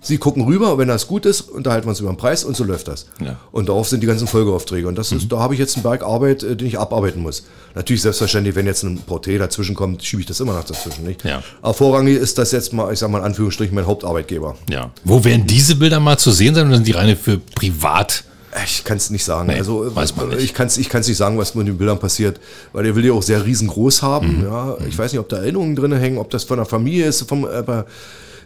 Sie 0.00 0.16
gucken 0.16 0.44
rüber, 0.44 0.78
wenn 0.78 0.88
das 0.88 1.06
gut 1.06 1.26
ist, 1.26 1.42
unterhalten 1.42 1.84
wir 1.84 1.90
uns 1.90 2.00
über 2.00 2.08
den 2.08 2.16
Preis 2.16 2.42
und 2.42 2.56
so 2.56 2.64
läuft 2.64 2.88
das. 2.88 3.04
Ja. 3.22 3.36
Und 3.52 3.68
darauf 3.68 3.86
sind 3.86 4.02
die 4.02 4.06
ganzen 4.06 4.26
Folgeaufträge. 4.26 4.88
Und 4.88 4.96
das 4.96 5.12
ist, 5.12 5.30
da 5.30 5.40
habe 5.40 5.52
ich 5.52 5.60
jetzt 5.60 5.76
einen 5.76 5.82
Berg 5.82 6.02
Arbeit, 6.02 6.42
äh, 6.42 6.56
den 6.56 6.66
ich 6.66 6.78
abarbeiten 6.78 7.20
muss. 7.20 7.44
Natürlich 7.74 8.00
selbstverständlich, 8.00 8.54
wenn 8.54 8.64
jetzt 8.64 8.82
ein 8.82 8.96
Porträt 8.96 9.36
dazwischen 9.36 9.74
kommt, 9.74 10.02
schiebe 10.02 10.22
ich 10.22 10.26
das 10.26 10.40
immer 10.40 10.54
noch 10.54 10.64
dazwischen. 10.64 11.04
Nicht? 11.04 11.22
Ja. 11.22 11.42
Aber 11.60 11.74
vorrangig 11.74 12.16
ist 12.16 12.38
das 12.38 12.52
jetzt 12.52 12.72
mal, 12.72 12.90
ich 12.90 12.98
sage 12.98 13.12
mal 13.12 13.18
in 13.18 13.24
Anführungsstrichen, 13.24 13.74
mein 13.74 13.86
Hauptarbeitgeber. 13.86 14.56
Ja. 14.70 14.90
Wo 15.04 15.22
werden 15.22 15.46
diese 15.46 15.76
Bilder 15.76 16.00
mal 16.00 16.16
zu 16.16 16.30
sehen 16.30 16.54
sein 16.54 16.68
oder 16.68 16.76
sind 16.76 16.86
die 16.86 16.92
reine 16.92 17.14
für 17.14 17.36
privat? 17.36 18.24
Ich 18.64 18.84
kann 18.84 18.96
es 18.96 19.10
nicht 19.10 19.24
sagen. 19.24 19.48
Nee, 19.48 19.58
also 19.58 19.94
weiß 19.94 20.16
man 20.16 20.30
nicht. 20.30 20.42
ich 20.42 20.54
kann 20.54 20.66
es 20.68 20.78
ich 20.78 20.88
kann's 20.88 21.06
nicht 21.08 21.16
sagen, 21.16 21.38
was 21.38 21.54
mit 21.54 21.66
den 21.66 21.78
Bildern 21.78 21.98
passiert, 21.98 22.40
weil 22.72 22.84
der 22.84 22.96
will 22.96 23.02
die 23.02 23.10
auch 23.10 23.22
sehr 23.22 23.44
riesengroß 23.44 24.02
haben. 24.02 24.38
Mhm. 24.38 24.44
Ja, 24.44 24.76
ich 24.88 24.98
weiß 24.98 25.12
nicht, 25.12 25.20
ob 25.20 25.28
da 25.28 25.38
Erinnerungen 25.38 25.76
drin 25.76 25.92
hängen, 25.92 26.18
ob 26.18 26.30
das 26.30 26.44
von 26.44 26.56
der 26.56 26.66
Familie 26.66 27.06
ist, 27.06 27.28
vom, 27.28 27.44
aber 27.44 27.86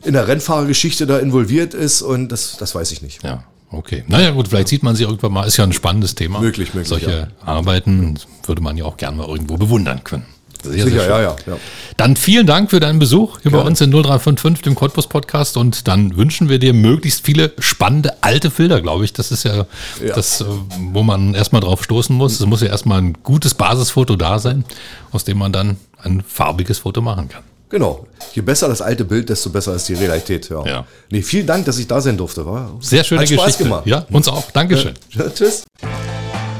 in 0.04 0.14
der 0.14 0.26
Rennfahrergeschichte 0.26 1.06
da 1.06 1.18
involviert 1.18 1.74
ist 1.74 2.02
und 2.02 2.30
das, 2.30 2.56
das 2.58 2.74
weiß 2.74 2.90
ich 2.92 3.02
nicht. 3.02 3.22
Ja, 3.22 3.44
okay. 3.70 4.04
Naja, 4.08 4.30
gut, 4.30 4.48
vielleicht 4.48 4.68
sieht 4.68 4.82
man 4.82 4.96
sie 4.96 5.04
irgendwann 5.04 5.32
mal. 5.32 5.46
Ist 5.46 5.56
ja 5.56 5.64
ein 5.64 5.72
spannendes 5.72 6.14
Thema. 6.14 6.40
Möglich, 6.40 6.74
möglich, 6.74 6.88
Solche 6.88 7.28
Arbeiten 7.44 8.18
würde 8.44 8.62
man 8.62 8.76
ja 8.76 8.84
auch 8.84 8.96
gerne 8.96 9.16
mal 9.16 9.28
irgendwo 9.28 9.56
bewundern 9.56 10.02
können. 10.02 10.26
Sehr, 10.62 10.84
Sicher, 10.84 11.00
schön. 11.00 11.10
ja, 11.10 11.22
ja, 11.22 11.36
ja. 11.46 11.56
Dann 11.96 12.16
vielen 12.16 12.46
Dank 12.46 12.70
für 12.70 12.80
deinen 12.80 12.98
Besuch 12.98 13.40
hier 13.42 13.50
bei 13.50 13.58
Gerne. 13.58 13.70
uns 13.70 13.80
in 13.80 13.90
0355, 13.90 14.62
dem 14.62 14.74
Cottbus 14.74 15.06
Podcast. 15.08 15.56
Und 15.56 15.88
dann 15.88 16.16
wünschen 16.16 16.48
wir 16.48 16.58
dir 16.58 16.72
möglichst 16.72 17.24
viele 17.24 17.52
spannende 17.58 18.14
alte 18.22 18.50
Filter, 18.50 18.80
glaube 18.80 19.04
ich. 19.04 19.12
Das 19.12 19.30
ist 19.32 19.44
ja, 19.44 19.66
Ja. 20.04 20.14
das, 20.14 20.40
äh, 20.40 20.44
wo 20.92 21.02
man 21.02 21.34
erstmal 21.34 21.60
drauf 21.62 21.82
stoßen 21.84 22.14
muss. 22.16 22.38
Es 22.40 22.46
muss 22.46 22.60
ja 22.60 22.68
erstmal 22.68 23.00
ein 23.00 23.16
gutes 23.22 23.54
Basisfoto 23.54 24.16
da 24.16 24.38
sein, 24.38 24.64
aus 25.10 25.24
dem 25.24 25.38
man 25.38 25.52
dann 25.52 25.76
ein 25.98 26.22
farbiges 26.26 26.78
Foto 26.78 27.00
machen 27.00 27.28
kann. 27.28 27.42
Genau. 27.68 28.06
Je 28.34 28.42
besser 28.42 28.68
das 28.68 28.82
alte 28.82 29.04
Bild, 29.04 29.30
desto 29.30 29.48
besser 29.48 29.74
ist 29.74 29.88
die 29.88 29.94
Realität. 29.94 30.50
Ja. 30.50 30.64
Ja. 30.66 30.86
Nee, 31.10 31.22
vielen 31.22 31.46
Dank, 31.46 31.64
dass 31.64 31.78
ich 31.78 31.86
da 31.86 32.00
sein 32.02 32.16
durfte. 32.18 32.44
War 32.44 32.70
Sehr 32.80 33.02
schöne 33.02 33.22
Hat 33.22 33.28
Spaß 33.28 33.44
Geschichte. 33.44 33.64
gemacht. 33.64 33.86
Ja, 33.86 34.04
uns 34.10 34.28
auch. 34.28 34.50
Dankeschön. 34.50 34.92
Ja, 35.12 35.30
tschüss. 35.30 35.62